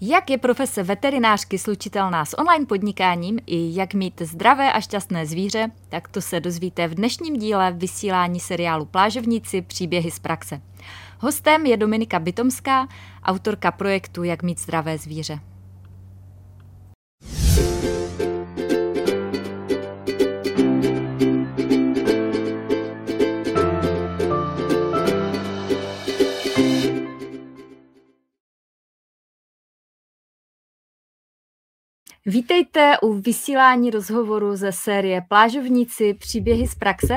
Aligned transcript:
Jak 0.00 0.30
je 0.30 0.38
profese 0.38 0.82
veterinářky 0.82 1.58
slučitelná 1.58 2.24
s 2.24 2.38
online 2.38 2.66
podnikáním 2.66 3.38
i 3.46 3.74
jak 3.74 3.94
mít 3.94 4.22
zdravé 4.22 4.72
a 4.72 4.80
šťastné 4.80 5.26
zvíře, 5.26 5.70
tak 5.88 6.08
to 6.08 6.20
se 6.20 6.40
dozvíte 6.40 6.88
v 6.88 6.94
dnešním 6.94 7.36
díle 7.36 7.72
vysílání 7.72 8.40
seriálu 8.40 8.84
Plážovníci 8.84 9.62
příběhy 9.62 10.10
z 10.10 10.18
praxe. 10.18 10.60
Hostem 11.18 11.66
je 11.66 11.76
Dominika 11.76 12.18
Bytomská, 12.18 12.88
autorka 13.24 13.70
projektu 13.72 14.24
Jak 14.24 14.42
mít 14.42 14.60
zdravé 14.60 14.98
zvíře. 14.98 15.38
Vítejte 32.28 32.98
u 33.02 33.12
vysílání 33.12 33.90
rozhovoru 33.90 34.56
ze 34.56 34.72
série 34.72 35.22
Plážovníci 35.28 36.14
příběhy 36.14 36.68
z 36.68 36.74
praxe. 36.74 37.14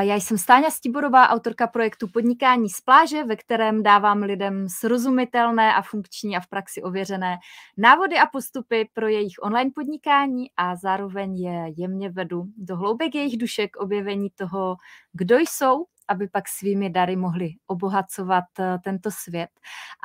Já 0.00 0.14
jsem 0.14 0.38
Stáňa 0.38 0.70
Stiborová, 0.70 1.28
autorka 1.28 1.66
projektu 1.66 2.08
Podnikání 2.08 2.68
z 2.68 2.80
pláže, 2.80 3.24
ve 3.24 3.36
kterém 3.36 3.82
dávám 3.82 4.22
lidem 4.22 4.68
srozumitelné 4.68 5.74
a 5.74 5.82
funkční 5.82 6.36
a 6.36 6.40
v 6.40 6.46
praxi 6.46 6.82
ověřené 6.82 7.36
návody 7.76 8.18
a 8.18 8.26
postupy 8.26 8.88
pro 8.94 9.08
jejich 9.08 9.34
online 9.42 9.70
podnikání 9.74 10.50
a 10.56 10.76
zároveň 10.76 11.36
je 11.36 11.72
jemně 11.76 12.10
vedu 12.10 12.44
do 12.56 12.76
hloubek 12.76 13.14
jejich 13.14 13.38
dušek 13.38 13.76
objevení 13.76 14.30
toho, 14.30 14.76
kdo 15.12 15.36
jsou 15.36 15.84
aby 16.08 16.28
pak 16.28 16.48
svými 16.48 16.90
dary 16.90 17.16
mohli 17.16 17.50
obohacovat 17.66 18.44
eh, 18.58 18.78
tento 18.84 19.10
svět. 19.10 19.50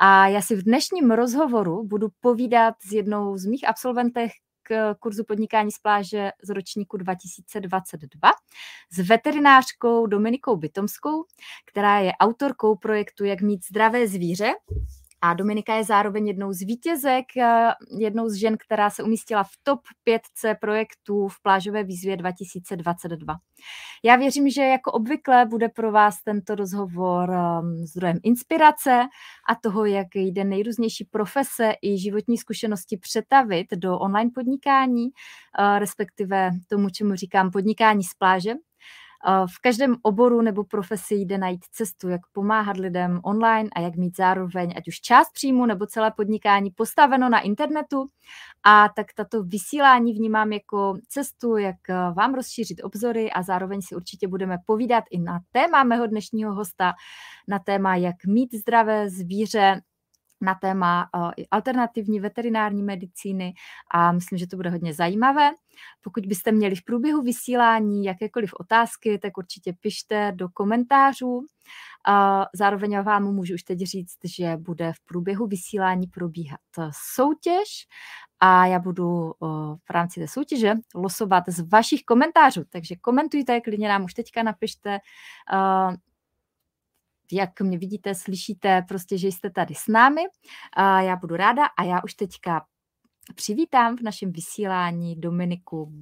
A 0.00 0.28
já 0.28 0.42
si 0.42 0.56
v 0.56 0.62
dnešním 0.62 1.10
rozhovoru 1.10 1.84
budu 1.84 2.08
povídat 2.20 2.74
s 2.88 2.92
jednou 2.92 3.36
z 3.36 3.46
mých 3.46 3.68
absolventek 3.68 4.30
k 4.62 4.94
kurzu 4.94 5.24
podnikání 5.24 5.72
z 5.72 5.78
pláže 5.78 6.30
z 6.42 6.48
ročníku 6.50 6.96
2022 6.96 8.30
s 8.92 9.08
veterinářkou 9.08 10.06
Dominikou 10.06 10.56
Bytomskou, 10.56 11.24
která 11.66 11.98
je 11.98 12.12
autorkou 12.12 12.76
projektu 12.76 13.24
Jak 13.24 13.40
mít 13.40 13.64
zdravé 13.64 14.08
zvíře, 14.08 14.52
a 15.22 15.34
Dominika 15.34 15.74
je 15.74 15.84
zároveň 15.84 16.26
jednou 16.26 16.52
z 16.52 16.60
vítězek, 16.60 17.24
eh, 17.36 17.70
jednou 17.98 18.28
z 18.28 18.34
žen, 18.34 18.56
která 18.58 18.90
se 18.90 19.02
umístila 19.02 19.42
v 19.42 19.50
top 19.62 19.80
5 20.04 20.22
projektů 20.60 21.28
v 21.28 21.42
plážové 21.42 21.84
výzvě 21.84 22.16
2022. 22.16 23.34
Já 24.04 24.16
věřím, 24.16 24.50
že 24.50 24.62
jako 24.62 24.92
obvykle 24.92 25.46
bude 25.46 25.68
pro 25.68 25.92
vás 25.92 26.22
tento 26.22 26.54
rozhovor 26.54 27.30
ehm, 27.30 27.86
zdrojem 27.86 28.18
inspirace 28.22 29.02
a 29.48 29.54
toho, 29.54 29.84
jak 29.84 30.06
jde 30.14 30.44
nejrůznější 30.44 31.04
profese 31.04 31.72
i 31.82 31.98
životní 31.98 32.38
zkušenosti 32.38 32.96
přetavit 32.96 33.66
do 33.74 33.98
online 33.98 34.30
podnikání, 34.34 35.08
eh, 35.58 35.78
respektive 35.78 36.50
tomu, 36.68 36.90
čemu 36.90 37.14
říkám 37.14 37.50
podnikání 37.50 38.04
z 38.04 38.14
pláže, 38.14 38.54
v 39.26 39.60
každém 39.60 39.96
oboru 40.02 40.40
nebo 40.42 40.64
profesi 40.64 41.14
jde 41.14 41.38
najít 41.38 41.64
cestu, 41.70 42.08
jak 42.08 42.20
pomáhat 42.32 42.76
lidem 42.76 43.20
online 43.24 43.70
a 43.76 43.80
jak 43.80 43.96
mít 43.96 44.16
zároveň 44.16 44.72
ať 44.76 44.88
už 44.88 45.00
část 45.00 45.32
příjmu 45.32 45.66
nebo 45.66 45.86
celé 45.86 46.10
podnikání 46.16 46.70
postaveno 46.70 47.28
na 47.28 47.40
internetu. 47.40 48.06
A 48.66 48.88
tak 48.96 49.06
tato 49.14 49.42
vysílání 49.42 50.12
vnímám 50.12 50.52
jako 50.52 50.94
cestu, 51.08 51.56
jak 51.56 51.76
eh, 51.90 51.94
vám 52.16 52.34
rozšířit 52.34 52.84
obzory 52.84 53.30
a 53.30 53.42
zároveň 53.42 53.80
si 53.82 53.94
určitě 53.94 54.28
budeme 54.28 54.56
povídat 54.66 55.04
i 55.10 55.18
na 55.18 55.40
téma 55.52 55.84
mého 55.84 56.06
dnešního 56.06 56.54
hosta, 56.54 56.92
na 57.48 57.58
téma, 57.58 57.96
jak 57.96 58.16
mít 58.26 58.54
zdravé 58.54 59.10
zvíře 59.10 59.80
na 60.40 60.54
téma 60.54 61.08
uh, 61.16 61.30
alternativní 61.50 62.20
veterinární 62.20 62.82
medicíny 62.82 63.54
a 63.90 64.12
myslím, 64.12 64.38
že 64.38 64.46
to 64.46 64.56
bude 64.56 64.70
hodně 64.70 64.94
zajímavé. 64.94 65.50
Pokud 66.02 66.26
byste 66.26 66.52
měli 66.52 66.76
v 66.76 66.84
průběhu 66.84 67.22
vysílání 67.22 68.04
jakékoliv 68.04 68.50
otázky, 68.60 69.18
tak 69.18 69.38
určitě 69.38 69.72
pište 69.80 70.32
do 70.34 70.48
komentářů. 70.48 71.46
Zároveň 72.54 73.00
vám 73.00 73.34
můžu 73.34 73.54
už 73.54 73.62
teď 73.62 73.78
říct, 73.78 74.18
že 74.24 74.56
bude 74.56 74.92
v 74.92 75.00
průběhu 75.06 75.46
vysílání 75.46 76.06
probíhat 76.06 76.60
soutěž 77.14 77.86
a 78.40 78.66
já 78.66 78.78
budu 78.78 79.06
uh, 79.08 79.76
v 79.84 79.90
rámci 79.90 80.20
té 80.20 80.28
soutěže 80.28 80.74
losovat 80.94 81.44
z 81.46 81.68
vašich 81.68 82.02
komentářů. 82.04 82.64
Takže 82.70 82.96
komentujte, 82.96 83.60
klidně 83.60 83.88
nám 83.88 84.04
už 84.04 84.14
teďka 84.14 84.42
napište, 84.42 84.98
uh, 85.52 85.94
jak 87.32 87.60
mě 87.60 87.78
vidíte, 87.78 88.14
slyšíte, 88.14 88.82
prostě, 88.88 89.18
že 89.18 89.28
jste 89.28 89.50
tady 89.50 89.74
s 89.74 89.86
námi. 89.88 90.22
A 90.76 91.00
já 91.00 91.16
budu 91.16 91.36
ráda 91.36 91.66
a 91.66 91.82
já 91.82 92.04
už 92.04 92.14
teďka 92.14 92.66
přivítám 93.34 93.96
v 93.96 94.00
našem 94.00 94.32
vysílání 94.32 95.16
Dominiku. 95.16 95.92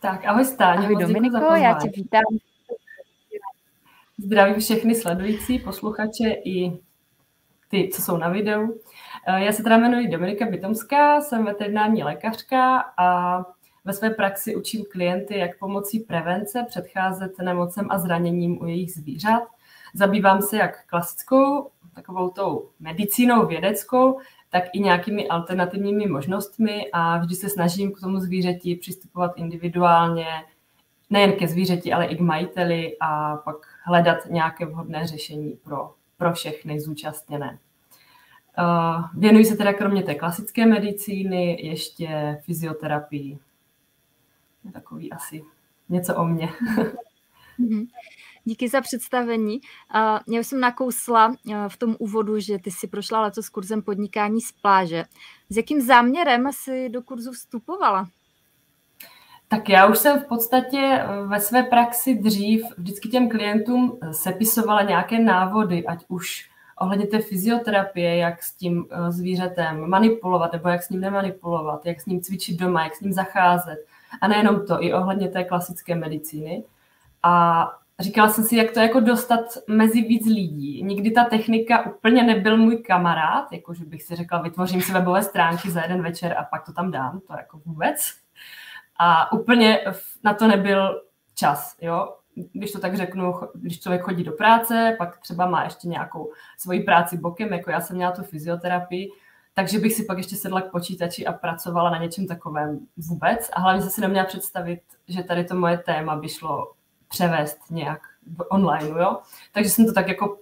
Tak, 0.00 0.24
ahoj 0.24 0.44
Stáně. 0.44 0.78
Ahoj 0.78 0.96
Dominiko, 0.96 1.54
já 1.54 1.78
tě 1.82 1.88
vítám. 1.88 2.22
Zdravím 4.18 4.60
všechny 4.60 4.94
sledující, 4.94 5.58
posluchače 5.58 6.30
i 6.44 6.80
ty, 7.68 7.90
co 7.92 8.02
jsou 8.02 8.16
na 8.16 8.28
videu. 8.28 8.80
Já 9.36 9.52
se 9.52 9.62
teda 9.62 9.76
jmenuji 9.76 10.08
Dominika 10.08 10.46
Bytomská, 10.46 11.20
jsem 11.20 11.44
veterinární 11.44 12.02
lékařka 12.02 12.78
a 12.98 13.38
ve 13.84 13.92
své 13.92 14.10
praxi 14.10 14.56
učím 14.56 14.84
klienty, 14.92 15.38
jak 15.38 15.58
pomocí 15.58 16.00
prevence 16.00 16.64
předcházet 16.68 17.38
nemocem 17.38 17.86
a 17.90 17.98
zraněním 17.98 18.62
u 18.62 18.66
jejich 18.66 18.92
zvířat. 18.92 19.42
Zabývám 19.94 20.42
se 20.42 20.56
jak 20.56 20.86
klasickou, 20.86 21.70
takovou 21.94 22.30
tou 22.30 22.68
medicínou 22.80 23.46
vědeckou, 23.46 24.18
tak 24.50 24.64
i 24.72 24.80
nějakými 24.80 25.28
alternativními 25.28 26.06
možnostmi 26.06 26.86
a 26.92 27.18
vždy 27.18 27.34
se 27.34 27.48
snažím 27.48 27.92
k 27.92 28.00
tomu 28.00 28.20
zvířeti 28.20 28.76
přistupovat 28.76 29.32
individuálně, 29.36 30.26
nejen 31.10 31.32
ke 31.32 31.48
zvířeti, 31.48 31.92
ale 31.92 32.06
i 32.06 32.16
k 32.16 32.20
majiteli 32.20 32.96
a 33.00 33.36
pak 33.36 33.56
hledat 33.84 34.18
nějaké 34.30 34.66
vhodné 34.66 35.06
řešení 35.06 35.52
pro, 35.64 35.94
pro 36.16 36.32
všechny 36.32 36.80
zúčastněné. 36.80 37.58
Věnuji 39.14 39.44
se 39.44 39.56
teda 39.56 39.72
kromě 39.72 40.02
té 40.02 40.14
klasické 40.14 40.66
medicíny 40.66 41.66
ještě 41.66 42.38
fyzioterapii 42.42 43.38
takový 44.72 45.12
asi 45.12 45.44
něco 45.88 46.16
o 46.16 46.24
mně. 46.24 46.48
Mhm. 47.58 47.86
Díky 48.44 48.68
za 48.68 48.80
představení. 48.80 49.60
Já 50.28 50.42
jsem 50.42 50.60
nakousla 50.60 51.34
v 51.68 51.76
tom 51.76 51.96
úvodu, 51.98 52.40
že 52.40 52.58
ty 52.58 52.70
si 52.70 52.88
prošla 52.88 53.20
letos 53.20 53.48
kurzem 53.48 53.82
podnikání 53.82 54.40
z 54.40 54.52
pláže. 54.52 55.04
S 55.48 55.56
jakým 55.56 55.80
záměrem 55.80 56.52
jsi 56.52 56.88
do 56.88 57.02
kurzu 57.02 57.32
vstupovala? 57.32 58.08
Tak 59.48 59.68
já 59.68 59.86
už 59.86 59.98
jsem 59.98 60.20
v 60.20 60.24
podstatě 60.24 60.78
e, 60.78 61.26
ve 61.26 61.40
své 61.40 61.62
praxi 61.62 62.14
dřív 62.14 62.64
vždycky 62.78 63.08
těm 63.08 63.28
klientům 63.28 63.98
sepisovala 64.12 64.82
nějaké 64.82 65.18
návody, 65.18 65.86
ať 65.86 66.04
už 66.08 66.50
ohledně 66.78 67.06
té 67.06 67.18
fyzioterapie, 67.18 68.16
jak 68.16 68.42
s 68.42 68.54
tím 68.54 68.86
e, 68.90 69.12
zvířetem 69.12 69.90
manipulovat, 69.90 70.52
nebo 70.52 70.68
jak 70.68 70.82
s 70.82 70.88
ním 70.88 71.00
nemanipulovat, 71.00 71.86
jak 71.86 72.00
s 72.00 72.06
ním 72.06 72.20
cvičit 72.20 72.60
doma, 72.60 72.84
jak 72.84 72.94
s 72.94 73.00
ním 73.00 73.12
zacházet. 73.12 73.86
A 74.20 74.28
nejenom 74.28 74.66
to, 74.66 74.84
i 74.84 74.92
ohledně 74.92 75.28
té 75.28 75.44
klasické 75.44 75.94
medicíny. 75.94 76.64
A 77.22 77.66
říkala 78.00 78.28
jsem 78.28 78.44
si, 78.44 78.56
jak 78.56 78.70
to 78.70 78.80
jako 78.80 79.00
dostat 79.00 79.40
mezi 79.68 80.02
víc 80.02 80.26
lidí. 80.26 80.82
Nikdy 80.84 81.10
ta 81.10 81.24
technika 81.24 81.86
úplně 81.86 82.22
nebyl 82.22 82.56
můj 82.56 82.76
kamarád, 82.76 83.52
jako 83.52 83.74
že 83.74 83.84
bych 83.84 84.02
si 84.02 84.16
řekla, 84.16 84.42
vytvořím 84.42 84.82
si 84.82 84.92
webové 84.92 85.22
stránky 85.22 85.70
za 85.70 85.80
jeden 85.80 86.02
večer 86.02 86.34
a 86.38 86.44
pak 86.44 86.66
to 86.66 86.72
tam 86.72 86.90
dám, 86.90 87.20
to 87.20 87.32
jako 87.36 87.60
vůbec. 87.64 88.12
A 88.98 89.32
úplně 89.32 89.84
na 90.24 90.34
to 90.34 90.46
nebyl 90.46 91.02
čas, 91.34 91.76
jo. 91.80 92.14
Když 92.52 92.72
to 92.72 92.80
tak 92.80 92.96
řeknu, 92.96 93.34
když 93.54 93.80
člověk 93.80 94.02
chodí 94.02 94.24
do 94.24 94.32
práce, 94.32 94.94
pak 94.98 95.18
třeba 95.18 95.46
má 95.46 95.64
ještě 95.64 95.88
nějakou 95.88 96.32
svoji 96.58 96.80
práci 96.80 97.16
bokem, 97.16 97.52
jako 97.52 97.70
já 97.70 97.80
jsem 97.80 97.96
měla 97.96 98.12
tu 98.12 98.22
fyzioterapii, 98.22 99.10
takže 99.54 99.78
bych 99.78 99.94
si 99.94 100.04
pak 100.04 100.18
ještě 100.18 100.36
sedla 100.36 100.60
k 100.60 100.70
počítači 100.70 101.26
a 101.26 101.32
pracovala 101.32 101.90
na 101.90 101.98
něčem 101.98 102.26
takovém 102.26 102.86
vůbec. 102.96 103.50
A 103.52 103.60
hlavně 103.60 103.82
se 103.82 103.90
si 103.90 104.00
neměla 104.00 104.26
představit, 104.26 104.80
že 105.08 105.22
tady 105.22 105.44
to 105.44 105.54
moje 105.54 105.78
téma 105.78 106.16
by 106.16 106.28
šlo 106.28 106.72
převést 107.08 107.58
nějak 107.70 108.00
online, 108.50 109.02
jo. 109.02 109.18
Takže 109.52 109.70
jsem 109.70 109.86
to 109.86 109.92
tak 109.92 110.08
jako 110.08 110.38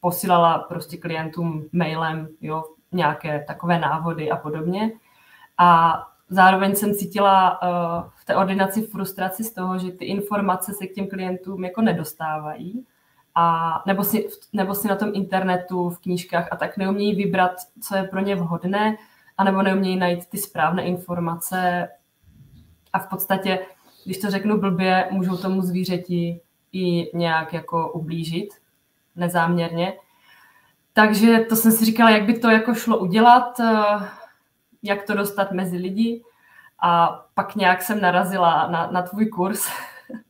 posílala 0.00 0.58
prostě 0.58 0.96
klientům 0.96 1.64
mailem, 1.72 2.28
jo, 2.40 2.64
nějaké 2.92 3.44
takové 3.46 3.78
návody 3.78 4.30
a 4.30 4.36
podobně. 4.36 4.92
A 5.58 6.00
zároveň 6.28 6.74
jsem 6.74 6.94
cítila 6.94 7.62
uh, 7.62 8.10
v 8.16 8.24
té 8.24 8.36
ordinaci 8.36 8.82
frustraci 8.82 9.44
z 9.44 9.52
toho, 9.52 9.78
že 9.78 9.90
ty 9.90 10.04
informace 10.04 10.72
se 10.72 10.86
k 10.86 10.94
těm 10.94 11.08
klientům 11.08 11.64
jako 11.64 11.82
nedostávají 11.82 12.86
a 13.34 13.74
nebo 13.86 14.04
si, 14.04 14.28
nebo 14.52 14.74
si 14.74 14.88
na 14.88 14.96
tom 14.96 15.10
internetu, 15.14 15.90
v 15.90 15.98
knížkách 15.98 16.48
a 16.50 16.56
tak 16.56 16.76
neumějí 16.76 17.14
vybrat, 17.14 17.52
co 17.80 17.96
je 17.96 18.02
pro 18.02 18.20
ně 18.20 18.36
vhodné, 18.36 18.96
anebo 19.38 19.62
neumějí 19.62 19.96
najít 19.96 20.26
ty 20.26 20.38
správné 20.38 20.82
informace 20.82 21.88
a 22.92 22.98
v 22.98 23.08
podstatě, 23.08 23.66
když 24.04 24.18
to 24.18 24.30
řeknu 24.30 24.60
blbě, 24.60 25.08
můžou 25.10 25.36
tomu 25.36 25.62
zvířeti 25.62 26.40
i 26.72 27.16
nějak 27.16 27.52
jako 27.52 27.92
ublížit 27.92 28.48
nezáměrně. 29.16 29.92
Takže 30.92 31.38
to 31.48 31.56
jsem 31.56 31.72
si 31.72 31.84
říkala, 31.84 32.10
jak 32.10 32.24
by 32.24 32.38
to 32.38 32.50
jako 32.50 32.74
šlo 32.74 32.98
udělat, 32.98 33.60
eh, 33.60 34.08
jak 34.82 35.02
to 35.02 35.14
dostat 35.14 35.52
mezi 35.52 35.76
lidi. 35.76 36.24
A 36.82 37.08
pak 37.34 37.56
nějak 37.56 37.82
jsem 37.82 38.00
narazila 38.00 38.66
na, 38.66 38.90
na 38.90 39.02
tvůj 39.02 39.26
kurz 39.26 39.68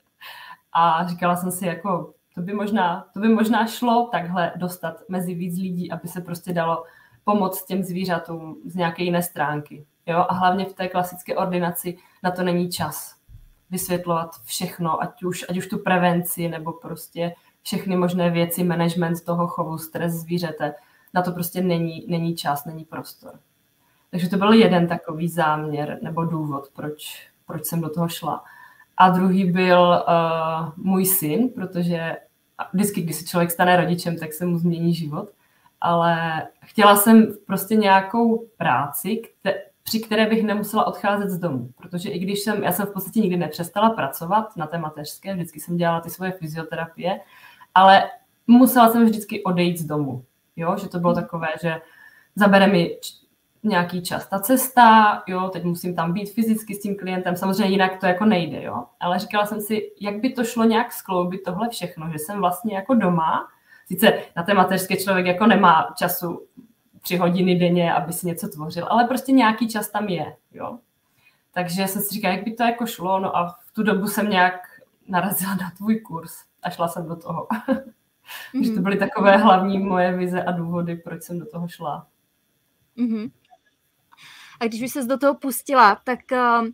a 0.72 1.06
říkala 1.06 1.36
jsem 1.36 1.50
si, 1.50 1.66
jako 1.66 2.14
to 2.34 2.40
by, 2.40 2.52
možná, 2.52 3.06
to 3.12 3.20
by 3.20 3.28
možná 3.28 3.66
šlo 3.66 4.08
takhle 4.12 4.52
dostat 4.56 5.02
mezi 5.08 5.34
víc 5.34 5.58
lidí, 5.58 5.92
aby 5.92 6.08
se 6.08 6.20
prostě 6.20 6.52
dalo 6.52 6.84
pomoct 7.24 7.64
těm 7.64 7.82
zvířatům 7.82 8.56
z 8.64 8.74
nějaké 8.74 9.02
jiné 9.02 9.22
stránky. 9.22 9.86
Jo? 10.06 10.26
A 10.28 10.34
hlavně 10.34 10.64
v 10.64 10.72
té 10.72 10.88
klasické 10.88 11.36
ordinaci 11.36 11.96
na 12.22 12.30
to 12.30 12.42
není 12.42 12.70
čas 12.70 13.14
vysvětlovat 13.70 14.30
všechno, 14.44 15.02
ať 15.02 15.22
už, 15.22 15.44
ať 15.48 15.56
už 15.56 15.66
tu 15.66 15.78
prevenci 15.78 16.48
nebo 16.48 16.72
prostě 16.72 17.34
všechny 17.62 17.96
možné 17.96 18.30
věci, 18.30 18.64
management 18.64 19.24
toho 19.24 19.46
chovu, 19.46 19.78
stres 19.78 20.12
zvířete. 20.12 20.74
Na 21.14 21.22
to 21.22 21.32
prostě 21.32 21.62
není, 21.62 22.06
není 22.08 22.36
čas, 22.36 22.64
není 22.64 22.84
prostor. 22.84 23.40
Takže 24.10 24.28
to 24.28 24.36
byl 24.36 24.52
jeden 24.52 24.88
takový 24.88 25.28
záměr 25.28 25.98
nebo 26.02 26.24
důvod, 26.24 26.68
proč, 26.76 27.28
proč 27.46 27.64
jsem 27.64 27.80
do 27.80 27.90
toho 27.90 28.08
šla. 28.08 28.44
A 29.00 29.10
druhý 29.10 29.52
byl 29.52 30.04
uh, 30.08 30.72
můj 30.76 31.06
syn, 31.06 31.48
protože 31.48 32.16
vždycky, 32.72 33.02
když 33.02 33.16
se 33.16 33.24
člověk 33.24 33.50
stane 33.50 33.76
rodičem, 33.76 34.16
tak 34.16 34.32
se 34.32 34.46
mu 34.46 34.58
změní 34.58 34.94
život. 34.94 35.30
Ale 35.80 36.42
chtěla 36.64 36.96
jsem 36.96 37.26
prostě 37.46 37.76
nějakou 37.76 38.46
práci, 38.56 39.22
při 39.82 40.00
které 40.00 40.26
bych 40.26 40.44
nemusela 40.44 40.86
odcházet 40.86 41.30
z 41.30 41.38
domu. 41.38 41.70
Protože 41.76 42.10
i 42.10 42.18
když 42.18 42.40
jsem, 42.40 42.62
já 42.62 42.72
jsem 42.72 42.86
v 42.86 42.92
podstatě 42.92 43.20
nikdy 43.20 43.36
nepřestala 43.36 43.90
pracovat 43.90 44.56
na 44.56 44.66
té 44.66 44.78
mateřské, 44.78 45.34
vždycky 45.34 45.60
jsem 45.60 45.76
dělala 45.76 46.00
ty 46.00 46.10
svoje 46.10 46.32
fyzioterapie, 46.32 47.20
ale 47.74 48.02
musela 48.46 48.92
jsem 48.92 49.04
vždycky 49.04 49.42
odejít 49.44 49.78
z 49.78 49.84
domu. 49.84 50.24
Jo, 50.56 50.76
že 50.80 50.88
to 50.88 50.98
bylo 50.98 51.14
takové, 51.14 51.48
že 51.62 51.80
zabere 52.36 52.66
mi 52.66 52.96
nějaký 53.62 54.02
čas 54.02 54.26
ta 54.26 54.38
cesta, 54.38 55.22
jo, 55.26 55.48
teď 55.52 55.64
musím 55.64 55.94
tam 55.94 56.12
být 56.12 56.32
fyzicky 56.32 56.74
s 56.74 56.80
tím 56.80 56.96
klientem, 56.96 57.36
samozřejmě 57.36 57.72
jinak 57.72 58.00
to 58.00 58.06
jako 58.06 58.24
nejde, 58.24 58.62
jo, 58.62 58.84
ale 59.00 59.18
říkala 59.18 59.46
jsem 59.46 59.60
si, 59.60 59.92
jak 60.00 60.20
by 60.20 60.32
to 60.32 60.44
šlo 60.44 60.64
nějak 60.64 60.92
skloubit 60.92 61.42
tohle 61.44 61.68
všechno, 61.68 62.10
že 62.12 62.18
jsem 62.18 62.40
vlastně 62.40 62.74
jako 62.74 62.94
doma, 62.94 63.48
sice 63.86 64.22
na 64.36 64.42
té 64.42 64.54
mateřské 64.54 64.96
člověk 64.96 65.26
jako 65.26 65.46
nemá 65.46 65.94
času 65.98 66.46
tři 67.00 67.16
hodiny 67.16 67.54
denně, 67.54 67.94
aby 67.94 68.12
si 68.12 68.26
něco 68.26 68.48
tvořil, 68.48 68.86
ale 68.90 69.04
prostě 69.04 69.32
nějaký 69.32 69.68
čas 69.68 69.90
tam 69.90 70.08
je, 70.08 70.36
jo. 70.52 70.78
Takže 71.52 71.86
jsem 71.86 72.02
si 72.02 72.14
říkala, 72.14 72.34
jak 72.34 72.44
by 72.44 72.52
to 72.52 72.62
jako 72.62 72.86
šlo, 72.86 73.20
no 73.20 73.36
a 73.36 73.56
v 73.66 73.72
tu 73.72 73.82
dobu 73.82 74.06
jsem 74.06 74.30
nějak 74.30 74.54
narazila 75.08 75.54
na 75.54 75.70
tvůj 75.76 76.00
kurz 76.00 76.32
a 76.62 76.70
šla 76.70 76.88
jsem 76.88 77.08
do 77.08 77.16
toho. 77.16 77.46
Mm-hmm. 77.50 77.82
Takže 78.52 78.72
to 78.72 78.80
byly 78.80 78.96
takové 78.96 79.36
hlavní 79.36 79.78
moje 79.78 80.16
vize 80.16 80.42
a 80.42 80.52
důvody, 80.52 80.96
proč 80.96 81.22
jsem 81.22 81.38
do 81.38 81.46
toho 81.46 81.68
šla. 81.68 82.06
Mm-hmm. 82.98 83.30
A 84.60 84.66
když 84.66 84.82
už 84.82 84.90
se 84.90 85.04
do 85.04 85.18
toho 85.18 85.34
pustila, 85.34 86.00
tak 86.04 86.18
uh, 86.32 86.68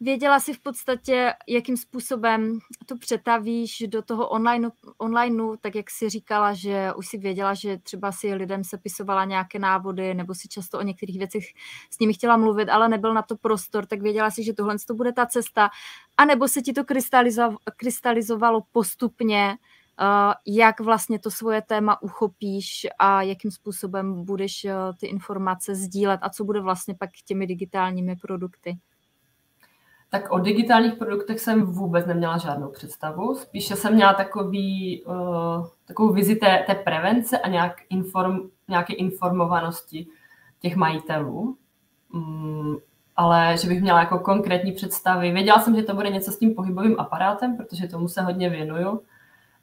věděla 0.00 0.40
si 0.40 0.52
v 0.52 0.60
podstatě, 0.60 1.32
jakým 1.48 1.76
způsobem 1.76 2.58
to 2.86 2.96
přetavíš 2.96 3.84
do 3.86 4.02
toho 4.02 4.28
online, 4.28 4.70
onlineu, 4.98 5.56
tak 5.60 5.74
jak 5.74 5.90
si 5.90 6.08
říkala, 6.08 6.52
že 6.54 6.92
už 6.96 7.08
si 7.08 7.18
věděla, 7.18 7.54
že 7.54 7.78
třeba 7.78 8.12
si 8.12 8.34
lidem 8.34 8.64
sepisovala 8.64 9.24
nějaké 9.24 9.58
návody, 9.58 10.14
nebo 10.14 10.34
si 10.34 10.48
často 10.48 10.78
o 10.78 10.82
některých 10.82 11.18
věcech 11.18 11.44
s 11.90 11.98
nimi 11.98 12.14
chtěla 12.14 12.36
mluvit, 12.36 12.68
ale 12.68 12.88
nebyl 12.88 13.14
na 13.14 13.22
to 13.22 13.36
prostor, 13.36 13.86
tak 13.86 14.02
věděla 14.02 14.30
si, 14.30 14.44
že 14.44 14.52
tohle 14.52 14.76
to 14.86 14.94
bude 14.94 15.12
ta 15.12 15.26
cesta, 15.26 15.70
a 16.16 16.24
nebo 16.24 16.48
se 16.48 16.62
ti 16.62 16.72
to 16.72 16.82
krystalizovalo 17.76 18.62
postupně, 18.72 19.56
jak 20.46 20.80
vlastně 20.80 21.18
to 21.18 21.30
svoje 21.30 21.62
téma 21.62 22.02
uchopíš 22.02 22.86
a 22.98 23.22
jakým 23.22 23.50
způsobem 23.50 24.24
budeš 24.24 24.64
eh, 24.64 24.74
ty 25.00 25.06
informace 25.06 25.74
sdílet 25.74 26.20
a 26.22 26.30
co 26.30 26.44
bude 26.44 26.60
vlastně 26.60 26.94
pak 26.94 27.10
těmi 27.26 27.46
digitálními 27.46 28.16
produkty? 28.16 28.78
Tak 30.10 30.30
o 30.30 30.38
digitálních 30.38 30.94
produktech 30.94 31.40
jsem 31.40 31.62
vůbec 31.62 32.06
neměla 32.06 32.38
žádnou 32.38 32.68
představu. 32.68 33.34
Spíše 33.34 33.76
jsem 33.76 33.94
měla 33.94 34.14
takový, 34.14 35.02
uh, 35.04 35.66
takovou 35.84 36.12
vizi 36.12 36.36
té, 36.36 36.64
té 36.66 36.74
prevence 36.74 37.38
a 37.38 37.48
nějak 37.48 37.76
inform, 37.88 38.38
nějaké 38.68 38.92
informovanosti 38.92 40.06
těch 40.60 40.76
majitelů. 40.76 41.56
Um, 42.14 42.78
ale 43.16 43.56
že 43.56 43.68
bych 43.68 43.82
měla 43.82 44.00
jako 44.00 44.18
konkrétní 44.18 44.72
představy. 44.72 45.32
Věděla 45.32 45.60
jsem, 45.60 45.76
že 45.76 45.82
to 45.82 45.94
bude 45.94 46.10
něco 46.10 46.32
s 46.32 46.38
tím 46.38 46.54
pohybovým 46.54 47.00
aparátem, 47.00 47.56
protože 47.56 47.88
tomu 47.88 48.08
se 48.08 48.22
hodně 48.22 48.50
věnuju 48.50 49.00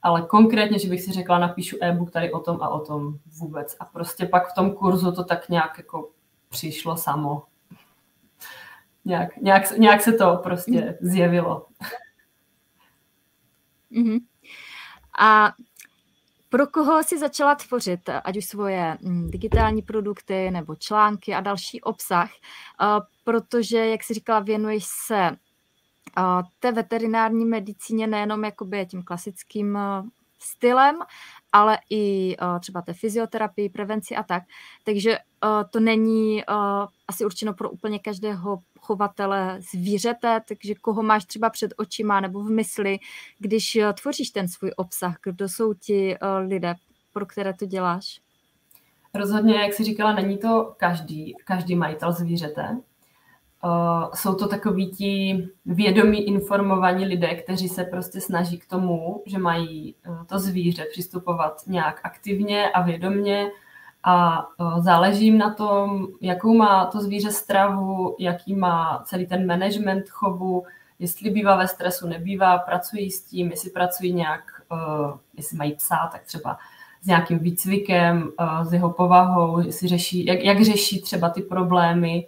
ale 0.01 0.21
konkrétně, 0.21 0.79
že 0.79 0.89
bych 0.89 1.01
si 1.01 1.11
řekla, 1.11 1.39
napíšu 1.39 1.77
e-book 1.81 2.11
tady 2.11 2.31
o 2.31 2.39
tom 2.39 2.61
a 2.61 2.69
o 2.69 2.79
tom 2.79 3.17
vůbec. 3.39 3.75
A 3.79 3.85
prostě 3.85 4.25
pak 4.25 4.51
v 4.51 4.55
tom 4.55 4.73
kurzu 4.73 5.11
to 5.11 5.23
tak 5.23 5.49
nějak 5.49 5.77
jako 5.77 6.09
přišlo 6.49 6.97
samo. 6.97 7.43
nějak, 9.05 9.37
nějak, 9.37 9.77
nějak 9.77 10.01
se 10.01 10.13
to 10.13 10.39
prostě 10.43 10.97
zjevilo. 11.01 11.65
Mm-hmm. 13.91 14.19
A 15.19 15.51
pro 16.49 16.67
koho 16.67 17.03
si 17.03 17.19
začala 17.19 17.55
tvořit, 17.55 18.09
ať 18.23 18.37
už 18.37 18.45
svoje 18.45 18.97
mm, 19.01 19.31
digitální 19.31 19.81
produkty 19.81 20.51
nebo 20.51 20.75
články 20.75 21.33
a 21.33 21.41
další 21.41 21.81
obsah, 21.81 22.31
protože, 23.23 23.77
jak 23.77 24.03
si 24.03 24.13
říkala, 24.13 24.39
věnuješ 24.39 24.83
se 25.07 25.31
té 26.59 26.71
veterinární 26.71 27.45
medicíně 27.45 28.07
nejenom 28.07 28.43
jakoby 28.43 28.85
tím 28.85 29.03
klasickým 29.03 29.77
eh, 29.77 30.03
stylem, 30.41 30.95
ale 31.51 31.77
i 31.89 32.35
uh, 32.41 32.59
třeba 32.59 32.81
té 32.81 32.93
fyzioterapii, 32.93 33.69
prevenci 33.69 34.15
a 34.15 34.23
tak. 34.23 34.43
Takže 34.83 35.17
uh, 35.17 35.49
to 35.69 35.79
není 35.79 36.43
asi 37.07 37.25
určeno 37.25 37.53
pro 37.53 37.69
úplně 37.69 37.99
každého 37.99 38.59
chovatele 38.79 39.59
zvířete, 39.71 40.41
takže 40.47 40.75
koho 40.75 41.03
máš 41.03 41.25
třeba 41.25 41.49
před 41.49 41.73
očima 41.77 42.19
nebo 42.19 42.43
v 42.43 42.49
mysli, 42.49 42.99
když 43.39 43.77
tvoříš 44.01 44.29
ten 44.29 44.47
svůj 44.47 44.71
obsah, 44.75 45.15
kdo 45.23 45.49
jsou 45.49 45.73
ti 45.73 46.17
lidé, 46.47 46.75
pro 47.13 47.25
které 47.25 47.53
to 47.53 47.65
děláš? 47.65 48.21
Rozhodně, 49.13 49.55
jak 49.55 49.73
jsi 49.73 49.83
říkala, 49.83 50.13
není 50.13 50.37
to 50.37 50.73
každý, 50.77 51.35
každý 51.45 51.75
majitel 51.75 52.11
zvířete. 52.11 52.77
Uh, 53.63 54.13
jsou 54.13 54.35
to 54.35 54.47
takoví 54.47 54.91
ti 54.91 55.47
vědomí, 55.65 56.27
informovaní 56.27 57.05
lidé, 57.05 57.35
kteří 57.35 57.69
se 57.69 57.83
prostě 57.83 58.21
snaží 58.21 58.57
k 58.57 58.65
tomu, 58.65 59.23
že 59.25 59.37
mají 59.37 59.95
uh, 60.07 60.25
to 60.25 60.39
zvíře 60.39 60.85
přistupovat 60.91 61.61
nějak 61.67 61.99
aktivně 62.03 62.69
a 62.69 62.81
vědomně. 62.81 63.51
A 64.03 64.47
uh, 64.59 64.83
záleží 64.83 65.25
jim 65.25 65.37
na 65.37 65.53
tom, 65.53 66.07
jakou 66.21 66.53
má 66.53 66.85
to 66.85 67.01
zvíře 67.01 67.31
stravu, 67.31 68.15
jaký 68.19 68.55
má 68.55 69.03
celý 69.05 69.27
ten 69.27 69.47
management 69.47 70.09
chovu, 70.09 70.63
jestli 70.99 71.29
bývá 71.29 71.55
ve 71.55 71.67
stresu, 71.67 72.07
nebývá, 72.07 72.57
pracují 72.57 73.11
s 73.11 73.23
tím, 73.23 73.51
jestli 73.51 73.69
pracují 73.69 74.13
nějak, 74.13 74.41
jestli 75.33 75.57
mají 75.57 75.75
psa, 75.75 76.09
tak 76.11 76.23
třeba 76.23 76.57
s 77.01 77.07
nějakým 77.07 77.39
výcvikem, 77.39 78.31
s 78.63 78.73
jeho 78.73 78.89
povahou, 78.89 79.59
jestli 79.59 79.87
řeší, 79.87 80.25
jak, 80.25 80.43
jak 80.43 80.61
řeší 80.61 81.01
třeba 81.01 81.29
ty 81.29 81.41
problémy, 81.41 82.27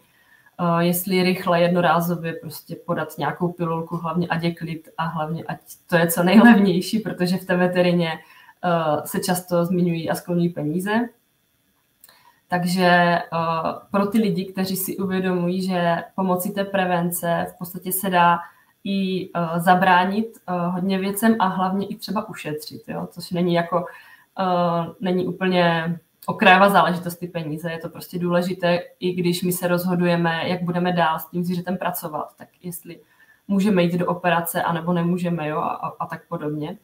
jestli 0.80 1.24
rychle 1.24 1.62
jednorázově 1.62 2.34
prostě 2.34 2.76
podat 2.86 3.18
nějakou 3.18 3.52
pilulku, 3.52 3.98
hlavně 3.98 4.28
ať 4.28 4.44
je 4.44 4.56
klid 4.56 4.90
a 4.98 5.06
hlavně 5.06 5.44
ať 5.44 5.58
to 5.90 5.96
je 5.96 6.08
co 6.08 6.24
nejlevnější, 6.24 7.00
protože 7.00 7.38
v 7.38 7.46
té 7.46 7.58
veterině 7.58 8.12
uh, 8.14 9.04
se 9.04 9.20
často 9.20 9.66
zmiňují 9.66 10.10
a 10.10 10.16
skloní 10.16 10.50
peníze. 10.50 10.92
Takže 12.48 13.20
uh, 13.34 13.72
pro 13.92 14.06
ty 14.06 14.18
lidi, 14.18 14.46
kteří 14.46 14.76
si 14.76 14.98
uvědomují, 14.98 15.68
že 15.68 16.04
pomocí 16.16 16.52
té 16.52 16.64
prevence 16.64 17.48
v 17.56 17.58
podstatě 17.58 17.92
se 17.92 18.10
dá 18.10 18.40
i 18.84 19.30
uh, 19.30 19.60
zabránit 19.60 20.38
hodně 20.48 21.00
věcem 21.00 21.36
a 21.40 21.48
hlavně 21.48 21.88
i 21.88 21.96
třeba 21.96 22.30
ušetřit, 22.30 22.82
jo? 22.88 23.08
což 23.12 23.32
není 23.32 23.54
jako 23.54 23.86
není 25.00 25.28
úplně 25.28 26.00
okrajová 26.26 26.70
záležitost 26.70 27.16
ty 27.16 27.28
peníze. 27.28 27.72
Je 27.72 27.80
to 27.80 27.90
prostě 27.90 28.20
důležité, 28.20 28.80
i 29.00 29.14
když 29.14 29.44
my 29.44 29.52
se 29.52 29.68
rozhodujeme, 29.68 30.50
jak 30.50 30.64
budeme 30.64 30.94
dál 30.94 31.20
s 31.20 31.26
tím 31.26 31.44
zvířetem 31.44 31.78
pracovat, 31.78 32.34
tak 32.38 32.48
jestli 32.62 33.00
můžeme 33.48 33.84
jít 33.84 33.98
do 33.98 34.08
operace, 34.08 34.64
anebo 34.64 34.94
nemůžeme, 34.94 35.48
jo, 35.48 35.58
a, 35.58 35.96
a 36.00 36.06
tak 36.06 36.28
podobně. 36.28 36.78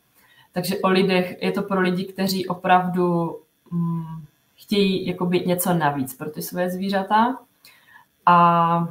Takže 0.51 0.75
o 0.83 0.89
lidech, 0.89 1.41
je 1.41 1.51
to 1.51 1.61
pro 1.61 1.81
lidi, 1.81 2.05
kteří 2.05 2.47
opravdu 2.47 3.37
hm, 3.71 4.25
chtějí 4.55 5.07
jakoby 5.07 5.39
něco 5.39 5.73
navíc 5.73 6.13
pro 6.13 6.29
ty 6.29 6.41
své 6.41 6.69
zvířata 6.69 7.37
a 8.25 8.87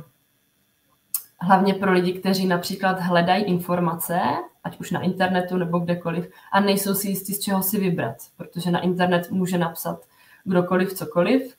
hlavně 1.41 1.75
pro 1.75 1.93
lidi, 1.93 2.12
kteří 2.12 2.47
například 2.47 3.00
hledají 3.00 3.45
informace, 3.45 4.21
ať 4.65 4.81
už 4.81 4.91
na 4.91 5.00
internetu 5.00 5.57
nebo 5.57 5.79
kdekoliv, 5.79 6.29
a 6.53 6.61
nejsou 6.61 6.95
si 6.95 7.09
jistí, 7.09 7.35
z 7.35 7.41
čeho 7.41 7.62
si 7.62 7.81
vybrat, 7.81 8.17
protože 8.37 8.71
na 8.71 8.81
internet 8.81 9.31
může 9.31 9.59
napsat 9.59 10.00
kdokoliv, 10.47 10.93
cokoliv. 10.93 11.57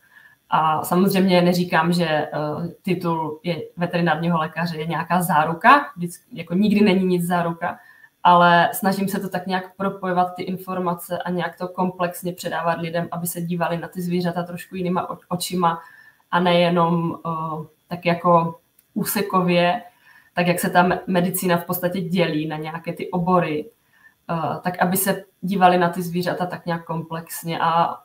A 0.50 0.84
samozřejmě 0.84 1.42
neříkám, 1.42 1.94
že 1.94 2.28
uh, 2.34 2.68
titul 2.82 3.40
je 3.44 3.62
veterinárního 3.78 4.38
lékaře 4.38 4.78
je 4.78 4.86
nějaká 4.86 5.22
záruka, 5.22 5.86
vždycky, 5.96 6.24
jako 6.32 6.54
nikdy 6.54 6.82
není 6.82 7.06
nic 7.06 7.28
záruka, 7.28 7.78
ale 8.24 8.70
snažím 8.74 9.08
se 9.08 9.20
to 9.20 9.30
tak 9.30 9.48
nějak 9.48 9.76
propojovat 9.76 10.36
ty 10.36 10.44
informace 10.44 11.18
a 11.18 11.30
nějak 11.30 11.58
to 11.58 11.68
komplexně 11.68 12.34
předávat 12.34 12.80
lidem, 12.80 13.08
aby 13.12 13.28
se 13.28 13.42
dívali 13.42 13.78
na 13.78 13.88
ty 13.88 14.02
zvířata 14.02 14.44
trošku 14.44 14.76
jinýma 14.76 15.08
očima 15.30 15.80
a 16.32 16.40
nejenom 16.40 17.12
uh, 17.12 17.66
tak 17.88 18.06
jako 18.06 18.60
úsekově, 18.94 19.82
tak 20.34 20.48
jak 20.48 20.60
se 20.60 20.70
ta 20.70 20.90
medicína 21.08 21.58
v 21.58 21.66
podstatě 21.66 22.02
dělí 22.02 22.48
na 22.48 22.58
nějaké 22.58 22.94
ty 22.94 23.12
obory, 23.12 23.70
uh, 24.30 24.62
tak 24.62 24.80
aby 24.80 24.98
se 24.98 25.24
dívali 25.42 25.78
na 25.78 25.90
ty 25.90 26.02
zvířata 26.02 26.46
tak 26.46 26.66
nějak 26.66 26.86
komplexně 26.86 27.60
a 27.60 27.98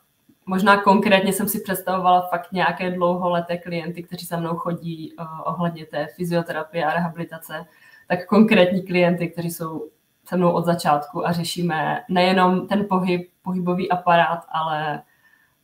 možná 0.47 0.83
konkrétně 0.83 1.33
jsem 1.33 1.49
si 1.49 1.61
představovala 1.61 2.21
fakt 2.31 2.53
nějaké 2.53 2.91
dlouholeté 2.91 3.57
klienty, 3.57 4.03
kteří 4.03 4.27
za 4.27 4.37
mnou 4.37 4.57
chodí 4.57 5.13
uh, 5.13 5.27
ohledně 5.45 5.87
té 5.87 6.07
fyzioterapie 6.17 6.85
a 6.85 6.95
rehabilitace, 6.95 7.67
tak 8.09 8.27
konkrétní 8.27 8.83
klienty, 8.83 9.29
kteří 9.29 9.51
jsou 9.51 9.89
se 10.25 10.37
mnou 10.37 10.53
od 10.53 10.65
začátku 10.65 11.27
a 11.27 11.33
řešíme 11.33 12.05
nejenom 12.09 12.69
ten 12.69 12.87
pohyb, 12.89 13.31
pohybový 13.43 13.91
aparát, 13.91 14.47
ale 14.49 15.03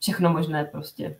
všechno 0.00 0.32
možné 0.32 0.64
prostě. 0.64 1.16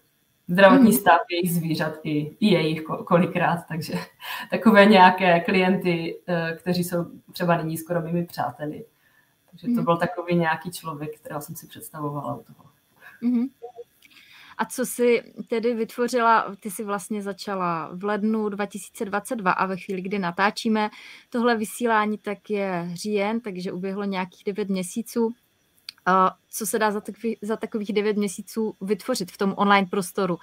Zdravotní 0.49 0.91
mm. 0.91 0.97
stav 0.97 1.21
jejich 1.31 1.55
zvířat 1.55 1.93
i, 2.03 2.37
i 2.41 2.47
jejich 2.47 2.83
kolikrát, 2.83 3.65
takže 3.69 3.95
takové 4.51 4.87
nějaké 4.87 5.41
klienty, 5.41 6.21
eh, 6.27 6.57
kteří 6.59 6.85
jsou 6.85 7.05
třeba 7.33 7.57
nyní 7.57 7.79
skoro 7.79 8.01
mými 8.01 8.27
přáteli. 8.27 8.85
Takže 9.51 9.67
to 9.67 9.81
mm. 9.81 9.85
byl 9.85 9.97
takový 9.97 10.35
nějaký 10.35 10.71
člověk, 10.71 11.19
kterého 11.21 11.41
jsem 11.41 11.57
si 11.57 11.67
představovala 11.67 12.35
u 12.35 12.43
toho. 12.43 12.65
Mm. 13.23 13.47
A 14.59 14.65
co 14.65 14.87
jsi 14.87 15.23
tedy 15.49 15.75
vytvořila, 15.75 16.57
ty 16.61 16.71
jsi 16.71 16.85
vlastně 16.85 17.23
začala 17.23 17.91
v 17.93 18.05
lednu 18.05 18.49
2022 18.49 19.53
a 19.53 19.67
ve 19.67 19.77
chvíli, 19.77 20.03
kdy 20.03 20.19
natáčíme 20.19 20.91
tohle 21.31 21.57
vysílání, 21.57 22.19
tak 22.19 22.51
je 22.51 22.91
říjen, 22.95 23.41
takže 23.41 23.73
uběhlo 23.73 24.05
nějakých 24.05 24.45
9 24.45 24.69
měsíců. 24.69 25.33
Co 26.51 26.67
se 26.67 26.79
dá 26.79 26.91
za, 26.91 27.01
takový, 27.01 27.37
za 27.43 27.57
takových 27.57 27.93
9 27.93 28.17
měsíců 28.17 28.75
vytvořit 28.81 29.33
v 29.33 29.39
tom 29.39 29.55
online 29.57 29.87
prostoru? 29.91 30.39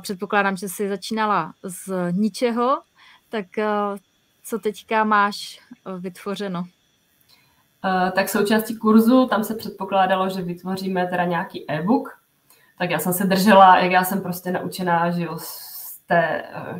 Předpokládám, 0.00 0.56
že 0.56 0.68
jsi 0.68 0.88
začínala 0.88 1.54
z 1.62 2.12
ničeho, 2.12 2.82
tak 3.28 3.46
co 4.44 4.58
teďka 4.58 5.04
máš 5.04 5.60
vytvořeno? 5.98 6.64
Tak 8.14 8.28
součástí 8.28 8.76
kurzu 8.76 9.26
tam 9.26 9.44
se 9.44 9.54
předpokládalo, 9.54 10.28
že 10.28 10.42
vytvoříme 10.42 11.06
teda 11.06 11.24
nějaký 11.24 11.70
e-book, 11.70 12.20
tak 12.78 12.90
já 12.90 12.98
jsem 12.98 13.12
se 13.12 13.24
držela, 13.24 13.78
jak 13.78 13.92
já 13.92 14.04
jsem 14.04 14.20
prostě 14.20 14.52
naučená, 14.52 15.10
že 15.10 15.22
jo, 15.22 15.36
z 15.38 15.98
té 16.06 16.42
uh, 16.74 16.78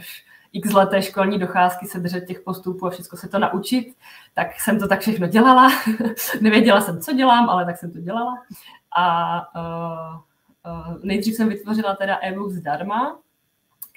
x 0.52 0.72
leté 0.72 1.02
školní 1.02 1.38
docházky 1.38 1.86
se 1.86 2.00
držet 2.00 2.26
těch 2.26 2.40
postupů 2.40 2.86
a 2.86 2.90
všechno 2.90 3.18
se 3.18 3.28
to 3.28 3.38
naučit, 3.38 3.96
tak 4.34 4.60
jsem 4.60 4.78
to 4.78 4.88
tak 4.88 5.00
všechno 5.00 5.26
dělala. 5.26 5.68
Nevěděla 6.40 6.80
jsem, 6.80 7.00
co 7.00 7.12
dělám, 7.12 7.50
ale 7.50 7.64
tak 7.64 7.78
jsem 7.78 7.92
to 7.92 7.98
dělala. 7.98 8.34
A 8.96 9.36
uh, 9.56 10.20
uh, 10.72 10.96
nejdřív 11.02 11.34
jsem 11.34 11.48
vytvořila 11.48 11.96
teda 11.96 12.18
e-book 12.22 12.50
zdarma, 12.50 13.18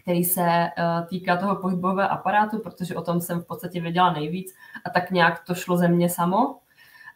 který 0.01 0.23
se 0.23 0.41
uh, 0.41 1.07
týká 1.07 1.37
toho 1.37 1.55
pohybového 1.55 2.11
aparátu, 2.11 2.59
protože 2.59 2.95
o 2.95 3.01
tom 3.01 3.21
jsem 3.21 3.41
v 3.41 3.45
podstatě 3.45 3.81
věděla 3.81 4.13
nejvíc 4.13 4.55
a 4.85 4.89
tak 4.89 5.11
nějak 5.11 5.43
to 5.43 5.55
šlo 5.55 5.77
ze 5.77 5.87
mě 5.87 6.09
samo. 6.09 6.59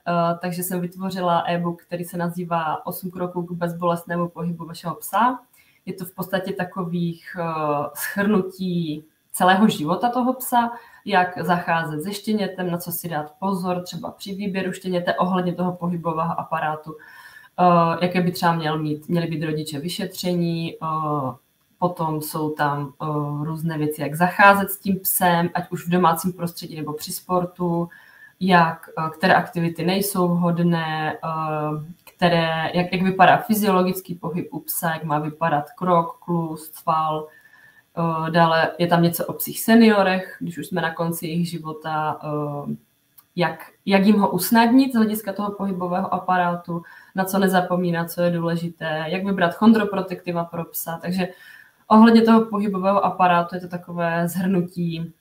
Uh, 0.08 0.40
takže 0.40 0.64
jsem 0.64 0.82
vytvořila 0.82 1.44
e-book, 1.48 1.82
který 1.82 2.06
se 2.06 2.18
nazývá 2.18 2.86
8 2.86 3.12
kroků 3.12 3.44
k 3.44 3.52
bezbolestnému 3.52 4.30
pohybu 4.30 4.66
vašeho 4.66 4.96
psa. 4.96 5.40
Je 5.86 5.94
to 5.94 6.06
v 6.06 6.16
podstatě 6.16 6.54
takových 6.54 7.38
uh, 7.40 7.86
schrnutí 7.94 9.06
celého 9.32 9.70
života 9.70 10.10
toho 10.10 10.34
psa, 10.34 10.72
jak 11.06 11.46
zacházet 11.46 12.04
se 12.04 12.14
štěnětem, 12.14 12.72
na 12.72 12.78
co 12.78 12.92
si 12.92 13.10
dát 13.10 13.34
pozor, 13.40 13.82
třeba 13.84 14.12
při 14.12 14.36
výběru 14.36 14.72
štěněte 14.72 15.16
ohledně 15.16 15.54
toho 15.54 15.72
pohybového 15.72 16.40
aparátu, 16.40 16.92
uh, 16.92 16.98
jaké 18.02 18.22
by 18.22 18.32
třeba 18.32 18.54
měl 18.54 18.80
mít, 18.80 19.10
měli 19.10 19.28
být 19.28 19.46
rodiče 19.46 19.80
vyšetření, 19.80 20.76
potom 21.80 22.22
jsou 22.22 22.50
tam 22.50 22.94
různé 23.42 23.78
věci, 23.78 24.02
jak 24.02 24.16
zacházet 24.16 24.72
s 24.72 24.78
tím 24.78 25.00
psem, 25.00 25.50
ať 25.54 25.72
už 25.72 25.88
v 25.88 25.90
domácím 25.90 26.34
prostředí 26.34 26.76
nebo 26.76 26.94
při 26.94 27.12
sportu, 27.12 27.90
jak, 28.40 28.90
eh, 28.98 29.10
které 29.10 29.34
aktivity 29.34 29.86
nejsou 29.86 30.28
vhodné, 30.28 31.14
eh, 31.14 31.94
které, 32.16 32.72
jak, 32.74 32.94
jak 32.94 33.02
vypadá 33.02 33.38
fyziologický 33.38 34.16
pohyb 34.16 34.48
u 34.54 34.60
psa, 34.60 34.90
jak 34.90 35.04
má 35.04 35.20
vypadat 35.20 35.66
krok, 35.78 36.18
klus, 36.20 36.72
sval. 36.72 37.28
Eh, 37.98 38.32
dále 38.32 38.72
je 38.78 38.88
tam 38.88 39.04
něco 39.04 39.26
o 39.26 39.34
psích 39.34 39.60
seniorech, 39.60 40.38
když 40.40 40.58
už 40.58 40.68
jsme 40.68 40.82
na 40.82 40.94
konci 40.94 41.28
jejich 41.28 41.50
života, 41.50 42.20
jak, 43.36 43.72
jak 43.86 44.06
jim 44.06 44.20
ho 44.20 44.30
usnadnit 44.32 44.94
z 44.94 44.96
hlediska 44.96 45.34
toho 45.34 45.52
pohybového 45.52 46.14
aparátu, 46.14 46.82
na 47.16 47.26
co 47.26 47.40
nezapomínat, 47.40 48.12
co 48.12 48.22
je 48.22 48.32
důležité, 48.32 49.06
jak 49.08 49.26
vybrat 49.26 49.56
chondroprotektiva 49.56 50.46
pro 50.46 50.66
psa. 50.66 51.00
Takže 51.02 51.28
ohledně 51.88 52.22
toho 52.22 52.46
pohybového 52.46 53.06
aparátu 53.06 53.56
je 53.56 53.62
to 53.62 53.68
takové 53.68 54.28
zhrnutí 54.28 55.14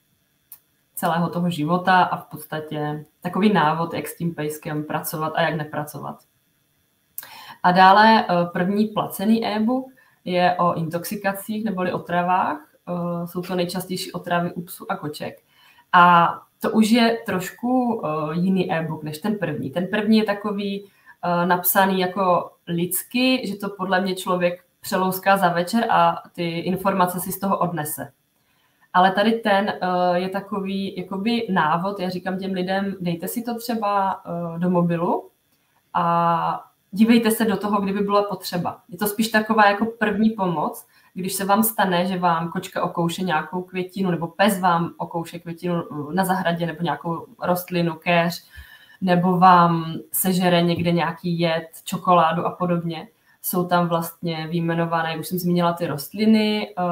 celého 0.97 1.29
toho 1.29 1.51
života 1.51 2.03
a 2.03 2.17
v 2.17 2.25
podstatě 2.25 3.05
takový 3.21 3.53
návod, 3.53 3.95
jak 3.95 4.09
s 4.09 4.17
tím 4.17 4.35
pejskem 4.35 4.85
pracovat 4.85 5.33
a 5.37 5.43
jak 5.43 5.55
nepracovat. 5.55 6.19
A 7.63 7.73
dále 7.73 8.25
eh, 8.25 8.47
první 8.53 8.87
placený 8.87 9.47
e-book 9.47 9.87
je 10.25 10.57
o 10.59 10.75
intoxikacích 10.75 11.65
neboli 11.65 11.93
otravách. 11.93 12.59
Eh, 12.89 13.27
jsou 13.27 13.43
to 13.43 13.55
nejčastější 13.55 14.13
otravy 14.13 14.53
u 14.53 14.63
psů 14.63 14.93
a 14.93 14.97
koček. 14.97 15.43
A 15.93 16.35
to 16.61 16.71
už 16.71 16.91
je 16.91 17.19
trošku 17.27 18.03
eh, 18.05 18.09
jiný 18.35 18.73
e-book 18.73 19.03
než 19.03 19.19
ten 19.19 19.39
první. 19.39 19.71
Ten 19.71 19.87
první 19.87 20.19
je 20.19 20.25
takový 20.25 20.87
napsaný 21.45 22.01
jako 22.01 22.51
lidsky, 22.67 23.47
že 23.49 23.57
to 23.57 23.69
podle 23.69 24.01
mě 24.01 24.15
člověk 24.15 24.65
přelouská 24.81 25.37
za 25.37 25.49
večer 25.49 25.87
a 25.91 26.23
ty 26.33 26.59
informace 26.59 27.21
si 27.21 27.33
z 27.33 27.41
toho 27.41 27.59
odnese. 27.59 28.13
Ale 28.93 29.13
tady 29.13 29.33
ten 29.33 29.73
uh, 29.83 30.15
je 30.15 30.29
takový 30.29 30.97
jakoby 30.97 31.47
návod, 31.51 32.01
já 32.01 32.09
říkám 32.09 32.39
těm 32.39 32.53
lidem, 32.53 32.97
dejte 33.01 33.29
si 33.29 33.43
to 33.43 33.59
třeba 33.59 34.21
uh, 34.25 34.59
do 34.59 34.71
mobilu 34.71 35.31
a 35.95 36.65
dívejte 36.91 37.31
se 37.31 37.45
do 37.45 37.57
toho, 37.57 37.81
kdyby 37.81 38.01
byla 38.01 38.23
potřeba. 38.23 38.81
Je 38.89 38.99
to 38.99 39.07
spíš 39.07 39.29
taková 39.29 39.71
jako 39.71 39.87
první 39.87 40.31
pomoc, 40.31 40.87
když 41.15 41.35
se 41.35 41.45
vám 41.45 41.63
stane, 41.63 42.07
že 42.07 42.19
vám 42.19 42.51
kočka 42.51 42.83
okouše 42.83 43.23
nějakou 43.23 43.63
květinu, 43.63 44.11
nebo 44.11 44.27
pes 44.27 44.61
vám 44.61 44.91
okouše 44.97 45.39
květinu 45.39 45.75
eh, 45.75 46.15
na 46.15 46.25
zahradě, 46.25 46.67
nebo 46.67 46.83
nějakou 46.83 47.27
rostlinu, 47.43 47.95
kéř, 47.95 48.45
nebo 49.01 49.39
vám 49.39 49.95
sežere 50.13 50.63
někde 50.63 50.93
nějaký 50.93 51.39
jed, 51.41 51.69
čokoládu 51.85 52.47
a 52.47 52.51
podobně, 52.51 53.09
jsou 53.47 53.65
tam 53.65 53.89
vlastně 53.89 54.47
výjmenované, 54.51 55.19
už 55.19 55.27
jsem 55.27 55.39
zmínila 55.39 55.73
ty 55.73 55.87
rostliny 55.87 56.75
uh, 56.79 56.85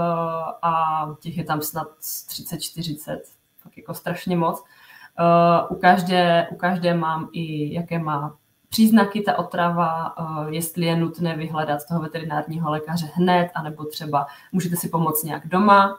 a 0.63 1.07
těch 1.21 1.39
je 1.39 1.45
tam 1.45 1.63
snad 1.63 1.89
30-40, 2.01 3.19
tak 3.63 3.77
jako 3.77 3.95
strašně 3.95 4.37
moc. 4.37 4.61
Uh, 4.61 5.77
u, 5.77 5.81
každé, 5.81 6.49
u 6.51 6.57
každé 6.57 6.95
mám 6.95 7.29
i, 7.33 7.75
jaké 7.75 7.99
má 7.99 8.37
příznaky 8.69 9.21
ta 9.21 9.39
otrava, 9.39 10.19
uh, 10.19 10.49
jestli 10.49 10.87
je 10.87 10.97
nutné 10.97 11.37
vyhledat 11.37 11.81
toho 11.89 12.01
veterinárního 12.01 12.71
lékaře 12.71 13.11
hned, 13.15 13.51
anebo 13.55 13.85
třeba 13.85 14.27
můžete 14.53 14.77
si 14.77 14.89
pomoct 14.89 15.23
nějak 15.23 15.49
doma. 15.49 15.97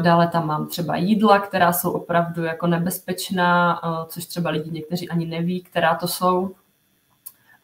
Dále 0.00 0.28
tam 0.28 0.46
mám 0.46 0.66
třeba 0.66 0.96
jídla, 0.96 1.38
která 1.38 1.72
jsou 1.72 1.90
opravdu 1.90 2.44
jako 2.44 2.66
nebezpečná, 2.66 3.80
což 4.08 4.26
třeba 4.26 4.50
lidi 4.50 4.70
někteří 4.70 5.08
ani 5.08 5.26
neví, 5.26 5.62
která 5.62 5.94
to 5.94 6.08
jsou. 6.08 6.54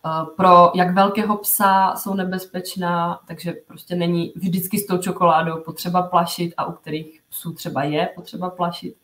Eh, 0.06 0.26
pro 0.36 0.72
jak 0.74 0.94
velkého 0.94 1.36
psa 1.36 1.94
jsou 1.96 2.14
nebezpečná, 2.14 3.20
takže 3.26 3.52
prostě 3.52 3.94
není 3.94 4.32
vždycky 4.36 4.78
s 4.78 4.86
tou 4.86 4.98
čokoládou 4.98 5.60
potřeba 5.60 6.02
plašit 6.02 6.54
a 6.56 6.64
u 6.64 6.72
kterých 6.72 7.22
psů 7.28 7.52
třeba 7.52 7.82
je 7.82 8.10
potřeba 8.14 8.50
plašit. 8.50 8.96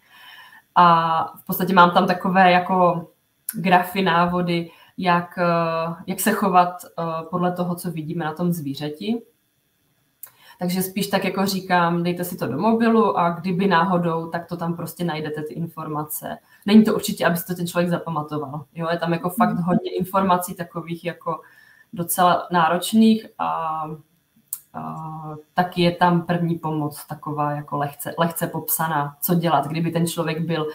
A 0.74 1.38
v 1.38 1.46
podstatě 1.46 1.74
mám 1.74 1.90
tam 1.90 2.06
takové 2.06 2.52
jako 2.52 3.08
grafy, 3.54 4.02
návody, 4.02 4.70
jak, 4.98 5.38
eh, 5.38 5.94
jak 6.06 6.20
se 6.20 6.32
chovat 6.32 6.84
eh, 6.84 7.02
podle 7.30 7.52
toho, 7.52 7.74
co 7.74 7.90
vidíme 7.90 8.24
na 8.24 8.34
tom 8.34 8.52
zvířeti. 8.52 9.22
Takže 10.58 10.82
spíš 10.82 11.06
tak 11.06 11.25
jako 11.25 11.46
říkám, 11.46 12.02
dejte 12.02 12.25
si 12.25 12.36
to 12.36 12.46
do 12.46 12.58
mobilu 12.58 13.18
a 13.18 13.30
kdyby 13.30 13.66
náhodou, 13.66 14.28
tak 14.28 14.46
to 14.46 14.56
tam 14.56 14.76
prostě 14.76 15.04
najdete 15.04 15.42
ty 15.42 15.54
informace. 15.54 16.38
Není 16.66 16.84
to 16.84 16.94
určitě, 16.94 17.26
aby 17.26 17.36
si 17.36 17.46
to 17.46 17.54
ten 17.54 17.66
člověk 17.66 17.90
zapamatoval. 17.90 18.64
Jo, 18.75 18.88
je 18.90 18.98
tam 18.98 19.12
jako 19.12 19.30
fakt 19.30 19.54
mhm. 19.54 19.62
hodně 19.62 19.90
informací 19.96 20.54
takových 20.54 21.04
jako 21.04 21.40
docela 21.92 22.48
náročných 22.52 23.26
a, 23.38 23.82
a 24.75 24.94
taky 25.54 25.82
je 25.82 25.94
tam 25.96 26.22
první 26.22 26.58
pomoc 26.58 27.06
taková 27.06 27.52
jako 27.52 27.76
lehce, 27.76 28.14
lehce 28.18 28.46
popsaná, 28.46 29.16
co 29.20 29.34
dělat, 29.34 29.66
kdyby 29.66 29.90
ten 29.90 30.06
člověk 30.06 30.40
byl 30.40 30.66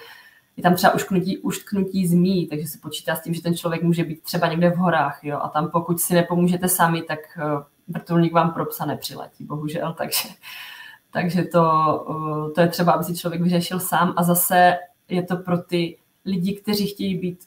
je 0.57 0.63
tam 0.63 0.75
třeba 0.75 0.93
ušknutí, 0.93 1.37
uštknutí 1.37 2.07
zmí, 2.07 2.47
takže 2.47 2.67
se 2.67 2.77
počítá 2.77 3.15
s 3.15 3.21
tím, 3.21 3.33
že 3.33 3.41
ten 3.41 3.57
člověk 3.57 3.83
může 3.83 4.03
být 4.03 4.23
třeba 4.23 4.47
někde 4.47 4.69
v 4.69 4.77
horách, 4.77 5.19
jo, 5.23 5.39
a 5.41 5.49
tam 5.49 5.71
pokud 5.71 5.99
si 5.99 6.13
nepomůžete 6.13 6.67
sami, 6.67 7.01
tak 7.01 7.19
vrtulník 7.91 8.33
vám 8.33 8.53
pro 8.53 8.65
psa 8.65 8.85
nepřiletí, 8.85 9.45
bohužel, 9.45 9.93
takže, 9.97 10.29
takže 11.11 11.43
to, 11.43 11.65
eh, 12.09 12.51
to 12.51 12.61
je 12.61 12.67
třeba, 12.67 12.91
aby 12.91 13.03
si 13.03 13.15
člověk 13.15 13.41
vyřešil 13.41 13.79
sám 13.79 14.13
a 14.17 14.23
zase 14.23 14.77
je 15.09 15.23
to 15.23 15.37
pro 15.37 15.57
ty 15.57 15.97
lidi, 16.25 16.55
kteří 16.55 16.87
chtějí 16.87 17.17
být 17.17 17.39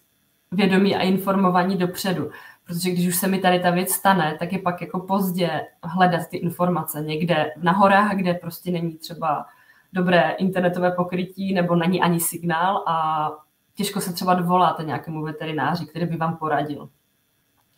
vědomí 0.53 0.97
a 0.97 1.03
informovaní 1.03 1.77
dopředu. 1.77 2.31
Protože 2.67 2.91
když 2.91 3.07
už 3.07 3.17
se 3.17 3.29
mi 3.29 3.39
tady 3.39 3.61
ta 3.61 3.71
věc 3.71 3.91
stane, 3.91 4.37
tak 4.39 4.53
je 4.53 4.59
pak 4.59 4.81
jako 4.81 5.01
pozdě 5.01 5.67
hledat 5.83 6.29
ty 6.29 6.37
informace 6.37 7.01
někde 7.01 7.53
na 7.57 7.73
horách, 7.73 8.17
kde 8.17 8.35
prostě 8.35 8.71
není 8.71 8.97
třeba 8.97 9.47
dobré 9.93 10.31
internetové 10.39 10.91
pokrytí 10.91 11.55
nebo 11.55 11.77
není 11.77 12.01
ani 12.01 12.21
signál 12.21 12.85
a 12.87 13.31
těžko 13.75 14.01
se 14.01 14.13
třeba 14.13 14.35
dovoláte 14.35 14.85
nějakému 14.85 15.23
veterináři, 15.23 15.87
který 15.87 16.07
by 16.07 16.17
vám 16.17 16.37
poradil. 16.37 16.89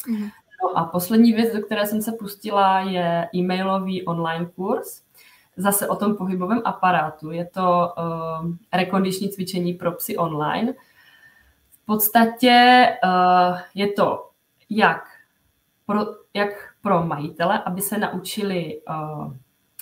Mm. 0.08 0.28
No 0.62 0.78
a 0.78 0.84
poslední 0.84 1.32
věc, 1.32 1.54
do 1.54 1.62
které 1.62 1.86
jsem 1.86 2.02
se 2.02 2.12
pustila, 2.12 2.80
je 2.80 3.28
e-mailový 3.34 4.04
online 4.04 4.46
kurz. 4.46 5.02
Zase 5.56 5.88
o 5.88 5.96
tom 5.96 6.16
pohybovém 6.16 6.62
aparátu. 6.64 7.30
Je 7.30 7.46
to 7.46 7.92
uh, 7.98 8.50
rekondiční 8.72 9.28
cvičení 9.28 9.75
pro 9.75 9.92
psy 9.92 10.16
online. 10.16 10.75
V 11.70 11.86
podstatě 11.86 12.86
uh, 13.04 13.58
je 13.75 13.92
to 13.92 14.30
jak 14.70 15.08
pro, 15.86 16.00
jak 16.34 16.48
pro 16.82 17.02
majitele, 17.02 17.62
aby 17.62 17.80
se 17.80 17.98
naučili 17.98 18.80
uh, 18.88 19.32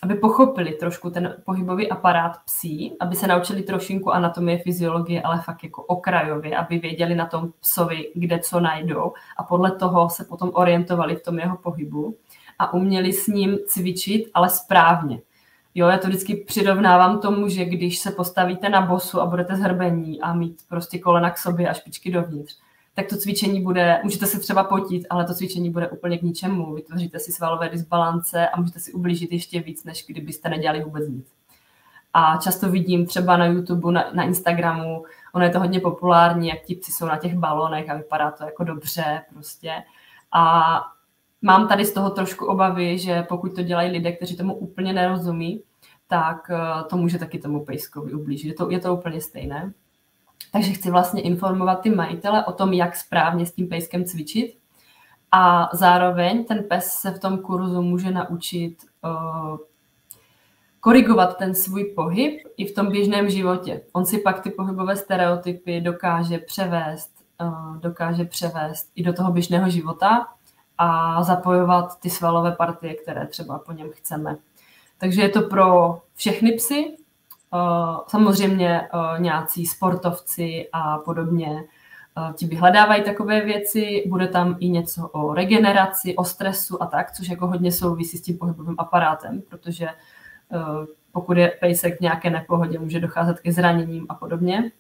aby 0.05 0.15
pochopili 0.15 0.73
trošku 0.73 1.11
ten 1.11 1.37
pohybový 1.45 1.91
aparát 1.91 2.37
psí, 2.45 2.97
aby 3.01 3.17
se 3.17 3.27
naučili 3.27 3.63
trošinku 3.63 4.13
anatomie, 4.13 4.59
fyziologie, 4.59 5.23
ale 5.23 5.43
fakt 5.43 5.65
jako 5.65 5.83
okrajově, 5.83 6.57
aby 6.57 6.79
věděli 6.79 7.15
na 7.15 7.27
tom 7.27 7.53
psovi, 7.61 8.13
kde 8.15 8.39
co 8.39 8.61
najdou 8.61 9.13
a 9.37 9.43
podle 9.43 9.73
toho 9.73 10.11
se 10.11 10.25
potom 10.25 10.51
orientovali 10.55 11.17
v 11.17 11.23
tom 11.23 11.39
jeho 11.39 11.57
pohybu 11.57 12.17
a 12.59 12.73
uměli 12.73 13.13
s 13.13 13.27
ním 13.27 13.59
cvičit, 13.67 14.31
ale 14.35 14.49
správně. 14.49 15.21
Jo, 15.75 15.89
já 15.89 15.99
to 15.99 16.09
vždycky 16.09 16.37
přirovnávám 16.37 17.21
tomu, 17.21 17.49
že 17.49 17.65
když 17.65 17.99
se 17.99 18.11
postavíte 18.11 18.69
na 18.69 18.81
bosu 18.81 19.21
a 19.21 19.27
budete 19.27 19.57
zhrbení 19.57 20.21
a 20.21 20.35
mít 20.35 20.63
prostě 20.69 20.99
kolena 20.99 21.31
k 21.31 21.39
sobě 21.39 21.69
a 21.69 21.73
špičky 21.73 22.11
dovnitř, 22.11 22.59
tak 22.95 23.07
to 23.09 23.17
cvičení 23.17 23.63
bude, 23.63 24.01
můžete 24.03 24.27
se 24.27 24.39
třeba 24.39 24.65
potit, 24.65 25.07
ale 25.11 25.25
to 25.25 25.35
cvičení 25.35 25.71
bude 25.71 25.89
úplně 25.89 26.19
k 26.19 26.23
ničemu. 26.23 26.75
Vytvoříte 26.75 27.19
si 27.19 27.33
svalové 27.33 27.69
disbalance 27.69 28.49
a 28.49 28.61
můžete 28.61 28.81
si 28.81 28.93
ublížit 28.93 29.33
ještě 29.33 29.61
víc, 29.61 29.85
než 29.85 30.05
kdybyste 30.07 30.49
nedělali 30.49 30.85
vůbec 30.85 31.09
nic. 31.09 31.27
A 32.15 32.37
často 32.37 32.71
vidím 32.71 33.07
třeba 33.07 33.37
na 33.37 33.47
YouTube, 33.47 33.93
na, 33.93 34.11
na 34.13 34.23
Instagramu, 34.23 35.05
ono 35.33 35.45
je 35.45 35.51
to 35.51 35.59
hodně 35.59 35.81
populární, 35.81 36.49
jak 36.49 36.63
ti 36.63 36.75
psi 36.75 36.93
jsou 36.93 37.07
na 37.07 37.17
těch 37.17 37.35
balonech 37.35 37.91
a 37.91 37.97
vypadá 37.97 38.31
to 38.31 38.45
jako 38.45 38.65
dobře 38.65 39.23
prostě. 39.33 39.73
A 40.33 40.65
mám 41.43 41.69
tady 41.69 41.85
z 41.85 41.93
toho 41.93 42.11
trošku 42.11 42.47
obavy, 42.47 42.99
že 42.99 43.23
pokud 43.23 43.55
to 43.55 43.63
dělají 43.63 43.91
lidé, 43.91 44.13
kteří 44.13 44.37
tomu 44.37 44.55
úplně 44.55 44.93
nerozumí, 44.93 45.63
tak 46.09 46.51
eh, 46.51 46.85
to 46.91 46.97
může 46.97 47.19
taky 47.19 47.39
tomu 47.39 47.65
pejskovi 47.65 48.13
ublížit. 48.13 48.49
Je 48.49 48.55
to, 48.55 48.71
je 48.71 48.79
to 48.79 48.97
úplně 48.97 49.21
stejné. 49.21 49.73
Takže 50.55 50.73
chci 50.73 50.91
vlastně 50.91 51.23
informovat 51.23 51.75
ty 51.75 51.91
majitele 51.91 52.45
o 52.45 52.53
tom, 52.53 52.73
jak 52.73 52.97
správně 52.97 53.47
s 53.47 53.53
tím 53.53 53.69
pejskem 53.69 54.05
cvičit. 54.05 54.59
A 55.33 55.69
zároveň 55.73 56.45
ten 56.45 56.65
pes 56.69 56.87
se 56.87 57.11
v 57.11 57.19
tom 57.19 57.39
kurzu 57.39 57.83
může 57.83 58.11
naučit 58.11 58.77
uh, 59.05 59.57
korigovat 60.81 61.37
ten 61.39 61.55
svůj 61.55 61.85
pohyb 61.85 62.43
i 62.57 62.65
v 62.65 62.75
tom 62.75 62.91
běžném 62.91 63.31
životě. 63.31 63.81
On 63.93 64.07
si 64.07 64.19
pak 64.19 64.43
ty 64.43 64.51
pohybové 64.51 64.97
stereotypy 64.97 65.81
dokáže 65.81 66.39
převést, 66.39 67.11
uh, 67.41 67.77
dokáže 67.77 68.25
převést 68.25 68.91
i 68.95 69.03
do 69.03 69.13
toho 69.13 69.33
běžného 69.33 69.71
života 69.71 70.27
a 70.79 71.23
zapojovat 71.23 72.01
ty 72.01 72.11
svalové 72.11 72.53
partie, 72.53 72.95
které 72.95 73.27
třeba 73.27 73.59
po 73.59 73.73
něm 73.73 73.91
chceme. 73.95 74.37
Takže 74.99 75.23
je 75.23 75.29
to 75.29 75.43
pro 75.43 75.99
všechny 76.15 76.53
psy, 76.53 76.97
Eh, 76.97 77.04
samozřejmě 78.07 78.81
eh, 78.81 79.21
nějací 79.21 79.67
sportovci 79.67 80.69
a 80.73 80.99
podobně 80.99 81.65
eh, 82.19 82.33
ti 82.33 82.47
vyhledávají 82.47 83.03
takové 83.03 83.41
věci, 83.41 84.05
bude 84.09 84.29
tam 84.29 84.57
i 84.61 84.69
něco 84.69 85.09
o 85.09 85.35
regeneraci, 85.35 86.17
o 86.17 86.25
stresu 86.25 86.83
a 86.83 86.87
tak, 86.87 87.13
což 87.13 87.29
jako 87.29 87.47
hodně 87.47 87.73
souvisí 87.73 88.19
s 88.19 88.23
tím 88.23 88.39
pohybovým 88.39 88.75
aparátem, 88.79 89.43
protože 89.49 89.89
pokud 91.13 91.37
je 91.37 91.53
pejsek 91.61 91.97
v 91.97 92.01
nějaké 92.01 92.31
nepohodě, 92.31 92.79
může 92.79 93.01
docházet 93.01 93.41
ke 93.41 93.53
zraněním 93.53 94.07
a 94.09 94.15
podobně 94.15 94.71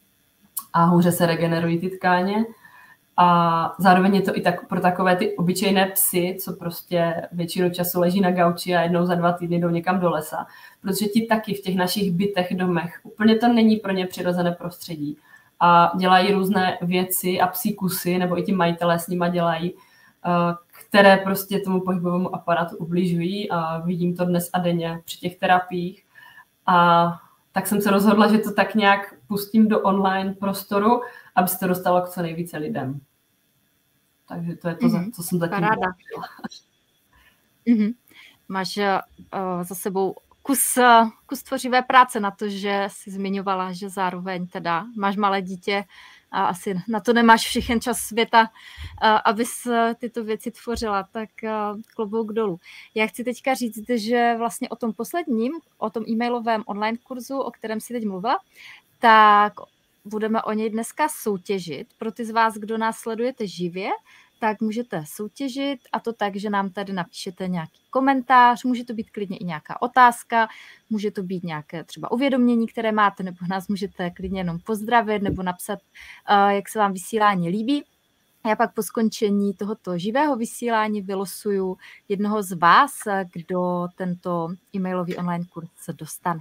a 0.73 0.85
hůře 0.85 1.13
se 1.13 1.27
regenerují 1.27 1.79
ty 1.79 1.91
tkáně. 1.91 2.45
A 3.17 3.75
zároveň 3.79 4.15
je 4.15 4.23
to 4.23 4.37
i 4.37 4.41
tak 4.41 4.69
pro 4.69 4.81
takové 4.81 5.17
ty 5.17 5.37
obyčejné 5.37 5.87
psy, 5.87 6.37
co 6.41 6.53
prostě 6.53 7.29
většinu 7.33 7.71
času 7.71 8.01
leží 8.01 8.21
na 8.21 8.31
gauči 8.31 8.77
a 8.77 8.83
jednou 8.83 9.07
za 9.07 9.15
dva 9.15 9.33
týdny 9.33 9.61
jdou 9.61 9.69
někam 9.69 10.01
do 10.01 10.11
lesa. 10.11 10.47
Protože 10.81 11.07
ti 11.07 11.27
taky 11.27 11.55
v 11.55 11.61
těch 11.61 11.77
našich 11.77 12.13
bytech, 12.13 12.55
domech, 12.55 13.01
úplně 13.03 13.39
to 13.39 13.49
není 13.49 13.77
pro 13.77 13.93
ně 13.93 14.07
přirozené 14.07 14.53
prostředí. 14.53 15.17
A 15.61 15.93
dělají 15.97 16.33
různé 16.33 16.79
věci 16.83 17.41
a 17.41 17.47
psí 17.47 17.75
kusy, 17.75 18.19
nebo 18.19 18.39
i 18.39 18.43
ti 18.43 18.53
majitelé 18.53 18.99
s 18.99 19.09
nima 19.09 19.29
dělají, 19.29 19.75
eh, 20.27 20.55
které 20.89 21.17
prostě 21.17 21.61
tomu 21.61 21.81
pohybovému 21.81 22.35
aparátu 22.35 22.77
ubližují 22.77 23.51
a 23.51 23.79
vidím 23.79 24.17
to 24.17 24.25
dnes 24.25 24.51
a 24.53 24.59
denně 24.59 25.01
při 25.05 25.19
těch 25.19 25.37
terapiích. 25.37 26.05
A 26.67 27.09
tak 27.53 27.67
jsem 27.67 27.81
se 27.81 27.91
rozhodla, 27.91 28.29
že 28.33 28.39
to 28.39 28.53
tak 28.53 28.75
nějak 28.75 29.15
pustím 29.29 29.69
do 29.69 29.81
online 29.81 30.35
prostoru, 30.41 31.01
aby 31.35 31.49
se 31.49 31.59
to 31.59 31.67
dostalo 31.67 32.03
k 32.03 32.09
co 32.09 32.23
nejvíce 32.23 32.59
lidem. 32.59 33.01
Takže 34.29 34.57
to 34.57 34.69
je 34.69 34.75
to, 34.75 34.87
mm-hmm. 34.87 35.13
co 35.13 35.23
jsem 35.23 35.39
zatím 35.39 35.51
Paráda. 35.51 35.87
Mm-hmm. 37.67 37.95
Máš 38.49 38.77
uh, 38.77 39.63
za 39.63 39.75
sebou 39.75 40.15
kus, 40.43 40.77
uh, 40.77 41.09
kus 41.27 41.43
tvořivé 41.43 41.83
práce 41.83 42.21
na 42.21 42.31
to, 42.31 42.49
že 42.49 42.89
jsi 42.91 43.11
zmiňovala, 43.11 43.73
že 43.73 43.89
zároveň 43.89 44.47
teda 44.47 44.87
máš 44.97 45.17
malé 45.17 45.43
dítě 45.43 45.85
a 46.31 46.47
asi 46.47 46.75
na 46.89 47.01
to 47.01 47.13
nemáš 47.13 47.41
všechen 47.47 47.81
čas 47.81 47.99
světa, 47.99 48.41
uh, 48.41 48.49
abys 49.25 49.67
tyto 49.99 50.25
věci 50.25 50.51
tvořila, 50.51 51.03
tak 51.03 51.29
uh, 51.43 51.81
klobouk 51.95 52.33
dolů. 52.33 52.59
Já 52.95 53.07
chci 53.07 53.25
teďka 53.25 53.55
říct, 53.55 53.91
že 53.95 54.35
vlastně 54.39 54.69
o 54.69 54.77
tom 54.77 54.93
posledním, 54.93 55.53
o 55.79 55.91
tom 55.91 56.05
e-mailovém 56.09 56.63
online 56.67 56.99
kurzu, 56.99 57.39
o 57.39 57.51
kterém 57.51 57.81
si 57.81 57.93
teď 57.93 58.05
mluvila, 58.05 58.39
tak 58.99 59.53
budeme 60.05 60.43
o 60.43 60.53
něj 60.53 60.71
dneska 60.71 61.09
soutěžit. 61.09 61.89
Pro 61.99 62.13
ty 62.13 62.25
z 62.25 62.31
vás, 62.31 62.55
kdo 62.55 62.79
nás 62.79 62.99
sledujete 62.99 63.47
živě, 63.47 63.91
tak 64.39 64.61
můžete 64.61 65.05
soutěžit 65.07 65.81
a 65.93 66.01
to 66.01 66.13
tak, 66.13 66.37
že 66.37 66.51
nám 66.51 66.71
tady 66.71 66.93
napíšete 66.93 67.49
nějaký 67.49 67.81
komentář, 67.91 68.65
může 68.65 68.85
to 68.85 68.95
být 68.95 69.11
klidně 69.11 69.37
i 69.37 69.45
nějaká 69.45 69.83
otázka, 69.83 70.49
může 70.91 71.11
to 71.11 71.23
být 71.23 71.45
nějaké 71.45 71.85
třeba 71.85 72.11
uvědomění, 72.11 72.67
které 72.67 72.93
máte, 72.93 73.23
nebo 73.23 73.37
nás 73.49 73.69
můžete 73.69 74.11
klidně 74.11 74.41
jenom 74.41 74.59
pozdravit 74.59 75.23
nebo 75.23 75.43
napsat, 75.43 75.79
eh, 76.29 76.55
jak 76.55 76.69
se 76.69 76.79
vám 76.79 76.93
vysílání 76.93 77.49
líbí. 77.49 77.85
Já 78.47 78.57
pak 78.57 78.75
po 78.75 78.83
skončení 78.83 79.55
tohoto 79.55 79.99
živého 79.99 80.37
vysílání 80.37 81.03
vylosuju 81.03 81.77
jednoho 82.09 82.43
z 82.43 82.53
vás, 82.53 82.93
kdo 83.33 83.87
tento 83.97 84.49
e-mailový 84.77 85.17
online 85.17 85.45
kurz 85.53 85.69
dostane. 85.93 86.41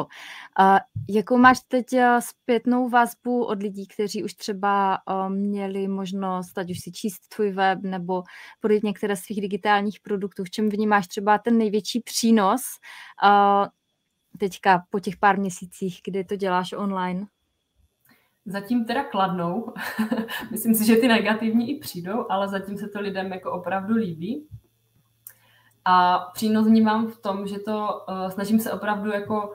Uh, 0.00 0.78
jakou 1.08 1.36
máš 1.36 1.60
teď 1.68 1.92
uh, 1.92 2.00
zpětnou 2.18 2.88
vazbu 2.88 3.44
od 3.44 3.62
lidí, 3.62 3.86
kteří 3.86 4.24
už 4.24 4.34
třeba 4.34 4.98
uh, 5.10 5.28
měli 5.28 5.88
možnost, 5.88 6.58
ať 6.58 6.70
už 6.70 6.80
si 6.80 6.92
číst 6.92 7.28
tvůj 7.28 7.50
web 7.50 7.78
nebo 7.82 8.22
podjet 8.60 8.82
některé 8.82 9.16
z 9.16 9.20
svých 9.20 9.40
digitálních 9.40 10.00
produktů, 10.00 10.44
v 10.44 10.50
čem 10.50 10.68
vnímáš 10.68 11.06
třeba 11.08 11.38
ten 11.38 11.58
největší 11.58 12.00
přínos 12.00 12.62
uh, 13.24 13.66
teďka 14.38 14.84
po 14.90 15.00
těch 15.00 15.16
pár 15.16 15.38
měsících, 15.38 16.00
kdy 16.04 16.24
to 16.24 16.36
děláš 16.36 16.72
online? 16.72 17.26
Zatím 18.46 18.84
teda 18.84 19.04
kladnou. 19.04 19.72
Myslím 20.50 20.74
si, 20.74 20.86
že 20.86 20.96
ty 20.96 21.08
negativní 21.08 21.70
i 21.70 21.78
přijdou, 21.78 22.26
ale 22.30 22.48
zatím 22.48 22.78
se 22.78 22.88
to 22.88 23.00
lidem 23.00 23.32
jako 23.32 23.52
opravdu 23.52 23.94
líbí. 23.94 24.48
A 25.84 26.18
přínos 26.34 26.66
vnímám 26.66 27.06
v 27.06 27.18
tom, 27.18 27.46
že 27.46 27.58
to 27.58 27.88
uh, 28.08 28.28
snažím 28.28 28.60
se 28.60 28.72
opravdu 28.72 29.10
jako 29.10 29.52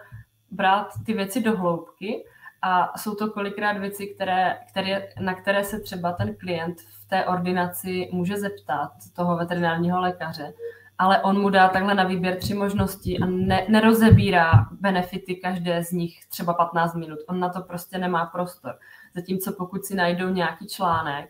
brát 0.52 0.88
ty 1.06 1.14
věci 1.14 1.42
do 1.42 1.58
hloubky 1.58 2.26
a 2.62 2.98
jsou 2.98 3.16
to 3.16 3.32
kolikrát 3.32 3.78
věci, 3.78 4.08
které, 4.08 4.58
které, 4.70 5.08
na 5.20 5.34
které 5.34 5.64
se 5.64 5.80
třeba 5.80 6.12
ten 6.12 6.36
klient 6.36 6.82
v 6.82 7.08
té 7.08 7.26
ordinaci 7.26 8.10
může 8.12 8.38
zeptat 8.38 8.92
toho 9.16 9.38
veterinárního 9.38 10.02
lékaře, 10.02 10.54
ale 10.98 11.22
on 11.22 11.42
mu 11.42 11.50
dá 11.50 11.70
takhle 11.70 11.94
na 11.96 12.04
výběr 12.04 12.38
tři 12.38 12.54
možnosti 12.54 13.20
a 13.20 13.26
ne, 13.26 13.66
nerozebírá 13.70 14.52
benefity 14.72 15.36
každé 15.36 15.84
z 15.84 15.92
nich 15.92 16.26
třeba 16.26 16.54
15 16.54 16.96
minut. 16.96 17.20
On 17.28 17.40
na 17.40 17.50
to 17.50 17.62
prostě 17.62 17.98
nemá 17.98 18.26
prostor. 18.26 18.76
Zatímco 19.16 19.54
pokud 19.58 19.86
si 19.86 19.96
najdou 19.96 20.30
nějaký 20.30 20.68
článek, 20.68 21.30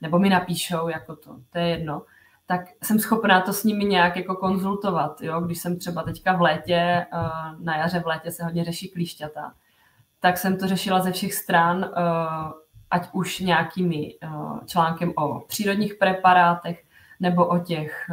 nebo 0.00 0.18
mi 0.18 0.28
napíšou, 0.28 0.88
jako 0.88 1.16
to, 1.16 1.36
to 1.50 1.58
je 1.58 1.68
jedno, 1.68 2.02
tak 2.50 2.60
jsem 2.82 2.98
schopná 2.98 3.40
to 3.40 3.52
s 3.52 3.64
nimi 3.64 3.84
nějak 3.84 4.16
jako 4.16 4.34
konzultovat. 4.34 5.22
Jo? 5.22 5.40
Když 5.40 5.58
jsem 5.58 5.78
třeba 5.78 6.02
teďka 6.02 6.32
v 6.32 6.40
létě, 6.40 6.74
eh, 6.74 7.06
na 7.58 7.76
jaře 7.76 8.00
v 8.00 8.06
létě 8.06 8.30
se 8.30 8.44
hodně 8.44 8.64
řeší 8.64 8.88
klíšťata, 8.88 9.52
tak 10.20 10.38
jsem 10.38 10.58
to 10.58 10.66
řešila 10.66 11.00
ze 11.00 11.12
všech 11.12 11.34
stran, 11.34 11.84
eh, 11.84 12.00
ať 12.90 13.08
už 13.12 13.38
nějakými 13.38 14.14
eh, 14.22 14.28
článkem 14.66 15.12
o 15.16 15.40
přírodních 15.40 15.94
preparátech 15.94 16.84
nebo 17.20 17.46
o 17.46 17.58
těch, 17.58 18.10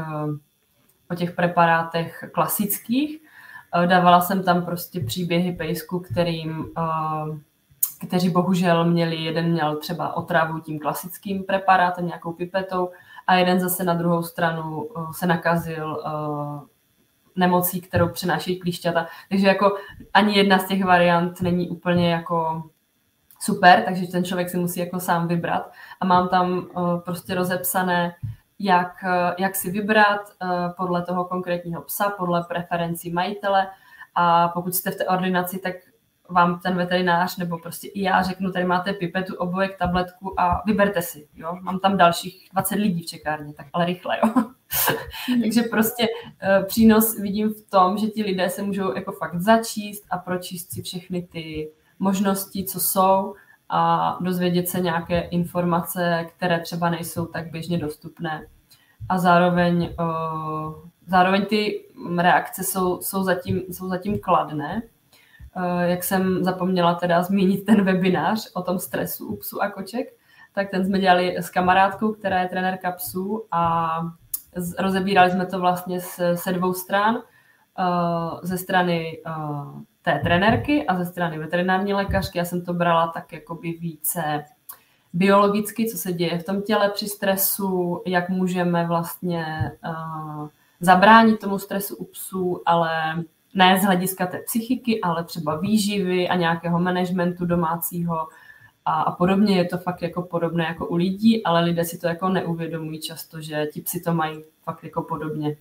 o 1.12 1.16
těch 1.16 1.32
preparátech 1.32 2.24
klasických. 2.34 3.20
Dávala 3.86 4.22
jsem 4.22 4.44
tam 4.44 4.66
prostě 4.66 5.00
příběhy 5.00 5.52
pejsku, 5.52 6.00
kterým 6.00 6.66
kteří 8.08 8.30
bohužel 8.30 8.86
měli, 8.86 9.16
jeden 9.16 9.52
měl 9.52 9.76
třeba 9.76 10.14
otravu 10.14 10.60
tím 10.60 10.80
klasickým 10.80 11.44
preparátem, 11.44 12.08
nějakou 12.08 12.34
pipetou, 12.34 12.90
a 13.28 13.36
jeden 13.36 13.60
zase 13.60 13.84
na 13.84 13.94
druhou 13.94 14.24
stranu 14.24 14.90
se 15.12 15.28
nakazil 15.28 16.04
nemocí, 17.36 17.82
kterou 17.82 18.10
přenášejí 18.10 18.60
klíšťata. 18.60 19.08
Takže 19.30 19.48
jako 19.48 19.78
ani 20.14 20.38
jedna 20.38 20.60
z 20.60 20.68
těch 20.68 20.86
variant 20.86 21.42
není 21.42 21.70
úplně 21.70 22.12
jako 22.12 22.64
super, 23.40 23.84
takže 23.86 24.08
ten 24.08 24.24
člověk 24.24 24.50
si 24.50 24.58
musí 24.58 24.80
jako 24.80 25.00
sám 25.00 25.28
vybrat. 25.28 25.72
A 26.00 26.06
mám 26.06 26.30
tam 26.30 26.52
uh, 26.58 27.00
prostě 27.00 27.36
rozepsané, 27.36 28.16
jak, 28.60 29.06
jak 29.38 29.56
si 29.56 29.72
vybrat 29.72 30.22
podle 30.78 31.02
toho 31.02 31.26
konkrétního 31.26 31.82
psa, 31.82 32.10
podle 32.10 32.44
preferencí 32.44 33.14
majitele. 33.14 33.68
A 34.16 34.48
pokud 34.48 34.76
jste 34.76 34.92
v 34.92 34.96
té 34.96 35.06
ordinaci, 35.06 35.60
tak 35.60 35.76
vám 36.30 36.60
ten 36.60 36.76
veterinář 36.76 37.38
nebo 37.38 37.58
prostě 37.58 37.88
i 37.88 38.02
já 38.02 38.24
řeknu, 38.24 38.52
tady 38.52 38.66
máte 38.66 38.94
pipetu, 38.94 39.36
obojek, 39.36 39.78
tabletku 39.78 40.40
a 40.40 40.64
vyberte 40.66 41.02
si. 41.02 41.28
Jo? 41.36 41.58
Mám 41.62 41.80
tam 41.80 41.98
dalších 41.98 42.50
20 42.54 42.76
lidí 42.76 43.04
v 43.04 43.06
čekárně, 43.06 43.54
tak 43.54 43.68
ale 43.74 43.86
rychle. 43.86 44.18
Jo? 44.24 44.44
Takže 45.42 45.62
prostě 45.62 46.08
uh, 46.08 46.66
přínos 46.66 47.20
vidím 47.20 47.54
v 47.54 47.70
tom, 47.70 47.98
že 47.98 48.08
ti 48.08 48.24
lidé 48.24 48.50
se 48.50 48.64
můžou 48.64 48.96
jako 48.96 49.12
fakt 49.12 49.42
začíst 49.42 50.06
a 50.10 50.18
pročíst 50.18 50.72
si 50.72 50.82
všechny 50.82 51.22
ty 51.22 51.72
možnosti, 52.00 52.64
co 52.64 52.80
jsou 52.80 53.36
a 53.70 54.18
dozvědět 54.22 54.70
se 54.70 54.80
nějaké 54.80 55.22
informace, 55.22 56.26
které 56.36 56.60
třeba 56.60 56.90
nejsou 56.90 57.26
tak 57.26 57.52
běžně 57.52 57.78
dostupné. 57.78 58.48
A 59.10 59.18
zároveň, 59.18 59.96
uh, 60.00 60.74
zároveň 61.08 61.46
ty 61.46 61.86
reakce 62.18 62.64
jsou, 62.64 63.02
jsou, 63.02 63.24
zatím, 63.24 63.62
jsou 63.72 63.90
zatím 63.90 64.20
kladné. 64.20 64.82
Uh, 65.58 65.82
jak 65.82 66.04
jsem 66.04 66.44
zapomněla 66.44 66.94
teda 66.96 67.24
zmínit 67.24 67.66
ten 67.66 67.84
webinář 67.84 68.52
o 68.54 68.62
tom 68.62 68.80
stresu 68.80 69.28
u 69.28 69.36
psů 69.36 69.62
a 69.62 69.70
koček, 69.70 70.08
tak 70.54 70.70
ten 70.72 70.86
jsme 70.86 71.00
dělali 71.00 71.38
s 71.38 71.50
kamarádkou, 71.50 72.14
která 72.14 72.42
je 72.42 72.50
trenérka 72.50 72.92
psů 72.92 73.46
a 73.52 73.92
rozebírali 74.80 75.32
jsme 75.32 75.46
to 75.46 75.60
vlastně 75.60 76.02
se, 76.02 76.38
se 76.38 76.54
dvou 76.54 76.74
stran. 76.74 77.16
Uh, 77.16 78.40
ze 78.44 78.58
strany 78.58 79.22
uh, 79.28 79.82
té 80.02 80.20
trenérky 80.24 80.88
a 80.88 80.96
ze 80.96 81.06
strany 81.06 81.40
veterinární 81.40 81.94
lékařky. 81.94 82.38
Já 82.38 82.46
jsem 82.46 82.66
to 82.66 82.74
brala 82.74 83.08
tak 83.08 83.34
jakoby 83.34 83.72
více 83.72 84.44
biologicky, 85.14 85.86
co 85.90 85.98
se 85.98 86.14
děje 86.14 86.40
v 86.40 86.46
tom 86.46 86.62
těle 86.62 86.90
při 86.90 87.08
stresu, 87.08 88.02
jak 88.06 88.30
můžeme 88.30 88.88
vlastně 88.88 89.72
zabránit 90.80 91.40
tomu 91.40 91.60
stresu 91.60 91.96
u 91.96 92.06
psů, 92.06 92.62
ale 92.66 93.24
ne 93.58 93.80
z 93.80 93.84
hlediska 93.84 94.28
té 94.28 94.40
psychiky, 94.40 95.02
ale 95.02 95.24
třeba 95.24 95.56
výživy 95.56 96.30
a 96.30 96.36
nějakého 96.36 96.80
managementu 96.80 97.46
domácího 97.46 98.28
a, 98.86 99.02
a 99.02 99.12
podobně. 99.12 99.58
Je 99.58 99.66
to 99.66 99.78
fakt 99.78 100.02
jako 100.02 100.22
podobné 100.22 100.64
jako 100.64 100.88
u 100.88 100.96
lidí, 100.96 101.44
ale 101.44 101.64
lidé 101.64 101.86
si 101.86 101.98
to 101.98 102.08
jako 102.08 102.30
neuvědomují 102.30 103.02
často, 103.02 103.42
že 103.42 103.68
ti 103.74 103.82
psi 103.82 104.00
to 104.00 104.14
mají 104.14 104.44
fakt 104.64 104.84
jako 104.84 105.02
podobně. 105.02 105.58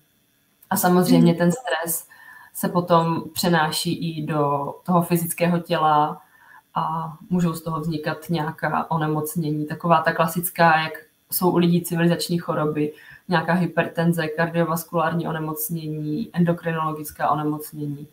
A 0.70 0.76
samozřejmě 0.76 1.32
mhm. 1.32 1.38
ten 1.38 1.52
stres 1.52 2.08
se 2.54 2.68
potom 2.68 3.22
přenáší 3.32 4.18
i 4.18 4.26
do 4.26 4.74
toho 4.82 5.02
fyzického 5.02 5.58
těla 5.58 6.20
a 6.74 7.14
můžou 7.30 7.54
z 7.54 7.62
toho 7.62 7.80
vznikat 7.80 8.18
nějaká 8.30 8.90
onemocnění. 8.90 9.66
Taková 9.66 10.02
ta 10.02 10.12
klasická, 10.12 10.80
jak 10.80 10.92
jsou 11.30 11.50
u 11.50 11.56
lidí 11.56 11.82
civilizační 11.82 12.38
choroby, 12.38 12.92
nějaká 13.28 13.52
hypertenze, 13.52 14.28
kardiovaskulární 14.28 15.28
onemocnění, 15.28 16.30
endokrinologická 16.32 17.30
onemocnění. 17.30 18.06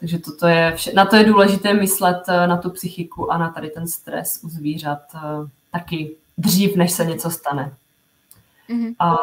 Takže 0.00 0.18
toto 0.18 0.46
je 0.46 0.72
vše, 0.76 0.92
na 0.94 1.04
to 1.04 1.16
je 1.16 1.24
důležité 1.24 1.74
myslet 1.74 2.22
eh, 2.28 2.46
na 2.46 2.56
tu 2.56 2.70
psychiku 2.70 3.32
a 3.32 3.38
na 3.38 3.50
tady 3.50 3.70
ten 3.70 3.88
stres 3.88 4.40
u 4.44 4.48
zvířat 4.48 5.00
eh, 5.14 5.18
taky 5.72 6.10
dřív, 6.38 6.76
než 6.76 6.92
se 6.92 7.04
něco 7.04 7.30
stane. 7.30 7.72
Mm-hmm. 8.70 8.94
A 8.98 9.16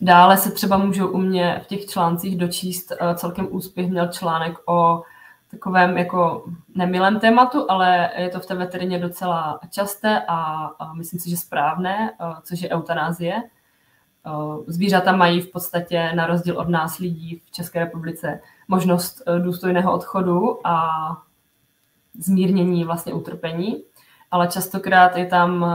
Dále 0.00 0.36
se 0.36 0.50
třeba 0.50 0.76
můžou 0.76 1.08
u 1.08 1.18
mě 1.18 1.60
v 1.64 1.66
těch 1.66 1.86
článcích 1.86 2.38
dočíst, 2.38 2.92
eh, 2.92 3.14
celkem 3.14 3.48
úspěch 3.50 3.90
měl 3.90 4.08
článek 4.08 4.54
o 4.66 5.02
takovém 5.50 5.98
jako 5.98 6.44
nemilém 6.74 7.20
tématu, 7.20 7.70
ale 7.70 8.10
je 8.16 8.28
to 8.28 8.40
v 8.40 8.46
té 8.46 8.54
veterině 8.54 8.98
docela 8.98 9.60
časté 9.70 10.22
a, 10.28 10.70
myslím 10.92 11.20
si, 11.20 11.30
že 11.30 11.36
správné, 11.36 12.12
což 12.42 12.60
je 12.60 12.70
eutanázie. 12.70 13.42
Eh, 14.26 14.72
zvířata 14.72 15.16
mají 15.16 15.40
v 15.40 15.50
podstatě 15.50 16.12
na 16.14 16.26
rozdíl 16.26 16.58
od 16.58 16.68
nás 16.68 16.98
lidí 16.98 17.42
v 17.46 17.50
České 17.50 17.78
republice 17.78 18.40
možnost 18.68 19.22
důstojného 19.42 19.92
odchodu 19.92 20.66
a 20.66 20.86
zmírnění 22.18 22.84
vlastně 22.84 23.14
utrpení, 23.14 23.84
ale 24.30 24.48
častokrát 24.48 25.16
je 25.16 25.26
tam 25.26 25.66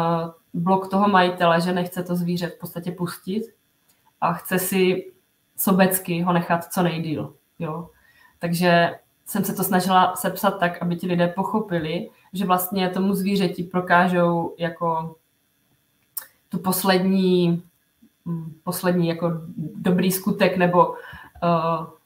blok 0.54 0.90
toho 0.90 1.08
majitele, 1.08 1.62
že 1.62 1.74
nechce 1.74 2.04
to 2.04 2.16
zvíře 2.16 2.48
v 2.48 2.60
podstatě 2.60 2.92
pustit 2.92 3.44
a 4.22 4.34
chce 4.34 4.60
si 4.60 5.12
sobecky 5.58 6.22
ho 6.22 6.34
nechat 6.34 6.74
co 6.74 6.84
nejdíl. 6.84 7.34
Jo? 7.60 7.90
Takže 8.40 9.00
jsem 9.26 9.46
se 9.46 9.54
to 9.54 9.64
snažila 9.64 10.16
sepsat 10.16 10.52
tak, 10.52 10.82
aby 10.82 10.96
ti 10.96 11.08
lidé 11.08 11.28
pochopili, 11.28 12.10
že 12.34 12.46
vlastně 12.46 12.90
tomu 12.90 13.14
zvířeti 13.14 13.64
prokážou 13.64 14.56
jako 14.58 15.16
tu 16.50 16.60
poslední, 16.60 17.64
poslední 18.64 19.08
jako 19.08 19.32
dobrý 19.76 20.12
skutek, 20.12 20.58
nebo 20.58 20.90
uh, 20.90 20.96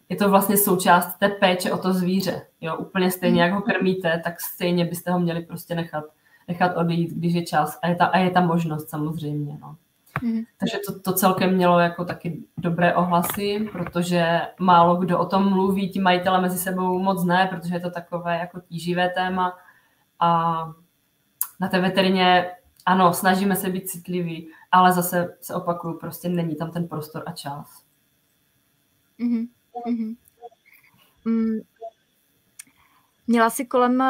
je 0.10 0.16
to 0.16 0.30
vlastně 0.30 0.58
součást 0.58 1.14
té 1.20 1.30
péče 1.30 1.72
o 1.72 1.78
to 1.78 1.94
zvíře. 1.94 2.42
Jo? 2.62 2.76
Úplně 2.78 3.12
stejně, 3.12 3.42
jak 3.42 3.54
ho 3.54 3.62
krmíte, 3.62 4.22
tak 4.24 4.42
stejně 4.42 4.86
byste 4.86 5.12
ho 5.12 5.20
měli 5.20 5.42
prostě 5.42 5.76
nechat, 5.76 6.04
nechat 6.48 6.78
odejít, 6.78 7.12
když 7.12 7.34
je 7.34 7.46
čas. 7.46 7.80
A 7.82 7.88
je 7.88 7.96
ta, 7.96 8.06
a 8.06 8.18
je 8.18 8.30
ta 8.30 8.42
možnost 8.42 8.90
samozřejmě. 8.90 9.58
No. 9.62 9.76
Mm-hmm. 10.24 10.46
Takže 10.58 10.78
to, 10.88 11.00
to 11.00 11.14
celkem 11.14 11.56
mělo 11.56 11.80
jako 11.80 12.06
taky 12.06 12.44
dobré 12.58 12.96
ohlasy, 12.96 13.70
protože 13.72 14.42
málo 14.60 14.96
kdo 14.96 15.20
o 15.20 15.26
tom 15.26 15.50
mluví, 15.50 15.90
ti 15.90 16.00
majitele 16.00 16.42
mezi 16.42 16.58
sebou 16.58 17.00
moc 17.00 17.24
ne, 17.24 17.48
protože 17.52 17.74
je 17.74 17.80
to 17.80 17.90
takové 17.90 18.38
jako 18.38 18.60
tíživé 18.60 19.10
téma 19.10 19.58
a 20.20 20.60
na 21.60 21.68
té 21.68 21.80
veterině 21.80 22.52
ano, 22.86 23.14
snažíme 23.14 23.56
se 23.56 23.70
být 23.70 23.90
citliví, 23.90 24.48
ale 24.76 24.94
zase 24.94 25.38
se 25.42 25.56
opakuju, 25.56 26.00
prostě 26.00 26.30
není 26.30 26.56
tam 26.56 26.72
ten 26.72 26.88
prostor 26.88 27.24
a 27.26 27.32
čas. 27.32 27.86
Mm-hmm. 29.20 29.48
Mm. 31.26 31.60
Měla 33.28 33.50
jsi 33.50 33.66
kolem 33.66 34.04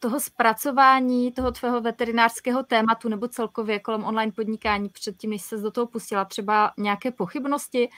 toho 0.00 0.20
zpracování 0.20 1.32
toho 1.32 1.52
tvého 1.52 1.80
veterinářského 1.80 2.62
tématu 2.62 3.08
nebo 3.08 3.28
celkově 3.28 3.80
kolem 3.80 4.04
online 4.04 4.32
podnikání 4.32 4.88
předtím, 4.88 5.30
než 5.30 5.42
se 5.42 5.56
do 5.56 5.70
toho 5.70 5.86
pustila, 5.86 6.24
třeba 6.24 6.72
nějaké 6.78 7.10
pochybnosti, 7.10 7.88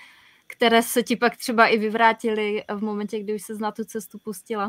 které 0.46 0.82
se 0.82 1.02
ti 1.02 1.16
pak 1.16 1.36
třeba 1.36 1.66
i 1.66 1.78
vyvrátily 1.78 2.64
v 2.74 2.82
momentě, 2.82 3.20
kdy 3.20 3.34
už 3.34 3.42
se 3.42 3.54
na 3.54 3.72
tu 3.72 3.84
cestu 3.84 4.18
pustila? 4.18 4.68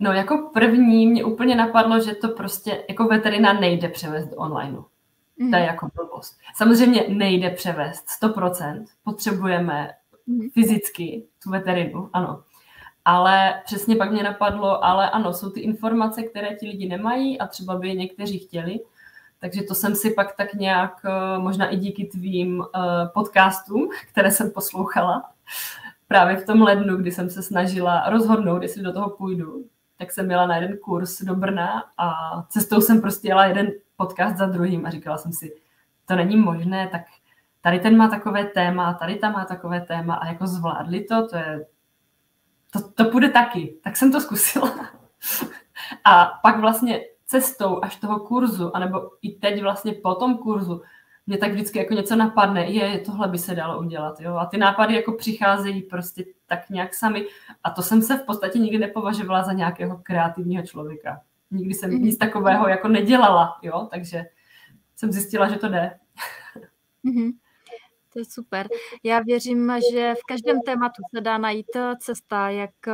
No 0.00 0.12
jako 0.12 0.50
první 0.54 1.06
mě 1.06 1.24
úplně 1.24 1.54
napadlo, 1.54 2.00
že 2.00 2.14
to 2.14 2.28
prostě 2.28 2.84
jako 2.88 3.04
veterina 3.04 3.52
nejde 3.52 3.88
převést 3.88 4.26
do 4.26 4.36
onlineu. 4.36 4.82
Mm. 5.38 5.50
To 5.50 5.56
je 5.56 5.62
mhm. 5.62 5.72
jako 5.74 5.88
blbost. 5.94 6.38
Samozřejmě 6.54 7.04
nejde 7.08 7.50
převést 7.50 8.04
100%. 8.22 8.84
Potřebujeme 9.04 9.90
mm. 10.26 10.50
fyzicky 10.50 11.26
tu 11.42 11.50
veterinu, 11.50 12.10
ano 12.12 12.42
ale 13.06 13.62
přesně 13.64 13.96
pak 13.96 14.12
mě 14.12 14.22
napadlo, 14.22 14.84
ale 14.84 15.10
ano, 15.10 15.32
jsou 15.32 15.50
ty 15.50 15.60
informace, 15.60 16.22
které 16.22 16.54
ti 16.54 16.66
lidi 16.66 16.88
nemají 16.88 17.38
a 17.38 17.46
třeba 17.46 17.76
by 17.78 17.88
je 17.88 17.94
někteří 17.94 18.38
chtěli. 18.38 18.80
Takže 19.40 19.62
to 19.62 19.74
jsem 19.74 19.94
si 19.94 20.10
pak 20.10 20.36
tak 20.36 20.54
nějak, 20.54 21.00
eh, 21.04 21.38
možná 21.38 21.68
i 21.68 21.76
díky 21.76 22.04
tvým 22.04 22.62
eh, 22.62 22.80
podcastům, 23.14 23.88
které 24.12 24.30
jsem 24.30 24.50
poslouchala, 24.50 25.30
právě 26.08 26.36
v 26.36 26.46
tom 26.46 26.62
lednu, 26.62 26.96
kdy 26.96 27.12
jsem 27.12 27.30
se 27.30 27.42
snažila 27.42 28.10
rozhodnout, 28.10 28.62
jestli 28.62 28.82
do 28.82 28.92
toho 28.92 29.10
půjdu, 29.10 29.64
tak 29.98 30.12
jsem 30.12 30.26
měla 30.26 30.46
na 30.46 30.56
jeden 30.56 30.78
kurz 30.78 31.22
do 31.22 31.34
Brna 31.34 31.84
a 31.98 32.14
cestou 32.48 32.80
jsem 32.80 33.00
prostě 33.00 33.28
jela 33.28 33.46
jeden 33.46 33.70
podcast 33.96 34.36
za 34.36 34.46
druhým 34.46 34.86
a 34.86 34.90
říkala 34.90 35.18
jsem 35.18 35.32
si, 35.32 35.52
to 36.04 36.16
není 36.16 36.36
možné, 36.36 36.88
tak 36.88 37.02
tady 37.60 37.80
ten 37.80 37.96
má 37.96 38.08
takové 38.08 38.44
téma, 38.44 38.94
tady 38.94 39.16
ta 39.16 39.30
má 39.30 39.44
takové 39.44 39.80
téma 39.80 40.14
a 40.14 40.26
jako 40.26 40.46
zvládli 40.46 41.04
to, 41.04 41.28
to 41.28 41.36
je 41.36 41.66
to, 42.72 42.88
to 42.88 43.10
půjde 43.10 43.28
taky. 43.28 43.76
Tak 43.82 43.96
jsem 43.96 44.12
to 44.12 44.20
zkusila. 44.20 44.90
A 46.04 46.24
pak 46.42 46.60
vlastně 46.60 47.00
cestou 47.26 47.84
až 47.84 47.96
toho 47.96 48.20
kurzu, 48.20 48.76
anebo 48.76 49.10
i 49.22 49.30
teď 49.30 49.62
vlastně 49.62 49.92
po 49.92 50.14
tom 50.14 50.38
kurzu, 50.38 50.82
mě 51.26 51.38
tak 51.38 51.52
vždycky 51.52 51.78
jako 51.78 51.94
něco 51.94 52.16
napadne, 52.16 52.70
je, 52.70 52.98
tohle 52.98 53.28
by 53.28 53.38
se 53.38 53.54
dalo 53.54 53.80
udělat, 53.80 54.20
jo. 54.20 54.34
A 54.34 54.46
ty 54.46 54.58
nápady 54.58 54.94
jako 54.94 55.12
přicházejí 55.12 55.82
prostě 55.82 56.24
tak 56.46 56.70
nějak 56.70 56.94
sami. 56.94 57.26
A 57.64 57.70
to 57.70 57.82
jsem 57.82 58.02
se 58.02 58.16
v 58.16 58.26
podstatě 58.26 58.58
nikdy 58.58 58.78
nepovažovala 58.78 59.42
za 59.42 59.52
nějakého 59.52 60.00
kreativního 60.02 60.62
člověka. 60.62 61.20
Nikdy 61.50 61.74
jsem 61.74 61.90
mm-hmm. 61.90 62.00
nic 62.00 62.18
takového 62.18 62.68
jako 62.68 62.88
nedělala, 62.88 63.58
jo, 63.62 63.88
takže 63.90 64.24
jsem 64.96 65.12
zjistila, 65.12 65.48
že 65.48 65.56
to 65.56 65.68
jde. 65.68 65.98
Mm-hmm. 67.04 67.32
To 68.12 68.18
je 68.18 68.24
super. 68.24 68.68
Já 69.02 69.20
věřím, 69.20 69.72
že 69.92 70.14
v 70.14 70.24
každém 70.28 70.60
tématu 70.60 71.02
se 71.14 71.20
dá 71.20 71.38
najít 71.38 71.76
eh, 71.76 71.94
cesta, 72.00 72.50
jak 72.50 72.88
eh, 72.88 72.92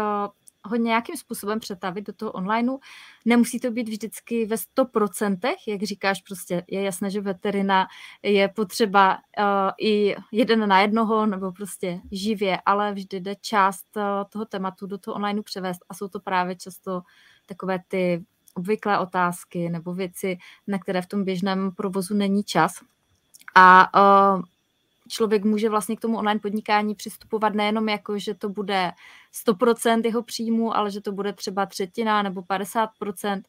ho 0.64 0.76
nějakým 0.76 1.16
způsobem 1.16 1.60
přetavit 1.60 2.06
do 2.06 2.12
toho 2.12 2.32
onlineu. 2.32 2.78
Nemusí 3.24 3.60
to 3.60 3.70
být 3.70 3.88
vždycky 3.88 4.46
ve 4.46 4.56
100%, 4.56 5.54
jak 5.68 5.82
říkáš, 5.82 6.22
prostě 6.22 6.64
je 6.68 6.82
jasné, 6.82 7.10
že 7.10 7.20
veterina 7.20 7.86
je 8.22 8.48
potřeba 8.48 9.14
uh, 9.14 9.44
i 9.80 10.16
jeden 10.32 10.68
na 10.68 10.80
jednoho 10.80 11.26
nebo 11.26 11.52
prostě 11.52 12.00
živě, 12.12 12.58
ale 12.66 12.92
vždy 12.92 13.20
jde 13.20 13.34
část 13.40 13.96
uh, 13.96 14.02
toho 14.28 14.44
tématu 14.44 14.86
do 14.86 14.98
toho 14.98 15.14
onlineu 15.14 15.42
převést 15.42 15.78
a 15.88 15.94
jsou 15.94 16.08
to 16.08 16.20
právě 16.20 16.56
často 16.56 17.02
takové 17.46 17.78
ty 17.88 18.24
obvyklé 18.54 18.98
otázky 18.98 19.68
nebo 19.68 19.94
věci, 19.94 20.38
na 20.66 20.78
které 20.78 21.02
v 21.02 21.06
tom 21.06 21.24
běžném 21.24 21.70
provozu 21.70 22.14
není 22.14 22.44
čas. 22.44 22.72
A 23.54 23.88
uh, 24.36 24.42
člověk 25.08 25.44
může 25.44 25.68
vlastně 25.68 25.96
k 25.96 26.00
tomu 26.00 26.18
online 26.18 26.40
podnikání 26.40 26.94
přistupovat 26.94 27.54
nejenom 27.54 27.88
jako, 27.88 28.18
že 28.18 28.34
to 28.34 28.48
bude 28.48 28.92
100% 29.46 30.04
jeho 30.04 30.22
příjmu, 30.22 30.76
ale 30.76 30.90
že 30.90 31.00
to 31.00 31.12
bude 31.12 31.32
třeba 31.32 31.66
třetina 31.66 32.22
nebo 32.22 32.40
50% 32.40 33.42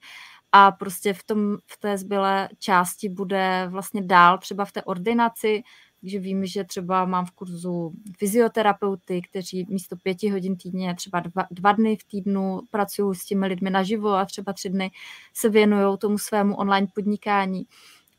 a 0.51 0.71
prostě 0.71 1.13
v, 1.13 1.23
tom, 1.23 1.57
v 1.67 1.77
té 1.79 1.97
zbylé 1.97 2.49
části 2.59 3.09
bude 3.09 3.67
vlastně 3.69 4.01
dál 4.01 4.37
třeba 4.37 4.65
v 4.65 4.71
té 4.71 4.83
ordinaci, 4.83 5.63
takže 6.03 6.19
vím, 6.19 6.45
že 6.45 6.63
třeba 6.63 7.05
mám 7.05 7.25
v 7.25 7.31
kurzu 7.31 7.93
fyzioterapeuty, 8.17 9.21
kteří 9.21 9.65
místo 9.69 9.95
pěti 9.95 10.29
hodin 10.29 10.57
týdně, 10.57 10.95
třeba 10.95 11.19
dva, 11.19 11.43
dva 11.51 11.71
dny 11.71 11.95
v 11.95 12.03
týdnu 12.03 12.59
pracují 12.71 13.15
s 13.15 13.25
těmi 13.25 13.47
lidmi 13.47 13.69
naživo 13.69 14.09
a 14.09 14.25
třeba 14.25 14.53
tři 14.53 14.69
dny 14.69 14.91
se 15.33 15.49
věnují 15.49 15.97
tomu 15.97 16.17
svému 16.17 16.55
online 16.55 16.87
podnikání. 16.95 17.65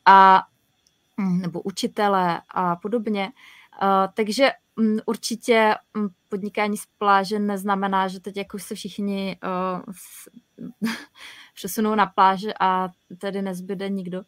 A 0.05 0.43
Mm, 1.17 1.41
nebo 1.41 1.61
učitele 1.61 2.41
a 2.49 2.75
podobně. 2.75 3.31
Takže 4.13 4.51
um, 4.75 4.99
určitě 5.05 5.75
um, 5.95 6.09
podnikání 6.29 6.77
z 6.77 6.85
pláže 6.97 7.39
neznamená, 7.39 8.07
že 8.07 8.19
teď 8.19 8.37
jako 8.37 8.59
se 8.59 8.75
všichni 8.75 9.37
uh, 9.43 10.89
přesunou 11.53 11.95
na 11.95 12.05
pláže 12.05 12.53
a 12.59 12.89
tedy 13.17 13.41
nezbyde 13.41 13.89
nikdo. 13.89 14.23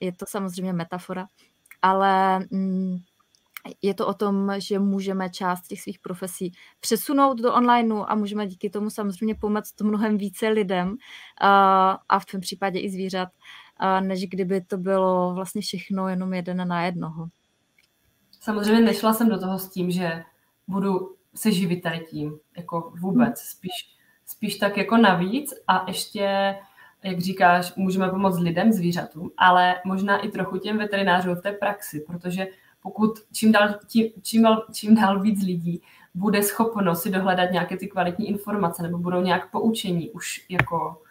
Je 0.00 0.12
to 0.12 0.26
samozřejmě 0.28 0.72
metafora, 0.72 1.26
ale 1.82 2.46
um, 2.50 2.98
je 3.82 3.94
to 3.94 4.06
o 4.06 4.14
tom, 4.14 4.52
že 4.58 4.78
můžeme 4.78 5.30
část 5.30 5.66
těch 5.66 5.80
svých 5.80 5.98
profesí 5.98 6.52
přesunout 6.80 7.38
do 7.38 7.54
onlineu 7.54 8.04
a 8.08 8.14
můžeme 8.14 8.46
díky 8.46 8.70
tomu 8.70 8.90
samozřejmě 8.90 9.34
pomoct 9.34 9.80
mnohem 9.80 10.18
více 10.18 10.48
lidem 10.48 10.88
uh, 10.88 10.96
a 12.08 12.18
v 12.18 12.26
tom 12.26 12.40
případě 12.40 12.80
i 12.80 12.90
zvířat 12.90 13.28
než 14.00 14.26
kdyby 14.26 14.60
to 14.60 14.78
bylo 14.78 15.34
vlastně 15.34 15.62
všechno 15.62 16.08
jenom 16.08 16.34
jeden 16.34 16.68
na 16.68 16.84
jednoho. 16.84 17.28
Samozřejmě 18.40 18.80
nešla 18.80 19.12
jsem 19.12 19.28
do 19.28 19.38
toho 19.38 19.58
s 19.58 19.70
tím, 19.70 19.90
že 19.90 20.24
budu 20.68 21.16
se 21.34 21.52
živit 21.52 21.80
tady 21.80 22.00
tím, 22.10 22.38
jako 22.56 22.92
vůbec, 23.00 23.28
hmm. 23.28 23.34
spíš, 23.36 23.96
spíš 24.26 24.56
tak 24.56 24.76
jako 24.76 24.96
navíc 24.96 25.54
a 25.66 25.84
ještě, 25.88 26.54
jak 27.04 27.20
říkáš, 27.20 27.74
můžeme 27.76 28.08
pomoct 28.08 28.38
lidem, 28.38 28.72
zvířatům, 28.72 29.30
ale 29.36 29.74
možná 29.84 30.18
i 30.18 30.28
trochu 30.28 30.58
těm 30.58 30.78
veterinářům 30.78 31.34
v 31.34 31.42
té 31.42 31.52
praxi, 31.52 32.04
protože 32.06 32.46
pokud 32.82 33.18
čím 33.32 33.52
dál, 33.52 33.68
tím, 33.86 34.06
čím, 34.22 34.42
dál, 34.42 34.64
čím 34.72 34.94
dál 34.94 35.20
víc 35.20 35.42
lidí 35.42 35.82
bude 36.14 36.42
schopno 36.42 36.94
si 36.94 37.10
dohledat 37.10 37.50
nějaké 37.50 37.76
ty 37.76 37.88
kvalitní 37.88 38.28
informace 38.28 38.82
nebo 38.82 38.98
budou 38.98 39.20
nějak 39.20 39.50
poučení 39.50 40.10
už 40.10 40.46
jako 40.48 41.02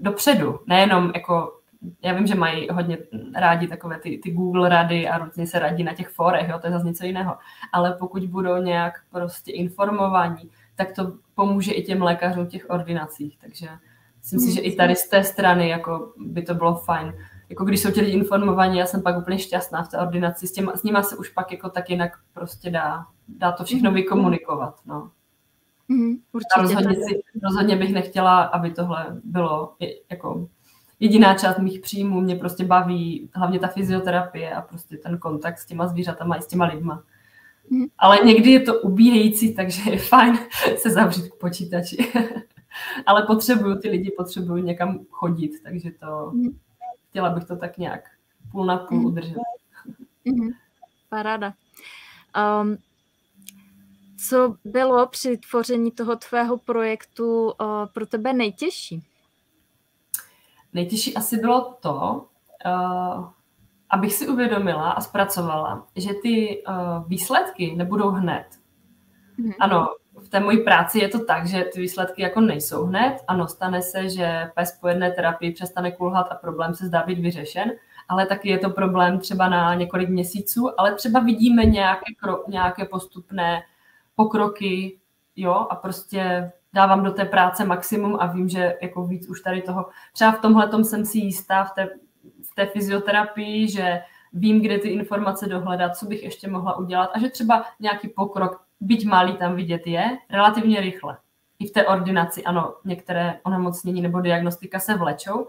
dopředu, 0.00 0.60
nejenom 0.66 1.12
jako 1.14 1.58
já 2.02 2.12
vím, 2.12 2.26
že 2.26 2.34
mají 2.34 2.68
hodně 2.68 2.98
rádi 3.34 3.68
takové 3.68 3.98
ty, 3.98 4.18
ty 4.18 4.30
Google 4.30 4.68
rady 4.68 5.08
a 5.08 5.18
různě 5.18 5.46
se 5.46 5.58
radí 5.58 5.84
na 5.84 5.94
těch 5.94 6.08
forech, 6.08 6.48
jo, 6.48 6.58
to 6.58 6.66
je 6.66 6.72
zase 6.72 6.86
něco 6.86 7.06
jiného. 7.06 7.36
Ale 7.72 7.96
pokud 7.98 8.22
budou 8.26 8.56
nějak 8.56 8.94
prostě 9.10 9.52
informovaní, 9.52 10.50
tak 10.76 10.92
to 10.92 11.12
pomůže 11.34 11.72
i 11.72 11.82
těm 11.82 12.02
lékařům 12.02 12.46
těch 12.46 12.70
ordinacích. 12.70 13.38
Takže 13.40 13.68
myslím 14.32 14.50
si, 14.50 14.54
že 14.54 14.60
i 14.60 14.76
tady 14.76 14.96
z 14.96 15.08
té 15.08 15.24
strany 15.24 15.68
jako 15.68 16.12
by 16.16 16.42
to 16.42 16.54
bylo 16.54 16.74
fajn. 16.74 17.14
Jako 17.48 17.64
když 17.64 17.80
jsou 17.80 17.90
ti 17.90 18.00
lidi 18.00 18.12
informovaní, 18.12 18.78
já 18.78 18.86
jsem 18.86 19.02
pak 19.02 19.18
úplně 19.18 19.38
šťastná 19.38 19.82
v 19.82 19.88
té 19.88 19.98
ordinaci, 19.98 20.46
s, 20.46 20.52
těma, 20.52 20.76
s 20.76 20.82
nima 20.82 21.02
se 21.02 21.16
už 21.16 21.28
pak 21.28 21.52
jako 21.52 21.68
tak 21.68 21.90
jinak 21.90 22.12
prostě 22.32 22.70
dá, 22.70 23.06
dá 23.28 23.52
to 23.52 23.64
všechno 23.64 23.90
mhm. 23.90 23.94
vykomunikovat. 23.94 24.80
No. 24.86 25.10
Mm, 25.88 26.16
určitě. 26.32 26.60
rozhodně, 26.60 26.94
si, 26.94 27.20
rozhodně 27.42 27.76
bych 27.76 27.92
nechtěla, 27.92 28.42
aby 28.42 28.70
tohle 28.70 29.20
bylo 29.24 29.74
jako 30.10 30.48
jediná 31.00 31.34
část 31.34 31.58
mých 31.58 31.80
příjmů 31.80 32.20
mě 32.20 32.36
prostě 32.36 32.64
baví, 32.64 33.30
hlavně 33.34 33.58
ta 33.58 33.68
fyzioterapie 33.68 34.54
a 34.54 34.62
prostě 34.62 34.96
ten 34.96 35.18
kontakt 35.18 35.58
s 35.58 35.66
těma 35.66 35.86
zvířatama 35.86 36.36
i 36.36 36.42
s 36.42 36.46
těma 36.46 36.64
lidma. 36.64 37.02
Mm. 37.70 37.86
Ale 37.98 38.18
někdy 38.24 38.50
je 38.50 38.60
to 38.60 38.80
ubíjející, 38.80 39.54
takže 39.54 39.90
je 39.90 39.98
fajn 39.98 40.38
se 40.76 40.90
zavřít 40.90 41.28
k 41.28 41.38
počítači. 41.40 41.96
Ale 43.06 43.22
potřebuju, 43.22 43.78
ty 43.78 43.88
lidi 43.88 44.10
potřebují 44.16 44.62
někam 44.62 44.98
chodit, 45.10 45.52
takže 45.62 45.90
to, 45.90 46.30
mm. 46.34 46.58
chtěla 47.08 47.30
bych 47.30 47.44
to 47.44 47.56
tak 47.56 47.78
nějak 47.78 48.10
půl 48.52 48.66
na 48.66 48.76
půl 48.76 48.98
mm. 48.98 49.06
udržet. 49.06 49.36
Mm. 50.24 50.48
Paráda. 51.08 51.54
Um, 52.62 52.76
co 54.28 54.56
bylo 54.64 55.06
při 55.06 55.36
tvoření 55.36 55.90
toho 55.90 56.16
tvého 56.16 56.58
projektu 56.58 57.44
uh, 57.44 57.86
pro 57.94 58.06
tebe 58.06 58.32
nejtěžší? 58.32 59.02
Nejtěžší 60.72 61.16
asi 61.16 61.36
bylo 61.36 61.76
to, 61.80 62.26
uh, 62.66 63.30
abych 63.90 64.14
si 64.14 64.28
uvědomila 64.28 64.90
a 64.90 65.00
zpracovala, 65.00 65.86
že 65.96 66.14
ty 66.14 66.64
uh, 66.68 67.08
výsledky 67.08 67.76
nebudou 67.76 68.08
hned. 68.08 68.46
Mm-hmm. 69.38 69.54
Ano, 69.60 69.88
v 70.28 70.30
té 70.30 70.40
mojí 70.40 70.64
práci 70.64 70.98
je 70.98 71.08
to 71.08 71.24
tak, 71.24 71.46
že 71.46 71.64
ty 71.64 71.80
výsledky 71.80 72.22
jako 72.22 72.40
nejsou 72.40 72.84
hned. 72.84 73.16
Ano, 73.28 73.48
stane 73.48 73.82
se, 73.82 74.08
že 74.08 74.50
pes 74.54 74.78
po 74.80 74.88
jedné 74.88 75.10
terapii 75.10 75.52
přestane 75.52 75.92
kulhat 75.92 76.26
a 76.30 76.34
problém 76.34 76.74
se 76.74 76.86
zdá 76.86 77.02
být 77.02 77.18
vyřešen, 77.18 77.72
ale 78.08 78.26
taky 78.26 78.48
je 78.48 78.58
to 78.58 78.70
problém 78.70 79.18
třeba 79.18 79.48
na 79.48 79.74
několik 79.74 80.08
měsíců, 80.08 80.80
ale 80.80 80.94
třeba 80.94 81.20
vidíme 81.20 81.64
nějaké, 81.64 82.12
kro- 82.22 82.42
nějaké 82.48 82.84
postupné 82.84 83.62
pokroky, 84.16 84.98
jo, 85.36 85.66
a 85.70 85.76
prostě 85.76 86.52
dávám 86.72 87.04
do 87.04 87.12
té 87.12 87.24
práce 87.24 87.64
maximum 87.64 88.16
a 88.20 88.26
vím, 88.26 88.48
že 88.48 88.76
jako 88.82 89.06
víc 89.06 89.28
už 89.28 89.40
tady 89.40 89.62
toho, 89.62 89.86
třeba 90.12 90.32
v 90.32 90.40
tomhle 90.40 90.68
tom 90.68 90.84
jsem 90.84 91.04
si 91.04 91.18
jistá 91.18 91.64
v 91.64 91.72
té, 91.72 91.88
v 92.50 92.54
té 92.54 92.66
fyzioterapii, 92.66 93.68
že 93.68 94.02
vím, 94.32 94.60
kde 94.62 94.78
ty 94.78 94.88
informace 94.88 95.46
dohledat, 95.46 95.96
co 95.96 96.06
bych 96.06 96.22
ještě 96.22 96.48
mohla 96.48 96.76
udělat 96.76 97.10
a 97.14 97.18
že 97.18 97.28
třeba 97.28 97.64
nějaký 97.80 98.08
pokrok, 98.08 98.67
byť 98.80 99.06
malý 99.06 99.36
tam 99.36 99.56
vidět 99.56 99.86
je, 99.86 100.18
relativně 100.30 100.80
rychle. 100.80 101.16
I 101.58 101.66
v 101.66 101.72
té 101.72 101.86
ordinaci, 101.86 102.44
ano, 102.44 102.74
některé 102.84 103.40
onemocnění 103.42 104.02
nebo 104.02 104.20
diagnostika 104.20 104.78
se 104.78 104.94
vlečou, 104.94 105.48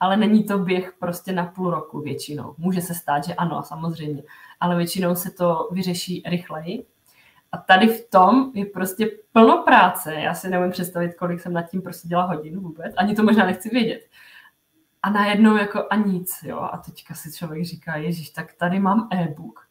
ale 0.00 0.16
není 0.16 0.44
to 0.44 0.58
běh 0.58 0.94
prostě 0.98 1.32
na 1.32 1.46
půl 1.46 1.70
roku 1.70 2.00
většinou. 2.00 2.54
Může 2.58 2.80
se 2.80 2.94
stát, 2.94 3.24
že 3.24 3.34
ano, 3.34 3.62
samozřejmě, 3.62 4.22
ale 4.60 4.76
většinou 4.76 5.14
se 5.14 5.30
to 5.30 5.68
vyřeší 5.72 6.22
rychleji 6.26 6.86
a 7.52 7.56
tady 7.58 7.88
v 7.88 8.10
tom 8.10 8.52
je 8.54 8.66
prostě 8.66 9.10
plno 9.32 9.62
práce. 9.62 10.14
Já 10.14 10.34
si 10.34 10.50
nevím 10.50 10.70
představit, 10.70 11.14
kolik 11.14 11.40
jsem 11.40 11.52
nad 11.52 11.62
tím 11.62 11.82
prostě 11.82 12.08
dělala 12.08 12.34
hodin 12.34 12.60
vůbec. 12.60 12.94
Ani 12.96 13.14
to 13.14 13.22
možná 13.22 13.46
nechci 13.46 13.68
vědět. 13.68 14.00
A 15.02 15.10
najednou 15.10 15.56
jako 15.56 15.86
a 15.90 15.96
nic, 15.96 16.30
jo. 16.42 16.58
A 16.72 16.78
teďka 16.78 17.14
si 17.14 17.32
člověk 17.32 17.64
říká, 17.64 17.96
ježíš, 17.96 18.30
tak 18.30 18.52
tady 18.52 18.78
mám 18.80 19.08
e-book. 19.12 19.68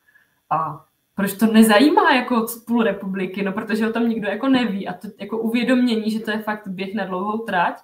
A 0.50 0.86
proč 1.16 1.34
to 1.34 1.46
nezajímá 1.46 2.14
jako 2.14 2.46
půl 2.68 2.84
republiky? 2.84 3.44
No, 3.44 3.52
protože 3.52 3.90
o 3.90 3.94
tom 3.94 4.10
nikdo 4.10 4.28
jako 4.28 4.48
neví. 4.48 4.88
A 4.88 4.94
to 4.94 5.08
jako 5.20 5.38
uvědomění, 5.38 6.12
že 6.12 6.20
to 6.20 6.32
je 6.32 6.40
fakt 6.40 6.68
běh 6.68 6.94
na 6.94 7.06
dlouhou 7.06 7.38
trať, 7.38 7.82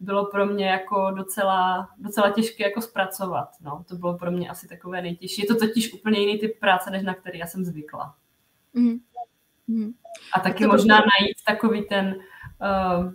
bylo 0.00 0.26
pro 0.26 0.46
mě 0.46 0.66
jako 0.66 1.10
docela, 1.10 1.88
docela 1.98 2.30
těžké 2.30 2.64
jako 2.64 2.80
zpracovat. 2.80 3.48
No, 3.60 3.84
to 3.88 3.96
bylo 3.96 4.18
pro 4.18 4.30
mě 4.30 4.50
asi 4.50 4.68
takové 4.68 5.02
nejtěžší. 5.02 5.42
Je 5.42 5.48
to 5.48 5.54
totiž 5.54 5.92
úplně 5.92 6.20
jiný 6.20 6.38
typ 6.38 6.60
práce, 6.60 6.90
než 6.90 7.02
na 7.02 7.14
který 7.14 7.38
já 7.38 7.46
jsem 7.46 7.64
zvykla. 7.64 8.14
Mm. 8.74 8.98
Hmm. 9.68 9.92
A 10.34 10.40
taky 10.40 10.66
možná 10.66 10.96
najít 10.96 11.36
takový 11.46 11.82
ten 11.82 12.16
uh, 12.96 13.12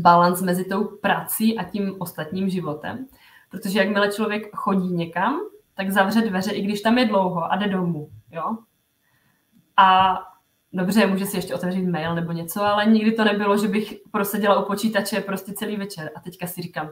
balans 0.00 0.42
mezi 0.42 0.64
tou 0.64 0.84
prací 0.84 1.58
a 1.58 1.64
tím 1.64 1.96
ostatním 1.98 2.48
životem. 2.48 3.06
Protože 3.50 3.78
jakmile 3.78 4.12
člověk 4.12 4.56
chodí 4.56 4.92
někam, 4.92 5.40
tak 5.74 5.90
zavře 5.90 6.20
dveře, 6.20 6.52
i 6.52 6.62
když 6.62 6.80
tam 6.80 6.98
je 6.98 7.06
dlouho 7.06 7.52
a 7.52 7.56
jde 7.56 7.68
domů. 7.68 8.10
Jo? 8.30 8.56
A 9.76 10.18
dobře, 10.72 11.06
může 11.06 11.26
si 11.26 11.36
ještě 11.36 11.54
otevřít 11.54 11.86
mail 11.86 12.14
nebo 12.14 12.32
něco, 12.32 12.62
ale 12.62 12.86
nikdy 12.86 13.12
to 13.12 13.24
nebylo, 13.24 13.58
že 13.58 13.68
bych 13.68 13.94
proseděla 14.10 14.62
u 14.62 14.66
počítače 14.66 15.20
prostě 15.20 15.52
celý 15.52 15.76
večer. 15.76 16.10
A 16.16 16.20
teďka 16.20 16.46
si 16.46 16.62
říkám, 16.62 16.86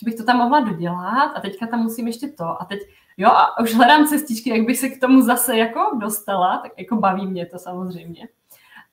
že 0.00 0.04
bych 0.04 0.14
to 0.14 0.24
tam 0.24 0.36
mohla 0.36 0.60
dodělat 0.60 1.32
a 1.36 1.40
teďka 1.40 1.66
tam 1.66 1.80
musím 1.80 2.06
ještě 2.06 2.28
to 2.28 2.62
a 2.62 2.64
teď 2.64 2.80
Jo, 3.20 3.28
a 3.28 3.60
už 3.60 3.74
hledám 3.74 4.06
cestičky, 4.06 4.50
jak 4.50 4.66
bych 4.66 4.78
se 4.78 4.88
k 4.88 5.00
tomu 5.00 5.22
zase 5.22 5.56
jako 5.56 5.80
dostala, 6.00 6.58
tak 6.58 6.72
jako 6.78 6.96
baví 6.96 7.26
mě 7.26 7.46
to 7.46 7.58
samozřejmě. 7.58 8.28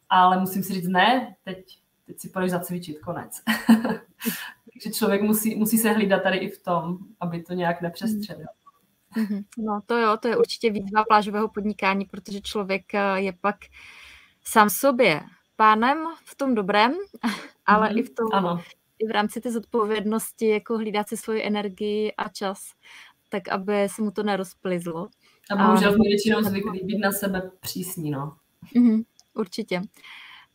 Ale 0.10 0.40
musím 0.40 0.64
si 0.64 0.74
říct, 0.74 0.88
ne, 0.88 1.36
teď, 1.44 1.58
teď 2.06 2.20
si 2.20 2.30
půjdeš 2.30 2.52
zacvičit, 2.52 3.00
konec. 3.00 3.42
Takže 4.74 4.92
člověk 4.94 5.22
musí, 5.22 5.56
musí 5.56 5.78
se 5.78 5.92
hlídat 5.92 6.24
tady 6.24 6.38
i 6.38 6.50
v 6.50 6.64
tom, 6.64 6.98
aby 7.20 7.44
to 7.44 7.54
nějak 7.54 7.82
nepřestřelil. 7.82 8.48
Mhm. 9.16 9.44
No 9.58 9.82
to 9.86 9.98
jo, 9.98 10.18
to 10.18 10.28
je 10.28 10.38
určitě 10.38 10.72
výzva 10.72 11.04
plážového 11.06 11.48
podnikání, 11.48 12.06
protože 12.06 12.42
člověk 12.42 12.94
eh, 12.94 13.00
je 13.16 13.34
pak 13.42 13.56
sám 14.44 14.70
sobě 14.70 15.22
pánem 15.56 15.98
v 16.26 16.36
tom 16.36 16.56
dobrém, 16.56 16.94
ale 17.66 17.90
mm-hmm. 17.90 18.00
i 18.00 18.04
v 18.04 18.10
tom, 18.16 18.28
ano. 18.34 18.62
i 19.00 19.08
v 19.08 19.12
rámci 19.12 19.42
té 19.42 19.52
zodpovědnosti, 19.52 20.48
jako 20.48 20.78
hlídat 20.78 21.10
si 21.10 21.18
svoji 21.18 21.44
energii 21.44 22.14
a 22.18 22.30
čas, 22.30 22.60
tak 23.30 23.48
aby 23.48 23.90
se 23.90 24.02
mu 24.02 24.12
to 24.12 24.24
nerozplizlo. 24.24 25.08
A 25.52 25.56
bohužel 25.56 25.94
jsme 25.94 26.04
většinou 26.04 26.42
zvyklí 26.42 26.80
být 26.84 27.00
na 27.00 27.12
sebe 27.12 27.52
přísní, 27.60 28.12
no. 28.12 28.36
Mm-hmm, 28.76 29.04
určitě. 29.34 29.82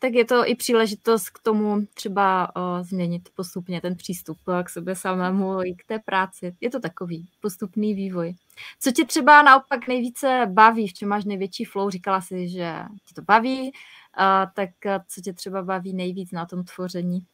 Tak 0.02 0.14
je 0.14 0.24
to 0.24 0.48
i 0.48 0.54
příležitost 0.54 1.30
k 1.30 1.38
tomu 1.38 1.86
třeba 1.94 2.56
o, 2.56 2.82
změnit 2.84 3.28
postupně 3.34 3.80
ten 3.80 3.96
přístup 3.96 4.38
k 4.62 4.68
sobě 4.68 4.96
samému 4.96 5.62
i 5.62 5.74
k 5.74 5.84
té 5.86 5.98
práci. 5.98 6.56
Je 6.60 6.70
to 6.70 6.80
takový 6.80 7.28
postupný 7.40 7.94
vývoj. 7.94 8.34
Co 8.80 8.92
tě 8.92 9.04
třeba 9.04 9.42
naopak 9.42 9.88
nejvíce 9.88 10.46
baví, 10.50 10.88
v 10.88 10.92
čem 10.92 11.08
máš 11.08 11.24
největší 11.24 11.64
flow? 11.64 11.90
Říkala 11.90 12.20
jsi, 12.20 12.48
že 12.48 12.74
ti 13.06 13.14
to 13.14 13.22
baví, 13.22 13.72
a, 14.14 14.46
tak 14.46 14.70
co 15.08 15.20
tě 15.20 15.32
třeba 15.32 15.62
baví 15.62 15.94
nejvíc 15.94 16.32
na 16.32 16.46
tom 16.46 16.64
tvoření? 16.64 17.26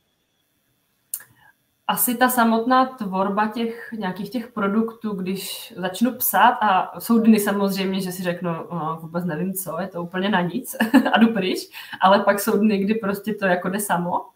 Asi 1.88 2.16
ta 2.16 2.28
samotná 2.28 2.86
tvorba 2.86 3.48
těch 3.48 3.92
nějakých 3.98 4.30
těch 4.30 4.48
produktů, 4.48 5.14
když 5.14 5.74
začnu 5.76 6.12
psát 6.12 6.50
a 6.60 7.00
jsou 7.00 7.18
dny 7.18 7.40
samozřejmě, 7.40 8.00
že 8.00 8.12
si 8.12 8.22
řeknu, 8.22 8.50
no, 8.50 8.98
vůbec 9.02 9.24
nevím 9.24 9.54
co, 9.54 9.80
je 9.80 9.88
to 9.88 10.02
úplně 10.02 10.28
na 10.28 10.40
nic 10.40 10.76
a 11.12 11.18
jdu 11.18 11.32
pryč, 11.32 11.58
ale 12.00 12.20
pak 12.20 12.40
jsou 12.40 12.58
dny, 12.58 12.78
kdy 12.78 12.94
prostě 12.94 13.34
to 13.34 13.46
jako 13.46 13.68
jde 13.68 13.80
samo 13.80 14.26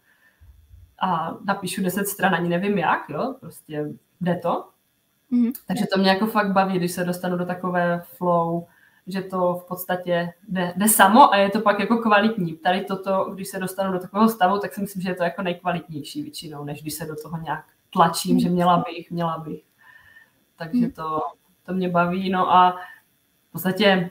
a 1.01 1.37
napíšu 1.45 1.83
deset 1.83 2.07
stran, 2.07 2.35
ani 2.35 2.49
nevím 2.49 2.77
jak, 2.77 3.09
jo, 3.09 3.35
prostě 3.39 3.85
jde 4.21 4.35
to. 4.35 4.67
Mm-hmm. 5.31 5.51
Takže 5.67 5.85
to 5.93 5.99
mě 5.99 6.09
jako 6.09 6.27
fakt 6.27 6.51
baví, 6.51 6.77
když 6.77 6.91
se 6.91 7.03
dostanu 7.03 7.37
do 7.37 7.45
takové 7.45 8.01
flow, 8.17 8.67
že 9.07 9.21
to 9.21 9.53
v 9.53 9.67
podstatě 9.67 10.33
jde, 10.47 10.73
jde 10.77 10.89
samo 10.89 11.33
a 11.33 11.37
je 11.37 11.49
to 11.49 11.61
pak 11.61 11.79
jako 11.79 11.97
kvalitní. 11.97 12.57
Tady 12.57 12.81
toto, 12.81 13.29
když 13.33 13.47
se 13.47 13.59
dostanu 13.59 13.93
do 13.93 13.99
takového 13.99 14.29
stavu, 14.29 14.59
tak 14.59 14.73
si 14.73 14.81
myslím, 14.81 15.01
že 15.01 15.09
je 15.09 15.15
to 15.15 15.23
jako 15.23 15.41
nejkvalitnější 15.41 16.21
většinou, 16.21 16.63
než 16.63 16.81
když 16.81 16.93
se 16.93 17.05
do 17.05 17.15
toho 17.15 17.37
nějak 17.37 17.65
tlačím, 17.89 18.39
že 18.39 18.49
měla 18.49 18.83
bych, 18.87 19.11
měla 19.11 19.37
bych. 19.37 19.63
Takže 20.57 20.89
to, 20.89 21.21
to 21.65 21.73
mě 21.73 21.89
baví. 21.89 22.29
No 22.29 22.53
a 22.55 22.71
v 23.49 23.51
podstatě 23.51 24.09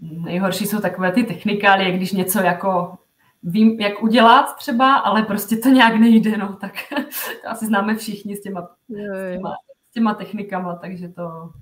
nejhorší 0.00 0.66
jsou 0.66 0.80
takové 0.80 1.12
ty 1.12 1.24
technikálie, 1.24 1.92
když 1.92 2.12
něco 2.12 2.38
jako 2.38 2.98
vím, 3.42 3.80
jak 3.80 4.02
udělat 4.02 4.56
třeba, 4.56 4.96
ale 4.96 5.22
prostě 5.22 5.56
to 5.56 5.68
nějak 5.68 5.96
nejde, 5.96 6.36
no, 6.36 6.56
tak 6.56 6.72
to 7.42 7.48
asi 7.48 7.66
známe 7.66 7.96
všichni 7.96 8.36
s 8.36 8.42
těma, 8.42 8.68
s 8.88 9.32
těma, 9.32 9.54
s 9.90 9.92
těma 9.92 10.14
technikama, 10.14 10.76
takže 10.76 11.08
to, 11.08 11.52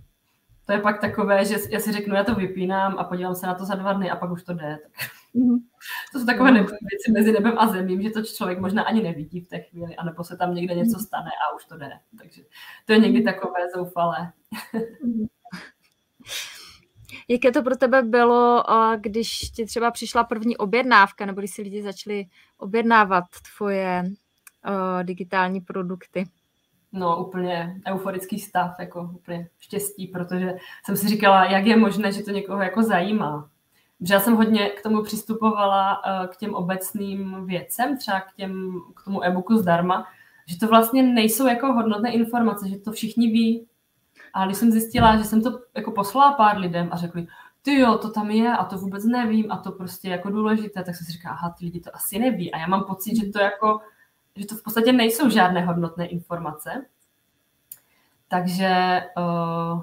to 0.69 0.73
je 0.73 0.81
pak 0.81 1.01
takové, 1.01 1.45
že 1.45 1.57
já 1.71 1.81
si 1.81 1.93
řeknu, 1.93 2.15
já 2.15 2.25
to 2.25 2.35
vypínám 2.35 2.99
a 2.99 3.05
podívám 3.05 3.35
se 3.35 3.47
na 3.47 3.55
to 3.55 3.65
za 3.65 3.75
dva 3.75 3.93
dny 3.93 4.11
a 4.11 4.17
pak 4.17 4.31
už 4.31 4.43
to 4.43 4.55
jde. 4.55 4.79
Tak. 4.83 5.11
Mm-hmm. 5.35 5.59
To 6.13 6.19
jsou 6.19 6.27
takové 6.27 6.51
mm-hmm. 6.51 6.67
věci 6.67 7.13
mezi 7.13 7.33
nebem 7.33 7.59
a 7.59 7.67
zemím, 7.67 8.03
že 8.03 8.11
to 8.11 8.23
člověk 8.23 8.59
možná 8.59 8.83
ani 8.83 9.03
nevidí 9.03 9.41
v 9.41 9.49
té 9.49 9.61
chvíli, 9.61 9.97
anebo 9.97 10.25
se 10.25 10.37
tam 10.37 10.55
někde 10.55 10.75
něco 10.75 10.97
mhm. 10.97 11.07
stane 11.07 11.31
a 11.31 11.57
už 11.57 11.65
to 11.65 11.79
jde. 11.79 11.91
Takže 12.19 12.43
to 12.87 12.93
je 12.93 12.99
někdy 12.99 13.23
takové 13.23 13.61
zoufalé. 13.77 14.33
Mhm. 15.05 15.27
Jaké 17.29 17.53
to 17.53 17.63
pro 17.63 17.77
tebe 17.77 18.03
bylo, 18.03 18.65
když 18.97 19.39
ti 19.39 19.67
třeba 19.67 19.91
přišla 19.91 20.25
první 20.25 20.57
objednávka, 20.57 21.27
nebo 21.27 21.41
když 21.41 21.51
si 21.51 21.63
lidi 21.63 21.83
začali 21.83 22.27
objednávat 22.59 23.25
tvoje 23.57 24.05
digitální 25.03 25.61
produkty? 25.61 26.25
No 26.93 27.25
úplně 27.25 27.81
euforický 27.87 28.39
stav, 28.39 28.79
jako 28.79 29.11
úplně 29.15 29.49
štěstí, 29.59 30.07
protože 30.07 30.57
jsem 30.85 30.97
si 30.97 31.09
říkala, 31.09 31.45
jak 31.45 31.67
je 31.67 31.77
možné, 31.77 32.13
že 32.13 32.23
to 32.23 32.31
někoho 32.31 32.63
jako 32.63 32.83
zajímá. 32.83 33.51
Protože 33.99 34.15
já 34.15 34.21
jsem 34.21 34.37
hodně 34.37 34.69
k 34.69 34.83
tomu 34.83 35.03
přistupovala 35.03 36.03
eh, 36.07 36.29
k 36.29 36.37
těm 36.37 36.55
obecným 36.55 37.47
věcem, 37.47 37.99
třeba 37.99 38.21
k, 38.21 38.33
těm, 38.33 38.81
k 38.95 39.05
tomu 39.05 39.25
e-booku 39.25 39.57
zdarma, 39.57 40.07
že 40.47 40.59
to 40.59 40.69
vlastně 40.69 41.03
nejsou 41.03 41.47
jako 41.47 41.73
hodnotné 41.73 42.13
informace, 42.13 42.69
že 42.69 42.79
to 42.79 42.93
všichni 42.93 43.27
ví. 43.27 43.67
A 44.35 44.47
když 44.47 44.59
jsem 44.59 44.71
zjistila, 44.71 45.17
že 45.17 45.25
jsem 45.25 45.43
to 45.43 45.61
jako 45.77 45.91
poslala 45.91 46.33
pár 46.33 46.59
lidem 46.59 46.89
a 46.93 46.97
řekli, 46.97 47.27
ty 47.63 47.79
jo, 47.79 47.99
to 47.99 48.11
tam 48.11 48.31
je 48.31 48.53
a 48.53 48.65
to 48.65 48.79
vůbec 48.79 49.05
nevím 49.05 49.53
a 49.53 49.57
to 49.57 49.73
prostě 49.73 50.09
jako 50.09 50.31
důležité, 50.31 50.85
tak 50.85 50.97
jsem 50.97 51.07
si 51.07 51.13
říkala, 51.13 51.35
aha, 51.35 51.55
ty 51.59 51.65
lidi 51.65 51.81
to 51.81 51.97
asi 51.97 52.19
neví. 52.19 52.53
A 52.53 52.59
já 52.59 52.67
mám 52.67 52.85
pocit, 52.85 53.17
že 53.17 53.33
to 53.33 53.39
jako 53.39 53.81
že 54.39 54.47
to 54.47 54.55
v 54.55 54.63
podstatě 54.63 54.93
nejsou 54.93 55.31
žádné 55.31 55.61
hodnotné 55.61 56.07
informace. 56.07 56.87
Takže, 58.29 59.03
uh, 59.17 59.83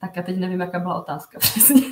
tak 0.00 0.16
já 0.16 0.22
teď 0.22 0.38
nevím, 0.38 0.60
jaká 0.60 0.78
byla 0.78 1.00
otázka 1.00 1.38
přesně. 1.40 1.82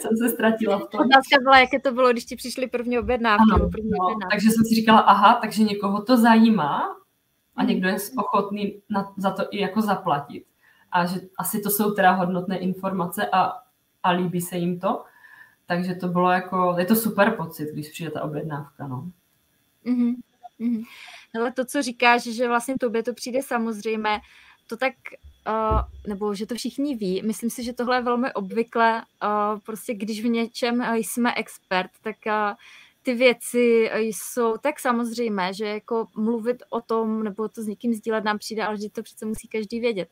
jsem 0.00 0.16
se 0.16 0.28
ztratila 0.28 0.78
v 0.78 0.88
tom. 0.88 1.00
Otázka 1.00 1.36
byla, 1.42 1.58
jaké 1.58 1.80
to 1.80 1.92
bylo, 1.92 2.12
když 2.12 2.24
ti 2.24 2.36
přišly 2.36 2.66
první 2.66 2.98
objednávky. 2.98 3.52
Ano, 3.54 3.68
první 3.70 3.90
no, 3.90 4.04
objednávky. 4.06 4.36
Takže 4.36 4.50
jsem 4.50 4.64
si 4.64 4.74
říkala, 4.74 5.00
aha, 5.00 5.34
takže 5.34 5.62
někoho 5.62 6.02
to 6.02 6.16
zajímá 6.16 6.96
a 7.56 7.64
někdo 7.64 7.88
je 7.88 7.96
ochotný 8.16 8.82
na, 8.90 9.12
za 9.16 9.30
to 9.30 9.42
i 9.50 9.60
jako 9.60 9.80
zaplatit. 9.80 10.44
A 10.92 11.06
že 11.06 11.20
asi 11.38 11.60
to 11.60 11.70
jsou 11.70 11.90
teda 11.90 12.12
hodnotné 12.12 12.58
informace 12.58 13.28
a, 13.32 13.52
a 14.02 14.10
líbí 14.10 14.40
se 14.40 14.56
jim 14.56 14.80
to. 14.80 15.04
Takže 15.66 15.94
to 15.94 16.08
bylo 16.08 16.30
jako, 16.30 16.74
je 16.78 16.84
to 16.84 16.96
super 16.96 17.36
pocit, 17.36 17.68
když 17.72 17.90
přijde 17.90 18.10
ta 18.10 18.22
objednávka, 18.22 18.86
no. 18.86 19.10
Mm-hmm. 19.86 20.14
Mm-hmm. 20.60 20.82
Ale 21.40 21.52
to, 21.52 21.64
co 21.64 21.82
říkáš, 21.82 22.22
že 22.22 22.48
vlastně 22.48 22.74
tobě 22.80 23.02
to 23.02 23.14
přijde 23.14 23.42
samozřejmé, 23.42 24.20
to 24.66 24.76
tak, 24.76 24.94
uh, 25.48 25.80
nebo 26.06 26.34
že 26.34 26.46
to 26.46 26.54
všichni 26.54 26.96
ví, 26.96 27.22
myslím 27.22 27.50
si, 27.50 27.64
že 27.64 27.72
tohle 27.72 27.96
je 27.96 28.02
velmi 28.02 28.32
obvykle, 28.32 29.02
uh, 29.22 29.60
prostě 29.60 29.94
když 29.94 30.22
v 30.24 30.28
něčem 30.28 30.82
jsme 30.94 31.34
expert, 31.34 31.90
tak 32.02 32.16
uh, 32.26 32.56
ty 33.02 33.14
věci 33.14 33.90
jsou 33.94 34.56
tak 34.56 34.80
samozřejmé, 34.80 35.54
že 35.54 35.66
jako 35.66 36.06
mluvit 36.16 36.62
o 36.70 36.80
tom 36.80 37.22
nebo 37.22 37.48
to 37.48 37.62
s 37.62 37.66
někým 37.66 37.94
sdílet 37.94 38.24
nám 38.24 38.38
přijde, 38.38 38.64
ale 38.64 38.80
že 38.80 38.90
to 38.90 39.02
přece 39.02 39.26
musí 39.26 39.48
každý 39.48 39.80
vědět. 39.80 40.08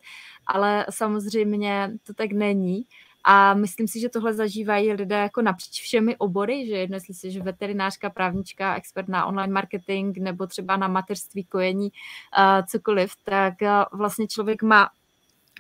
Ale 0.47 0.87
samozřejmě 0.91 1.93
to 2.07 2.15
tak 2.15 2.33
není. 2.33 2.85
A 3.29 3.55
myslím 3.55 3.89
si, 3.89 4.01
že 4.01 4.09
tohle 4.09 4.35
zažívají 4.35 4.93
lidé 4.93 5.17
jako 5.17 5.43
napříč 5.43 5.83
všemi 5.83 6.17
obory, 6.17 6.67
že 6.67 6.77
jedno 6.77 6.97
jestli 6.97 7.15
jsi 7.15 7.41
veterinářka, 7.41 8.11
právnička, 8.11 8.75
expert 8.77 9.09
na 9.09 9.27
online 9.27 9.53
marketing 9.53 10.19
nebo 10.19 10.47
třeba 10.47 10.77
na 10.77 10.89
mateřství, 10.89 11.45
kojení, 11.45 11.91
uh, 12.39 12.67
cokoliv, 12.67 13.13
tak 13.25 13.55
uh, 13.63 13.99
vlastně 13.99 14.27
člověk 14.27 14.63
má 14.63 14.91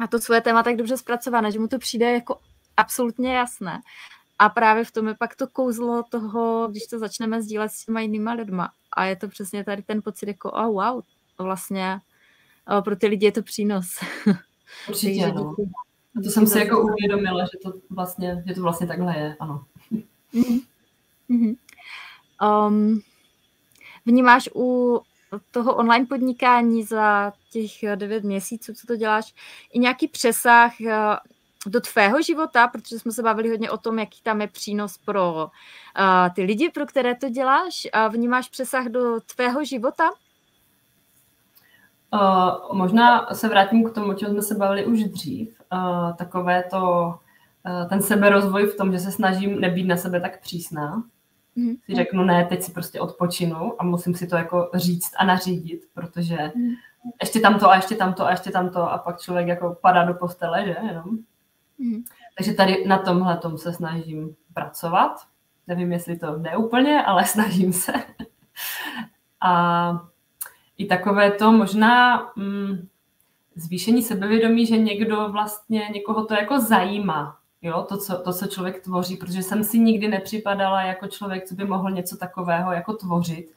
a 0.01 0.07
to 0.07 0.19
svoje 0.19 0.41
téma 0.41 0.63
tak 0.63 0.77
dobře 0.77 0.97
zpracované, 0.97 1.53
že 1.53 1.59
mu 1.59 1.69
to 1.69 1.79
přijde 1.79 2.13
jako 2.13 2.39
absolutně 2.77 3.35
jasné. 3.35 3.81
A 4.39 4.49
právě 4.49 4.85
v 4.85 4.93
tom 4.93 5.09
je 5.09 5.15
pak 5.15 5.37
to 5.37 5.47
kouzlo 5.47 6.03
toho, 6.03 6.69
když 6.71 6.87
to 6.87 6.99
začneme 6.99 7.43
sdílet 7.43 7.73
s 7.73 7.85
těma 7.85 8.01
jinýma 8.01 8.33
lidma. 8.33 8.71
A 8.93 9.05
je 9.05 9.17
to 9.17 9.29
přesně 9.29 9.65
tady 9.65 9.83
ten 9.83 10.03
pocit 10.03 10.29
jako, 10.29 10.51
oh 10.51 10.67
wow, 10.67 11.03
vlastně 11.39 12.01
pro 12.85 12.97
ty 12.97 13.07
lidi 13.07 13.27
je 13.27 13.33
to 13.33 13.43
přínos. 13.43 13.87
Určitě, 14.89 15.27
no. 15.35 15.55
A 16.17 16.21
to 16.25 16.31
jsem 16.31 16.47
si 16.47 16.59
jako 16.59 16.83
uvědomila, 16.83 17.45
že 17.45 17.59
to 17.63 17.73
vlastně, 17.91 18.45
že 18.47 18.55
to 18.55 18.63
vlastně 18.63 18.87
takhle 18.87 19.19
je, 19.19 19.37
ano. 19.41 19.65
Mm-hmm. 21.31 21.57
Um, 22.43 23.01
vnímáš 24.07 24.49
u 24.55 25.01
toho 25.51 25.75
online 25.75 26.07
podnikání 26.07 26.83
za 26.83 27.33
těch 27.51 27.71
devět 27.95 28.25
měsíců, 28.25 28.75
co 28.75 28.87
to 28.87 28.97
děláš, 28.97 29.35
i 29.73 29.79
nějaký 29.79 30.09
přesah 30.09 30.81
eh, 30.81 31.17
do 31.67 31.81
tvého 31.81 32.23
života, 32.23 32.69
protože 32.69 32.99
jsme 32.99 33.13
se 33.13 33.23
bavili 33.23 33.49
hodně 33.49 33.71
o 33.71 33.79
tom, 33.79 33.99
jaký 33.99 34.23
tam 34.23 34.41
je 34.41 34.49
přínos 34.49 34.99
pro 34.99 35.35
uh, 35.35 36.35
ty 36.35 36.43
lidi, 36.43 36.71
pro 36.71 36.87
které 36.87 37.15
to 37.15 37.29
děláš. 37.29 37.89
A 37.93 38.09
vnímáš 38.09 38.49
přesah 38.49 38.87
do 38.87 39.21
tvého 39.21 39.65
života? 39.65 40.11
Uh, 42.13 42.77
možná 42.77 43.35
se 43.35 43.49
vrátím 43.49 43.85
k 43.85 43.95
tomu, 43.95 44.11
o 44.11 44.15
čem 44.15 44.31
jsme 44.31 44.43
se 44.43 44.55
bavili 44.55 44.87
už 44.87 45.05
dřív. 45.05 45.61
Uh, 45.73 46.17
takové 46.17 46.63
to, 46.63 47.15
uh, 47.67 47.89
ten 47.89 48.03
seberozvoj 48.03 48.67
v 48.67 48.77
tom, 48.77 48.93
že 48.93 48.99
se 48.99 49.13
snažím 49.13 49.61
nebýt 49.61 49.87
na 49.87 49.97
sebe 49.97 50.21
tak 50.21 50.41
přísná. 50.41 51.03
Mm-hmm. 51.57 51.77
Si 51.85 51.97
řeknu, 51.97 52.25
ne, 52.25 52.45
teď 52.45 52.63
si 52.63 52.73
prostě 52.73 53.01
odpočinu 53.01 53.75
a 53.79 53.85
musím 53.85 54.15
si 54.15 54.27
to 54.27 54.37
jako 54.37 54.71
říct 54.75 55.11
a 55.19 55.25
nařídit, 55.25 55.81
protože 55.95 56.37
mm-hmm. 56.37 56.75
ještě 57.21 57.41
tamto 57.41 57.71
a 57.71 57.77
ještě 57.77 57.95
tamto 57.95 58.27
a 58.27 58.31
ještě 58.31 58.51
tamto 58.51 58.93
a 58.93 58.99
pak 58.99 59.21
člověk 59.21 59.49
jako 59.49 59.79
padá 59.83 60.05
do 60.05 60.15
postele, 60.15 60.65
že 60.65 60.77
jenom. 60.87 61.05
Mm-hmm. 61.81 62.03
Takže 62.37 62.53
tady 62.53 62.85
na 62.87 62.99
tomhle 62.99 63.37
tom 63.37 63.59
se 63.59 63.73
snažím 63.73 64.37
pracovat. 64.55 65.13
Nevím, 65.67 65.93
jestli 65.93 66.19
to 66.19 66.39
jde 66.39 66.57
úplně, 66.57 67.03
ale 67.03 67.25
snažím 67.27 67.73
se. 67.73 67.93
a 69.41 70.09
i 70.79 70.87
takové 70.87 71.31
to 71.31 71.53
možná 71.53 72.23
mm, 72.37 72.89
zvýšení 73.57 74.03
sebevědomí, 74.03 74.67
že 74.67 74.79
někdo 74.79 75.29
vlastně, 75.29 75.89
někoho 75.95 76.25
to 76.25 76.35
jako 76.35 76.61
zajímá, 76.61 77.39
jo, 77.63 77.87
to 77.89 77.97
co, 77.97 78.19
to, 78.19 78.33
co 78.33 78.47
člověk 78.47 78.83
tvoří, 78.83 79.17
protože 79.17 79.43
jsem 79.43 79.65
si 79.65 79.79
nikdy 79.79 80.09
nepřipadala 80.09 80.83
jako 80.83 81.07
člověk, 81.07 81.45
co 81.45 81.55
by 81.55 81.65
mohl 81.65 81.91
něco 81.91 82.17
takového 82.17 82.73
jako 82.73 82.93
tvořit. 82.93 83.53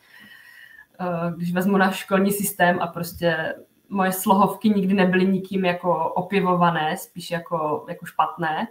Eh, 1.00 1.32
když 1.36 1.54
vezmu 1.54 1.78
na 1.78 1.92
školní 1.92 2.32
systém 2.32 2.80
a 2.82 2.88
prostě 2.88 3.56
moje 3.90 4.12
slohovky 4.12 4.70
nikdy 4.70 4.94
nebyly 4.94 5.28
nikým 5.28 5.66
jako 5.66 6.14
opivované, 6.14 6.98
spíš 6.98 7.32
jako, 7.32 7.86
jako 7.90 8.06
špatné. 8.06 8.68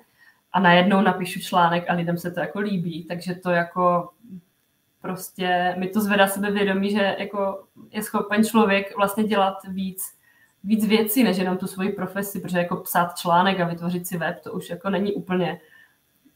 A 0.52 0.60
najednou 0.60 1.00
napíšu 1.00 1.40
článek 1.40 1.84
a 1.88 1.94
lidem 1.94 2.18
se 2.18 2.30
to 2.30 2.40
jako 2.40 2.60
líbí, 2.60 3.04
takže 3.04 3.34
to 3.34 3.50
jako 3.50 4.10
prostě 5.00 5.74
mi 5.78 5.88
to 5.88 6.00
zvedá 6.00 6.26
sebevědomí, 6.26 6.90
že 6.90 7.16
jako 7.18 7.64
je 7.90 8.02
schopen 8.02 8.44
člověk 8.44 8.96
vlastně 8.96 9.24
dělat 9.24 9.54
víc, 9.68 10.02
víc 10.64 10.86
věcí, 10.86 11.24
než 11.24 11.36
jenom 11.36 11.58
tu 11.58 11.66
svoji 11.66 11.92
profesi, 11.92 12.40
protože 12.40 12.58
jako 12.58 12.76
psát 12.76 13.18
článek 13.18 13.60
a 13.60 13.66
vytvořit 13.66 14.06
si 14.06 14.18
web, 14.18 14.40
to 14.40 14.52
už 14.52 14.70
jako 14.70 14.90
není 14.90 15.12
úplně, 15.12 15.60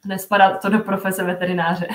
nespadá 0.07 0.57
to 0.57 0.69
do 0.69 0.79
profese 0.79 1.25
veterináře. 1.25 1.89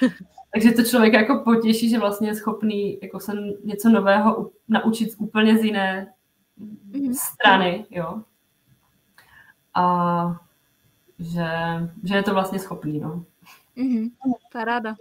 Takže 0.54 0.72
to 0.72 0.82
člověk 0.82 1.12
jako 1.12 1.42
potěší, 1.44 1.90
že 1.90 1.98
vlastně 1.98 2.28
je 2.28 2.34
schopný 2.34 2.98
jako 3.02 3.20
se 3.20 3.32
něco 3.64 3.88
nového 3.88 4.50
naučit 4.68 5.10
úplně 5.18 5.58
z 5.58 5.64
jiné 5.64 6.12
mm-hmm. 6.90 7.14
strany, 7.14 7.86
jo. 7.90 8.22
A 9.74 10.36
že, 11.18 11.48
že 12.04 12.14
je 12.14 12.22
to 12.22 12.34
vlastně 12.34 12.58
schopný, 12.58 13.00
no. 13.00 13.24
Mm-hmm. 13.76 14.10
Paráda. 14.52 14.94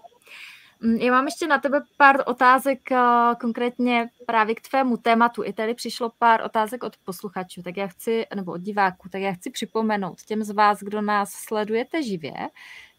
Mm, 0.83 0.95
já 0.95 1.11
mám 1.11 1.25
ještě 1.25 1.47
na 1.47 1.59
tebe 1.59 1.81
pár 1.97 2.23
otázek 2.25 2.79
uh, 2.91 2.97
konkrétně 3.41 4.09
právě 4.25 4.55
k 4.55 4.61
tvému 4.69 4.97
tématu. 4.97 5.43
I 5.43 5.53
tady 5.53 5.73
přišlo 5.73 6.11
pár 6.19 6.41
otázek 6.45 6.83
od 6.83 6.97
posluchačů, 6.97 7.61
tak 7.63 7.77
já 7.77 7.87
chci, 7.87 8.25
nebo 8.35 8.51
od 8.51 8.61
diváků, 8.61 9.09
tak 9.09 9.21
já 9.21 9.33
chci 9.33 9.49
připomenout 9.49 10.21
těm 10.21 10.43
z 10.43 10.49
vás, 10.49 10.79
kdo 10.79 11.01
nás 11.01 11.31
sledujete 11.31 12.03
živě, 12.03 12.33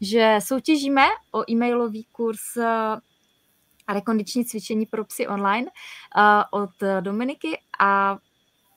že 0.00 0.38
soutěžíme 0.42 1.02
o 1.32 1.50
e-mailový 1.50 2.04
kurz 2.12 2.56
uh, 2.56 2.64
rekondiční 3.94 4.44
cvičení 4.44 4.86
pro 4.86 5.04
psy 5.04 5.28
online 5.28 5.66
uh, 5.66 6.60
od 6.60 6.70
Dominiky 7.00 7.58
a 7.78 8.18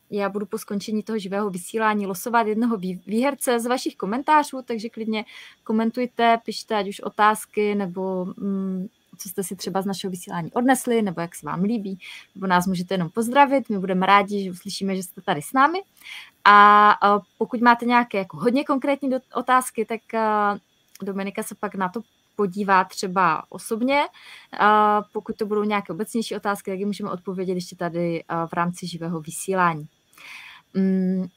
já 0.09 0.29
budu 0.29 0.45
po 0.45 0.57
skončení 0.57 1.03
toho 1.03 1.19
živého 1.19 1.49
vysílání 1.49 2.07
losovat 2.07 2.47
jednoho 2.47 2.77
výherce 3.07 3.59
z 3.59 3.65
vašich 3.65 3.95
komentářů, 3.95 4.61
takže 4.61 4.89
klidně 4.89 5.25
komentujte, 5.63 6.37
pište 6.45 6.75
ať 6.75 6.87
už 6.87 6.99
otázky 6.99 7.75
nebo 7.75 8.25
mm, 8.25 8.87
co 9.17 9.29
jste 9.29 9.43
si 9.43 9.55
třeba 9.55 9.81
z 9.81 9.85
našeho 9.85 10.11
vysílání 10.11 10.51
odnesli, 10.53 11.01
nebo 11.01 11.21
jak 11.21 11.35
se 11.35 11.45
vám 11.45 11.63
líbí, 11.63 11.99
nebo 12.35 12.47
nás 12.47 12.67
můžete 12.67 12.93
jenom 12.93 13.09
pozdravit. 13.09 13.69
My 13.69 13.79
budeme 13.79 14.05
rádi, 14.05 14.43
že 14.43 14.51
uslyšíme, 14.51 14.95
že 14.95 15.03
jste 15.03 15.21
tady 15.21 15.41
s 15.41 15.53
námi. 15.53 15.79
A 16.45 16.99
pokud 17.37 17.61
máte 17.61 17.85
nějaké 17.85 18.17
jako 18.17 18.37
hodně 18.37 18.63
konkrétní 18.63 19.09
otázky, 19.33 19.85
tak 19.85 20.01
Dominika 21.03 21.43
se 21.43 21.55
pak 21.55 21.75
na 21.75 21.89
to 21.89 22.01
podívá 22.35 22.83
třeba 22.83 23.43
osobně. 23.49 24.01
Pokud 25.13 25.35
to 25.37 25.45
budou 25.45 25.63
nějaké 25.63 25.93
obecnější 25.93 26.35
otázky, 26.35 26.71
tak 26.71 26.79
je 26.79 26.85
můžeme 26.85 27.11
odpovědět 27.11 27.53
ještě 27.53 27.75
tady 27.75 28.23
v 28.47 28.53
rámci 28.53 28.87
živého 28.87 29.21
vysílání. 29.21 29.87
Mm, 30.73 31.27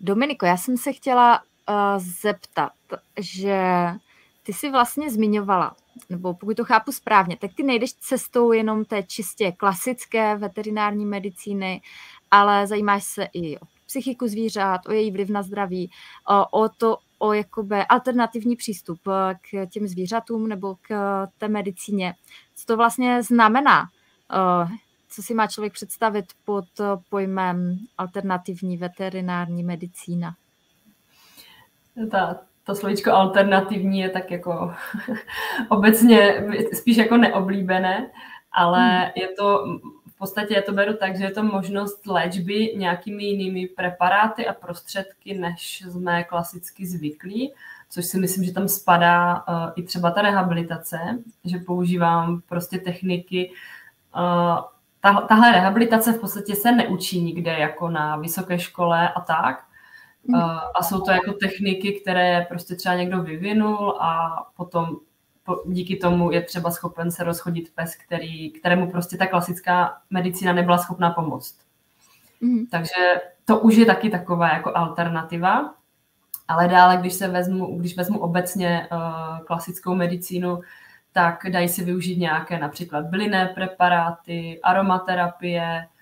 Dominiko, 0.00 0.46
já 0.46 0.56
jsem 0.56 0.76
se 0.76 0.92
chtěla 0.92 1.42
zeptat, 1.98 2.72
že 3.20 3.60
ty 4.48 4.54
jsi 4.54 4.70
vlastně 4.70 5.10
zmiňovala, 5.10 5.76
nebo 6.10 6.34
pokud 6.34 6.56
to 6.56 6.64
chápu 6.64 6.92
správně, 6.92 7.36
tak 7.36 7.54
ty 7.54 7.62
nejdeš 7.62 7.92
cestou 7.92 8.52
jenom 8.52 8.84
té 8.84 9.02
čistě 9.02 9.52
klasické 9.52 10.36
veterinární 10.36 11.06
medicíny, 11.06 11.82
ale 12.30 12.66
zajímáš 12.66 13.04
se 13.04 13.28
i 13.32 13.58
o 13.58 13.66
psychiku 13.86 14.28
zvířat, 14.28 14.80
o 14.86 14.92
její 14.92 15.10
vliv 15.10 15.28
na 15.28 15.42
zdraví, 15.42 15.90
o, 16.28 16.62
o 16.62 16.68
to, 16.68 16.98
o 17.18 17.32
jakoby 17.32 17.76
alternativní 17.76 18.56
přístup 18.56 19.00
k 19.40 19.66
těm 19.66 19.86
zvířatům 19.86 20.48
nebo 20.48 20.76
k 20.82 20.88
té 21.38 21.48
medicíně. 21.48 22.14
Co 22.54 22.66
to 22.66 22.76
vlastně 22.76 23.22
znamená? 23.22 23.88
Co 25.08 25.22
si 25.22 25.34
má 25.34 25.46
člověk 25.46 25.72
představit 25.72 26.26
pod 26.44 26.64
pojmem 27.10 27.78
alternativní 27.98 28.76
veterinární 28.76 29.62
medicína? 29.62 30.34
Ta, 32.10 32.40
to 32.68 32.74
slovíčko 32.74 33.12
alternativní 33.12 34.00
je 34.00 34.08
tak 34.08 34.30
jako 34.30 34.74
obecně 35.68 36.44
spíš 36.72 36.96
jako 36.96 37.16
neoblíbené, 37.16 38.10
ale 38.52 38.88
hmm. 38.88 39.10
je 39.14 39.28
to 39.28 39.64
v 40.06 40.18
podstatě 40.18 40.54
já 40.54 40.62
to 40.62 40.72
beru 40.72 40.96
tak, 40.96 41.16
že 41.16 41.24
je 41.24 41.30
to 41.30 41.42
možnost 41.42 42.06
léčby 42.06 42.74
nějakými 42.76 43.24
jinými 43.24 43.66
preparáty 43.66 44.46
a 44.46 44.52
prostředky, 44.52 45.38
než 45.38 45.80
jsme 45.80 46.24
klasicky 46.24 46.86
zvyklí, 46.86 47.52
což 47.90 48.04
si 48.04 48.18
myslím, 48.18 48.44
že 48.44 48.52
tam 48.52 48.68
spadá 48.68 49.34
uh, 49.34 49.70
i 49.76 49.82
třeba 49.82 50.10
ta 50.10 50.22
rehabilitace, 50.22 50.98
že 51.44 51.58
používám 51.58 52.40
prostě 52.48 52.78
techniky. 52.78 53.50
Uh, 54.16 54.58
tahle 55.28 55.52
rehabilitace 55.52 56.12
v 56.12 56.20
podstatě 56.20 56.56
se 56.56 56.72
neučí 56.72 57.22
nikde 57.22 57.52
jako 57.58 57.88
na 57.88 58.16
vysoké 58.16 58.58
škole 58.58 59.08
a 59.08 59.20
tak, 59.20 59.67
Mm. 60.28 60.40
A 60.74 60.82
jsou 60.82 61.00
to 61.00 61.10
jako 61.10 61.32
techniky, 61.32 62.00
které 62.00 62.46
prostě 62.48 62.74
třeba 62.74 62.94
někdo 62.94 63.22
vyvinul 63.22 63.96
a 64.00 64.36
potom 64.56 64.96
díky 65.66 65.96
tomu 65.96 66.32
je 66.32 66.42
třeba 66.42 66.70
schopen 66.70 67.10
se 67.10 67.24
rozchodit 67.24 67.72
pes, 67.74 67.96
který, 67.96 68.50
kterému 68.50 68.90
prostě 68.90 69.16
ta 69.16 69.26
klasická 69.26 69.96
medicína 70.10 70.52
nebyla 70.52 70.78
schopná 70.78 71.10
pomoct. 71.10 71.58
Mm. 72.40 72.66
Takže 72.66 73.20
to 73.44 73.58
už 73.58 73.76
je 73.76 73.86
taky 73.86 74.10
taková 74.10 74.48
jako 74.48 74.76
alternativa. 74.76 75.74
Ale 76.48 76.68
dále, 76.68 76.96
když 76.96 77.14
se 77.14 77.28
vezmu, 77.28 77.78
když 77.78 77.96
vezmu 77.96 78.18
obecně 78.18 78.88
uh, 78.92 79.38
klasickou 79.46 79.94
medicínu, 79.94 80.60
tak 81.12 81.44
dají 81.50 81.68
se 81.68 81.84
využít 81.84 82.16
nějaké 82.16 82.58
například 82.58 83.04
bylinné 83.04 83.46
preparáty, 83.54 84.60
aromaterapie, 84.62 85.86
Eh, 85.88 85.96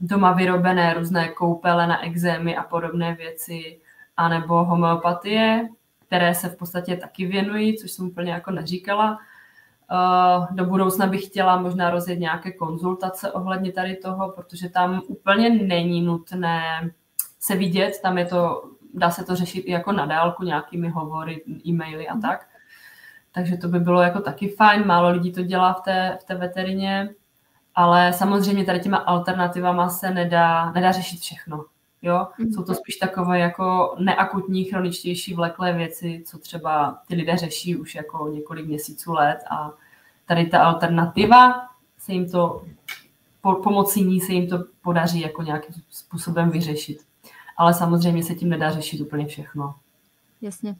doma 0.00 0.32
vyrobené 0.32 0.94
různé 0.94 1.28
koupele 1.28 1.86
na 1.86 2.04
exémy 2.04 2.56
a 2.56 2.62
podobné 2.62 3.14
věci, 3.14 3.80
anebo 4.16 4.64
homeopatie, 4.64 5.68
které 6.06 6.34
se 6.34 6.48
v 6.48 6.56
podstatě 6.56 6.96
taky 6.96 7.26
věnují, 7.26 7.76
což 7.76 7.90
jsem 7.90 8.06
úplně 8.06 8.32
jako 8.32 8.50
neříkala. 8.50 9.18
Eh, 9.92 10.54
do 10.54 10.64
budoucna 10.64 11.06
bych 11.06 11.24
chtěla 11.24 11.60
možná 11.60 11.90
rozjet 11.90 12.18
nějaké 12.18 12.52
konzultace 12.52 13.32
ohledně 13.32 13.72
tady 13.72 13.96
toho, 13.96 14.32
protože 14.32 14.68
tam 14.68 15.02
úplně 15.08 15.50
není 15.50 16.02
nutné 16.02 16.62
se 17.40 17.56
vidět, 17.56 18.00
tam 18.02 18.18
je 18.18 18.26
to, 18.26 18.62
dá 18.94 19.10
se 19.10 19.24
to 19.24 19.36
řešit 19.36 19.60
i 19.60 19.70
jako 19.70 19.92
na 19.92 20.06
dálku 20.06 20.44
nějakými 20.44 20.88
hovory, 20.88 21.44
e-maily 21.66 22.08
a 22.08 22.16
tak. 22.16 22.46
Takže 23.32 23.56
to 23.56 23.68
by 23.68 23.80
bylo 23.80 24.02
jako 24.02 24.20
taky 24.20 24.48
fajn, 24.48 24.86
málo 24.86 25.10
lidí 25.10 25.32
to 25.32 25.42
dělá 25.42 25.72
v 25.72 25.80
té, 25.80 26.18
v 26.20 26.24
té 26.24 26.34
veterině 26.34 27.08
ale 27.78 28.12
samozřejmě 28.12 28.64
tady 28.64 28.80
těma 28.80 28.96
alternativama 28.96 29.88
se 29.88 30.10
nedá, 30.10 30.72
nedá 30.72 30.92
řešit 30.92 31.20
všechno. 31.20 31.64
Jo? 32.02 32.26
Mm-hmm. 32.38 32.54
Jsou 32.54 32.62
to 32.62 32.74
spíš 32.74 32.96
takové 32.96 33.38
jako 33.38 33.96
neakutní, 33.98 34.64
chroničtější, 34.64 35.34
vleklé 35.34 35.72
věci, 35.72 36.22
co 36.26 36.38
třeba 36.38 36.98
ty 37.08 37.14
lidé 37.14 37.36
řeší 37.36 37.76
už 37.76 37.94
jako 37.94 38.28
několik 38.28 38.66
měsíců 38.66 39.12
let 39.12 39.38
a 39.50 39.72
tady 40.26 40.46
ta 40.46 40.64
alternativa 40.64 41.68
se 41.98 42.12
jim 42.12 42.30
to, 42.30 42.64
po, 43.42 43.54
pomocí 43.54 44.04
ní 44.04 44.20
se 44.20 44.32
jim 44.32 44.48
to 44.48 44.64
podaří 44.82 45.20
jako 45.20 45.42
nějakým 45.42 45.74
způsobem 45.90 46.50
vyřešit. 46.50 46.98
Ale 47.56 47.74
samozřejmě 47.74 48.24
se 48.24 48.34
tím 48.34 48.48
nedá 48.48 48.70
řešit 48.70 49.00
úplně 49.00 49.26
všechno. 49.26 49.74
Jasně. 50.42 50.76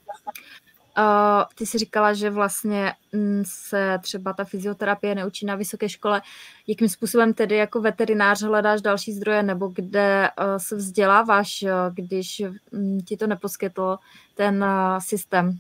Uh, 0.99 1.45
ty 1.55 1.67
jsi 1.67 1.79
říkala, 1.79 2.15
že 2.15 2.31
vlastně 2.31 2.93
mm, 3.13 3.43
se 3.47 3.99
třeba 4.03 4.33
ta 4.33 4.45
fyzioterapie 4.45 5.15
neučí 5.15 5.47
na 5.47 5.55
vysoké 5.55 5.89
škole. 5.89 6.23
Jakým 6.67 6.89
způsobem 6.89 7.35
tedy 7.35 7.57
jako 7.57 7.81
veterinář 7.81 8.43
hledáš 8.43 8.83
další 8.83 9.13
zdroje 9.13 9.43
nebo 9.43 9.69
kde 9.69 10.29
uh, 10.39 10.45
se 10.57 10.77
vzděláváš, 10.77 11.63
uh, 11.63 11.95
když 11.95 12.43
um, 12.73 13.01
ti 13.01 13.17
to 13.17 13.27
neposkytl 13.27 13.99
ten 14.35 14.65
uh, 14.65 14.99
systém? 14.99 15.59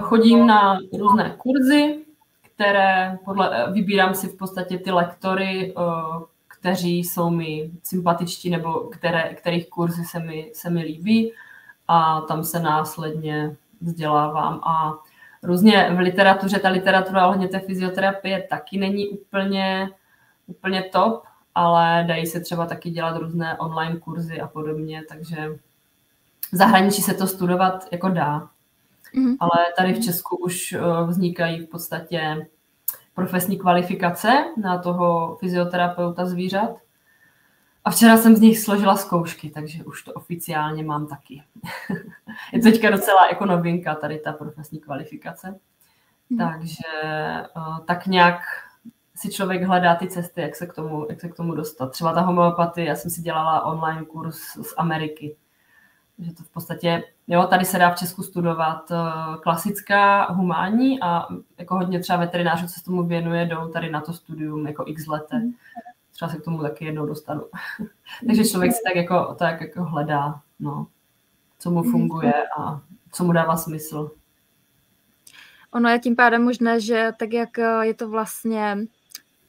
Chodím 0.00 0.46
na 0.46 0.78
různé 0.98 1.34
kurzy, 1.38 2.04
které 2.54 3.18
podle, 3.24 3.72
vybírám 3.72 4.14
si 4.14 4.28
v 4.28 4.36
podstatě 4.36 4.78
ty 4.78 4.90
lektory, 4.90 5.74
kteří 6.48 6.98
jsou 6.98 7.30
mi 7.30 7.70
sympatičtí 7.82 8.50
nebo 8.50 8.72
které, 8.72 9.34
kterých 9.34 9.70
kurzy 9.70 10.04
se 10.04 10.18
mi, 10.18 10.50
se 10.54 10.70
mi 10.70 10.82
líbí 10.82 11.32
a 11.88 12.20
tam 12.20 12.44
se 12.44 12.60
následně 12.60 13.56
vzdělávám 13.86 14.60
a 14.64 14.94
různě 15.42 15.90
v 15.94 15.98
literatuře, 15.98 16.58
ta 16.58 16.68
literatura 16.68 17.26
ohledně 17.26 17.48
té 17.48 17.58
fyzioterapie 17.58 18.46
taky 18.50 18.78
není 18.78 19.08
úplně, 19.08 19.90
úplně 20.46 20.82
top, 20.82 21.24
ale 21.54 22.04
dají 22.08 22.26
se 22.26 22.40
třeba 22.40 22.66
taky 22.66 22.90
dělat 22.90 23.16
různé 23.16 23.58
online 23.58 23.96
kurzy 23.96 24.40
a 24.40 24.46
podobně, 24.46 25.02
takže 25.08 25.58
v 26.52 26.56
zahraničí 26.56 27.02
se 27.02 27.14
to 27.14 27.26
studovat 27.26 27.88
jako 27.92 28.08
dá. 28.08 28.48
Mm-hmm. 29.14 29.36
Ale 29.40 29.64
tady 29.78 29.92
v 29.94 30.04
Česku 30.04 30.36
už 30.36 30.72
eh, 30.72 30.80
vznikají 31.06 31.60
v 31.60 31.68
podstatě 31.68 32.46
profesní 33.14 33.58
kvalifikace 33.58 34.44
na 34.56 34.78
toho 34.78 35.36
fyzioterapeuta 35.40 36.26
zvířat. 36.26 36.70
A 37.84 37.90
včera 37.90 38.16
jsem 38.16 38.36
z 38.36 38.40
nich 38.40 38.58
složila 38.58 38.96
zkoušky, 38.96 39.50
takže 39.50 39.84
už 39.84 40.02
to 40.02 40.12
oficiálně 40.12 40.84
mám 40.84 41.06
taky. 41.06 41.42
je 42.52 42.58
to 42.58 42.70
teďka 42.70 42.90
docela 42.90 43.28
jako 43.28 43.46
novinka, 43.46 43.94
tady 43.94 44.18
ta 44.18 44.32
profesní 44.32 44.80
kvalifikace. 44.80 45.58
Hmm. 46.30 46.38
Takže 46.38 46.82
uh, 47.56 47.78
tak 47.78 48.06
nějak 48.06 48.40
si 49.14 49.30
člověk 49.30 49.62
hledá 49.62 49.94
ty 49.94 50.08
cesty, 50.08 50.40
jak 50.40 50.56
se, 50.56 50.66
k 50.66 50.74
tomu, 50.74 51.06
jak 51.10 51.20
se 51.20 51.28
k 51.28 51.34
tomu 51.34 51.54
dostat. 51.54 51.90
Třeba 51.90 52.12
ta 52.12 52.20
homeopatie, 52.20 52.86
já 52.86 52.94
jsem 52.94 53.10
si 53.10 53.22
dělala 53.22 53.64
online 53.64 54.04
kurz 54.04 54.38
z 54.38 54.74
Ameriky. 54.76 55.36
že 56.18 56.34
to 56.34 56.42
v 56.42 56.50
podstatě, 56.50 57.02
jo, 57.26 57.46
tady 57.46 57.64
se 57.64 57.78
dá 57.78 57.90
v 57.90 57.98
Česku 57.98 58.22
studovat 58.22 58.90
uh, 58.90 59.36
klasická 59.40 60.32
humánní 60.32 61.02
a 61.02 61.26
jako 61.58 61.74
hodně 61.74 62.00
třeba 62.00 62.18
veterinářů, 62.18 62.66
co 62.66 62.72
se 62.72 62.84
tomu 62.84 63.06
věnuje, 63.06 63.46
jdou 63.46 63.68
tady 63.68 63.90
na 63.90 64.00
to 64.00 64.12
studium 64.12 64.66
jako 64.66 64.84
x 64.86 65.06
lete. 65.06 65.38
Mm. 65.38 65.52
Třeba 66.12 66.28
se 66.30 66.36
k 66.36 66.44
tomu 66.44 66.62
taky 66.62 66.84
jednou 66.84 67.06
dostanu. 67.06 67.42
Takže 68.26 68.44
člověk 68.44 68.72
si 68.72 68.80
tak 68.86 68.96
jako, 68.96 69.34
tak 69.38 69.60
jako 69.60 69.84
hledá, 69.84 70.40
no, 70.60 70.86
co 71.58 71.70
mu 71.70 71.82
funguje 71.82 72.34
a 72.58 72.80
co 73.12 73.24
mu 73.24 73.32
dává 73.32 73.56
smysl. 73.56 74.10
Ono 75.70 75.88
je 75.88 75.98
tím 75.98 76.16
pádem 76.16 76.44
možné, 76.44 76.80
že 76.80 77.12
tak 77.18 77.32
jak 77.32 77.48
je 77.82 77.94
to 77.94 78.08
vlastně 78.08 78.78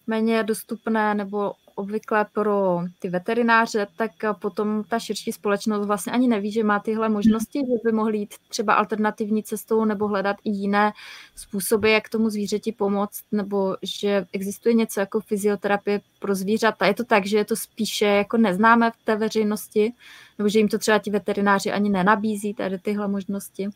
méně 0.08 0.44
dostupné 0.44 1.16
nebo 1.16 1.54
obvykle 1.76 2.26
pro 2.34 2.80
ty 3.00 3.10
veterináře, 3.10 3.88
tak 3.98 4.12
potom 4.40 4.84
ta 4.84 5.00
širší 5.00 5.32
společnost 5.32 5.86
vlastně 5.86 6.14
ani 6.14 6.28
neví, 6.28 6.52
že 6.52 6.64
má 6.64 6.80
tyhle 6.80 7.10
možnosti, 7.10 7.60
že 7.60 7.74
by 7.84 7.92
mohli 7.92 8.18
jít 8.18 8.34
třeba 8.50 8.74
alternativní 8.74 9.44
cestou 9.44 9.86
nebo 9.86 10.08
hledat 10.08 10.38
i 10.44 10.50
jiné 10.50 10.94
způsoby, 11.36 11.94
jak 11.94 12.10
tomu 12.10 12.30
zvířeti 12.30 12.72
pomoct, 12.72 13.24
nebo 13.32 13.76
že 13.84 14.26
existuje 14.34 14.74
něco 14.74 15.00
jako 15.00 15.20
fyzioterapie 15.20 16.02
pro 16.20 16.36
zvířata. 16.36 16.86
Je 16.86 16.94
to 16.94 17.04
tak, 17.04 17.26
že 17.26 17.38
je 17.38 17.46
to 17.46 17.56
spíše 17.56 18.06
jako 18.06 18.38
neznáme 18.38 18.92
v 18.92 19.04
té 19.04 19.16
veřejnosti, 19.16 19.94
nebo 20.38 20.50
že 20.50 20.60
jim 20.60 20.68
to 20.68 20.78
třeba 20.78 21.00
ti 21.00 21.12
veterináři 21.12 21.72
ani 21.72 21.90
nenabízí 21.90 22.54
tady 22.54 22.80
tyhle 22.80 23.08
možnosti? 23.08 23.70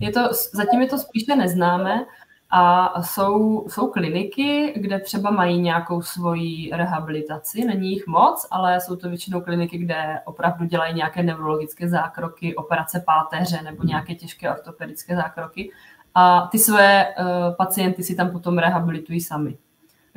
Je 0.00 0.10
to, 0.10 0.20
zatím 0.52 0.80
je 0.80 0.88
to 0.88 0.98
spíše 0.98 1.36
neznáme, 1.36 2.04
a 2.50 3.02
jsou, 3.02 3.64
jsou 3.68 3.88
kliniky, 3.88 4.74
kde 4.76 5.00
třeba 5.00 5.30
mají 5.30 5.60
nějakou 5.60 6.02
svoji 6.02 6.70
rehabilitaci, 6.72 7.64
není 7.64 7.90
jich 7.90 8.06
moc, 8.06 8.46
ale 8.50 8.80
jsou 8.80 8.96
to 8.96 9.08
většinou 9.08 9.40
kliniky, 9.40 9.78
kde 9.78 10.20
opravdu 10.24 10.64
dělají 10.64 10.94
nějaké 10.94 11.22
neurologické 11.22 11.88
zákroky, 11.88 12.56
operace 12.56 13.02
páteře 13.06 13.62
nebo 13.62 13.84
nějaké 13.84 14.14
těžké 14.14 14.50
ortopedické 14.50 15.16
zákroky. 15.16 15.70
A 16.14 16.48
ty 16.52 16.58
své 16.58 17.06
uh, 17.06 17.24
pacienty 17.56 18.02
si 18.02 18.14
tam 18.14 18.30
potom 18.30 18.58
rehabilitují 18.58 19.20
sami. 19.20 19.58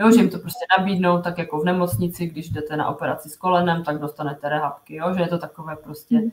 Jo, 0.02 0.12
že 0.12 0.18
jim 0.18 0.30
to 0.30 0.40
prostě 0.40 0.66
nabídnou, 0.78 1.22
tak 1.22 1.38
jako 1.38 1.60
v 1.60 1.66
nemocnici, 1.66 2.28
když 2.28 2.50
jdete 2.50 2.78
na 2.78 2.88
operaci 2.88 3.30
s 3.30 3.36
kolenem, 3.36 3.84
tak 3.84 4.00
dostanete 4.00 4.50
rehabky, 4.50 4.96
jo, 4.96 5.14
že 5.14 5.22
je 5.22 5.28
to 5.28 5.38
takové 5.38 5.76
prostě 5.76 6.20
mm 6.20 6.32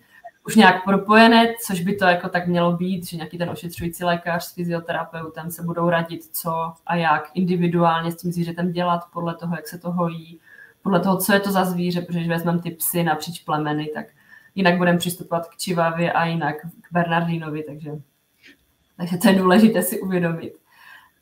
už 0.49 0.57
nějak 0.57 0.85
propojené, 0.85 1.55
což 1.67 1.81
by 1.81 1.97
to 1.97 2.05
jako 2.05 2.29
tak 2.29 2.47
mělo 2.47 2.73
být, 2.73 3.07
že 3.07 3.17
nějaký 3.17 3.39
ten 3.39 3.51
ošetřující 3.51 4.05
lékař 4.05 4.45
s 4.45 4.55
fyzioterapeutem 4.55 5.51
se 5.51 5.63
budou 5.63 5.89
radit, 5.89 6.25
co 6.33 6.73
a 6.87 6.97
jak 6.97 7.31
individuálně 7.35 8.13
s 8.13 8.17
tím 8.17 8.33
zvířetem 8.33 8.73
dělat 8.73 9.01
podle 9.13 9.35
toho, 9.35 9.57
jak 9.57 9.69
se 9.69 9.79
to 9.79 9.91
hojí, 9.91 10.41
podle 10.83 11.01
toho, 11.01 11.17
co 11.17 11.33
je 11.33 11.41
to 11.41 11.53
za 11.53 11.65
zvíře, 11.65 12.01
protože 12.01 12.19
když 12.19 12.29
vezmeme 12.29 12.59
ty 12.59 12.71
psy 12.71 13.05
napříč 13.05 13.41
plemeny, 13.41 13.91
tak 13.95 14.07
jinak 14.55 14.77
budeme 14.77 14.99
přistupovat 14.99 15.49
k 15.49 15.57
čivavě 15.57 16.13
a 16.13 16.25
jinak 16.25 16.57
k 16.61 16.93
Bernardinovi, 16.93 17.63
takže, 17.63 17.91
takže 18.97 19.17
to 19.17 19.29
je 19.29 19.35
důležité 19.35 19.83
si 19.83 20.01
uvědomit. 20.01 20.55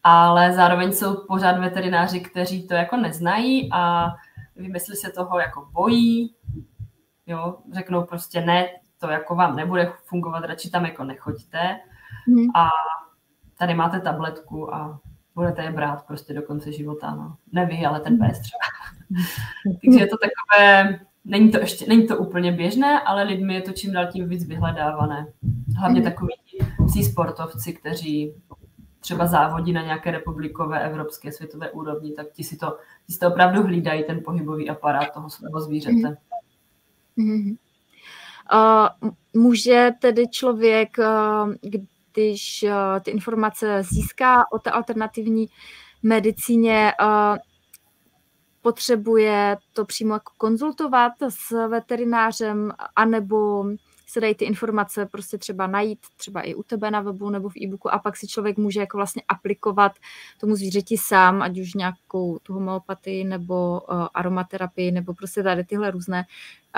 Ale 0.08 0.52
zároveň 0.52 0.92
jsou 0.92 1.16
pořád 1.28 1.58
veterináři, 1.58 2.20
kteří 2.20 2.68
to 2.68 2.74
jako 2.74 2.96
neznají 2.96 3.68
a 3.72 4.06
vymyslí 4.56 4.96
se 4.96 5.10
toho 5.10 5.38
jako 5.38 5.68
bojí, 5.72 6.34
jo, 7.26 7.58
řeknou 7.72 8.04
prostě 8.04 8.40
ne, 8.40 8.68
to 8.98 9.10
jako 9.10 9.34
vám 9.34 9.56
nebude 9.56 9.92
fungovat, 10.04 10.44
radši 10.44 10.70
tam 10.70 10.84
jako 10.84 11.04
nechoďte 11.04 11.80
hmm. 12.26 12.46
a 12.54 12.68
tady 13.58 13.74
máte 13.74 14.00
tabletku 14.00 14.74
a 14.74 15.00
budete 15.34 15.62
je 15.62 15.72
brát 15.72 16.06
prostě 16.06 16.34
do 16.34 16.42
konce 16.42 16.72
života, 16.72 17.14
no. 17.14 17.36
Ne 17.52 17.66
vy, 17.66 17.86
ale 17.86 18.00
ten 18.00 18.18
pes 18.18 18.40
třeba. 18.40 18.64
Takže 19.84 20.00
je 20.00 20.06
to 20.06 20.16
takové, 20.16 20.98
není 21.24 21.50
to 21.50 21.58
ještě, 21.58 21.86
není 21.88 22.06
to 22.06 22.18
úplně 22.18 22.52
běžné, 22.52 23.00
ale 23.00 23.22
lidmi 23.22 23.54
je 23.54 23.62
to 23.62 23.72
čím 23.72 23.92
dál 23.92 24.06
tím 24.12 24.28
víc 24.28 24.48
vyhledávané. 24.48 25.26
Hlavně 25.78 26.00
hmm. 26.00 26.10
takový 26.10 26.34
psí 26.86 27.04
sportovci, 27.04 27.72
kteří 27.72 28.34
třeba 29.06 29.26
závodí 29.26 29.72
na 29.72 29.82
nějaké 29.82 30.10
republikové, 30.10 30.86
evropské, 30.86 31.32
světové 31.32 31.70
úrovni, 31.70 32.12
tak 32.12 32.26
ti 32.32 32.44
si 32.44 32.56
to, 32.56 32.78
ti 33.06 33.12
si 33.12 33.18
to 33.18 33.28
opravdu 33.28 33.62
hlídají, 33.62 34.04
ten 34.04 34.20
pohybový 34.24 34.70
aparát 34.70 35.14
toho 35.14 35.30
svého 35.30 35.60
zvířete. 35.60 36.16
Mm-hmm. 37.18 37.56
Může 39.34 39.90
tedy 40.00 40.28
člověk, 40.28 40.96
když 41.60 42.64
ty 43.02 43.10
informace 43.10 43.82
získá 43.82 44.52
o 44.52 44.58
té 44.58 44.70
alternativní 44.70 45.46
medicíně, 46.02 46.92
potřebuje 48.62 49.56
to 49.72 49.84
přímo 49.84 50.14
jako 50.14 50.32
konzultovat 50.38 51.12
s 51.28 51.68
veterinářem, 51.68 52.72
anebo 52.96 53.64
se 54.06 54.20
dají 54.20 54.34
ty 54.34 54.44
informace 54.44 55.06
prostě 55.06 55.38
třeba 55.38 55.66
najít, 55.66 55.98
třeba 56.16 56.40
i 56.40 56.54
u 56.54 56.62
tebe 56.62 56.90
na 56.90 57.00
webu 57.00 57.30
nebo 57.30 57.48
v 57.48 57.56
e-booku 57.56 57.94
a 57.94 57.98
pak 57.98 58.16
si 58.16 58.26
člověk 58.26 58.56
může 58.56 58.80
jako 58.80 58.96
vlastně 58.96 59.22
aplikovat 59.28 59.92
tomu 60.40 60.56
zvířeti 60.56 60.96
sám, 60.98 61.42
ať 61.42 61.58
už 61.58 61.74
nějakou 61.74 62.38
tu 62.38 62.54
homeopatii 62.54 63.24
nebo 63.24 63.80
uh, 63.80 64.06
aromaterapii 64.14 64.92
nebo 64.92 65.14
prostě 65.14 65.42
tady 65.42 65.64
tyhle 65.64 65.90
různé 65.90 66.24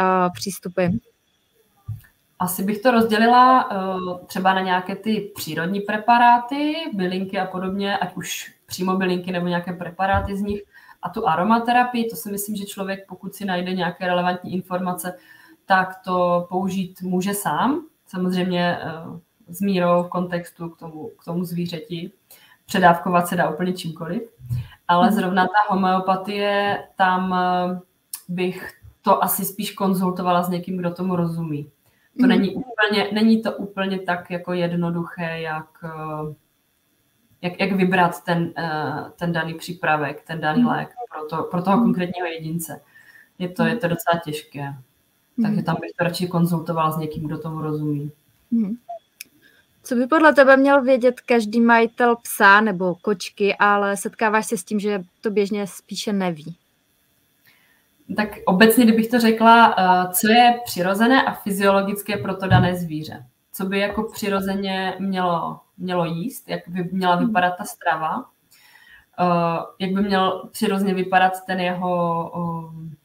uh, 0.01 0.33
přístupy. 0.33 0.87
Asi 2.39 2.63
bych 2.63 2.79
to 2.83 2.91
rozdělila 2.91 3.71
uh, 3.71 4.19
třeba 4.27 4.55
na 4.55 4.61
nějaké 4.61 4.97
ty 4.97 5.33
přírodní 5.35 5.81
preparáty, 5.81 6.75
bylinky 6.93 7.39
a 7.39 7.47
podobně, 7.47 7.99
ať 7.99 8.17
už 8.17 8.55
přímo 8.67 8.97
bylinky 8.97 9.33
nebo 9.33 9.47
nějaké 9.47 9.73
preparáty 9.73 10.37
z 10.37 10.41
nich. 10.41 10.63
A 11.03 11.09
tu 11.09 11.29
aromaterapii, 11.29 12.11
to 12.11 12.17
si 12.17 12.31
myslím, 12.31 12.57
že 12.57 12.65
člověk, 12.65 13.07
pokud 13.09 13.35
si 13.35 13.45
najde 13.45 13.73
nějaké 13.73 14.07
relevantní 14.07 14.55
informace, 14.55 15.19
tak 15.69 16.03
to 16.05 16.47
použít 16.49 17.03
může 17.03 17.35
sám, 17.35 17.87
samozřejmě 18.07 18.79
uh, 19.07 19.19
s 19.49 19.61
mírou 19.61 20.03
v 20.03 20.09
kontextu 20.09 20.69
k 20.69 20.79
tomu, 20.79 21.11
k 21.19 21.25
tomu 21.25 21.45
zvířeti. 21.45 22.13
Předávkovat 22.67 23.29
se 23.29 23.37
dá 23.37 23.51
úplně 23.51 23.73
čímkoliv. 23.73 24.23
Ale 24.89 25.07
mhm. 25.07 25.17
zrovna 25.17 25.47
ta 25.47 25.75
homeopatie, 25.75 26.79
tam 26.97 27.31
uh, 27.31 27.79
bych 28.29 28.73
to 29.03 29.25
asi 29.25 29.45
spíš 29.45 29.73
konzultovala 29.73 30.43
s 30.43 30.49
někým, 30.49 30.77
kdo 30.77 30.91
tomu 30.91 31.17
rozumí. 31.17 31.71
To 32.19 32.23
mm. 32.23 32.29
není 32.29 32.55
úplně, 32.55 33.09
není 33.13 33.43
to 33.43 33.53
úplně 33.53 33.99
tak 33.99 34.31
jako 34.31 34.53
jednoduché, 34.53 35.41
jak, 35.41 35.85
eh, 35.85 36.35
jak, 37.43 37.61
jak 37.61 37.73
vybrat 37.73 38.25
ten, 38.25 38.53
eh, 38.59 39.05
ten 39.17 39.33
daný 39.33 39.55
přípravek, 39.55 40.23
ten 40.27 40.41
daný 40.41 40.63
mm. 40.63 40.69
lék 40.69 40.89
pro, 41.13 41.25
to, 41.27 41.43
pro 41.43 41.63
toho 41.63 41.77
mm. 41.77 41.83
konkrétního 41.83 42.27
jedince. 42.27 42.81
Je 43.39 43.49
to, 43.49 43.65
je 43.65 43.77
to 43.77 43.89
docela 43.89 44.21
těžké. 44.25 44.75
Takže 45.43 45.63
tam 45.63 45.77
bych 45.81 45.91
to 45.99 46.05
radši 46.05 46.29
konzultoval 46.29 46.93
s 46.93 46.97
někým, 46.97 47.27
kdo 47.27 47.39
tomu 47.39 47.61
rozumí. 47.61 48.11
Mm. 48.51 48.77
Co 49.83 49.95
by 49.95 50.07
podle 50.07 50.35
tebe 50.35 50.57
měl 50.57 50.83
vědět 50.83 51.21
každý 51.21 51.61
majitel 51.61 52.17
psa 52.17 52.61
nebo 52.61 52.95
kočky, 52.95 53.55
ale 53.55 53.97
setkáváš 53.97 54.47
se 54.47 54.57
s 54.57 54.65
tím, 54.65 54.81
že 54.81 55.05
to 55.21 55.31
běžně 55.31 55.67
spíše 55.67 56.13
neví? 56.13 56.57
tak 58.17 58.29
obecně, 58.47 58.85
kdybych 58.85 59.09
to 59.09 59.21
řekla, 59.21 59.75
eh, 59.79 60.13
co 60.13 60.29
je 60.29 60.61
přirozené 60.65 61.23
a 61.23 61.33
fyziologické 61.33 62.17
pro 62.17 62.37
to 62.37 62.47
dané 62.47 62.77
zvíře. 62.77 63.27
Co 63.53 63.65
by 63.65 63.79
jako 63.79 64.03
přirozeně 64.13 64.95
mělo, 64.99 65.61
mělo 65.79 66.05
jíst, 66.05 66.49
jak 66.49 66.61
by 66.67 66.89
měla 66.93 67.15
hmm. 67.15 67.27
vypadat 67.27 67.55
ta 67.59 67.65
strava, 67.65 68.25
eh, 69.21 69.63
jak 69.79 69.93
by 69.93 70.03
měl 70.03 70.49
přirozeně 70.53 70.95
vypadat 70.95 71.33
ten 71.47 71.61
jeho, 71.61 72.33
eh, 72.37 72.97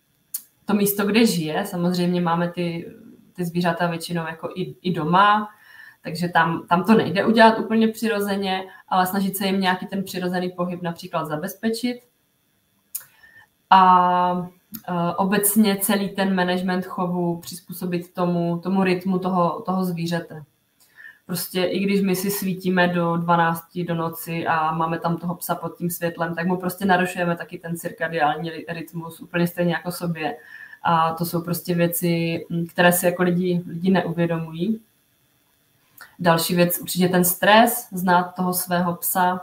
to 0.65 0.73
místo, 0.73 1.05
kde 1.05 1.25
žije. 1.25 1.65
Samozřejmě 1.65 2.21
máme 2.21 2.51
ty, 2.51 2.93
ty 3.33 3.45
zvířata 3.45 3.87
většinou 3.87 4.27
jako 4.27 4.49
i, 4.55 4.75
i 4.81 4.93
doma, 4.93 5.49
takže 6.01 6.29
tam, 6.29 6.67
tam 6.69 6.83
to 6.83 6.93
nejde 6.93 7.25
udělat 7.25 7.59
úplně 7.59 7.87
přirozeně, 7.87 8.63
ale 8.87 9.07
snažit 9.07 9.37
se 9.37 9.45
jim 9.45 9.61
nějaký 9.61 9.87
ten 9.87 10.03
přirozený 10.03 10.49
pohyb 10.49 10.81
například 10.81 11.25
zabezpečit. 11.25 12.01
A 13.69 14.47
Eh, 14.89 15.15
obecně 15.15 15.77
celý 15.77 16.09
ten 16.09 16.35
management 16.35 16.85
chovu 16.85 17.39
přizpůsobit 17.39 18.13
tomu, 18.13 18.59
tomu 18.63 18.83
rytmu 18.83 19.19
toho, 19.19 19.61
toho 19.65 19.83
zvířete. 19.85 20.43
Prostě 21.25 21.63
i 21.63 21.79
když 21.79 22.01
my 22.01 22.15
si 22.15 22.31
svítíme 22.31 22.87
do 22.87 23.17
12 23.17 23.77
do 23.87 23.95
noci 23.95 24.47
a 24.47 24.71
máme 24.71 24.99
tam 24.99 25.17
toho 25.17 25.35
psa 25.35 25.55
pod 25.55 25.77
tím 25.77 25.89
světlem, 25.89 26.35
tak 26.35 26.47
mu 26.47 26.57
prostě 26.57 26.85
narušujeme 26.85 27.35
taky 27.35 27.57
ten 27.57 27.77
cirkadiální 27.77 28.51
rytmus 28.67 29.19
úplně 29.19 29.47
stejně 29.47 29.73
jako 29.73 29.91
sobě. 29.91 30.37
A 30.83 31.13
to 31.13 31.25
jsou 31.25 31.41
prostě 31.41 31.75
věci, 31.75 32.45
hm, 32.49 32.65
které 32.65 32.91
si 32.91 33.05
jako 33.05 33.23
lidi, 33.23 33.63
lidi 33.67 33.91
neuvědomují. 33.91 34.81
Další 36.19 36.55
věc, 36.55 36.79
určitě 36.79 37.07
ten 37.07 37.25
stres, 37.25 37.87
znát 37.91 38.23
toho 38.23 38.53
svého 38.53 38.95
psa, 38.95 39.33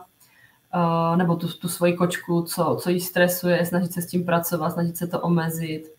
uh, 0.75 1.17
nebo 1.17 1.37
tu, 1.37 1.49
tu 1.49 1.69
svoji 1.69 1.95
kočku, 1.95 2.43
co, 2.43 2.79
co 2.81 2.91
jí 2.91 3.01
stresuje, 3.01 3.67
snažit 3.67 3.93
se 3.93 4.03
s 4.03 4.07
tím 4.07 4.25
pracovat, 4.25 4.71
snažit 4.71 4.97
se 4.97 5.07
to 5.07 5.21
omezit. 5.21 5.93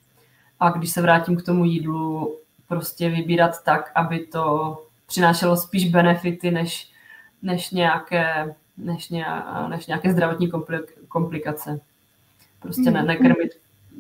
A 0.60 0.70
když 0.70 0.92
se 0.92 1.02
vrátím 1.02 1.38
k 1.38 1.46
tomu 1.46 1.66
jídlu, 1.66 2.36
prostě 2.68 3.10
vybírat 3.10 3.64
tak, 3.64 3.92
aby 3.96 4.20
to 4.20 4.78
přinášelo 5.12 5.58
spíš 5.58 5.90
benefity, 5.90 6.52
než, 6.52 6.92
než, 7.42 7.72
nějaké, 7.72 8.56
než, 8.78 9.10
nějaké, 9.10 9.68
než 9.68 9.88
nějaké 9.88 10.12
zdravotní 10.12 10.52
komplikace. 11.08 11.80
Prostě 12.60 12.92
ne, 12.92 13.00
mhm. 13.00 13.08
nekrmit 13.08 13.52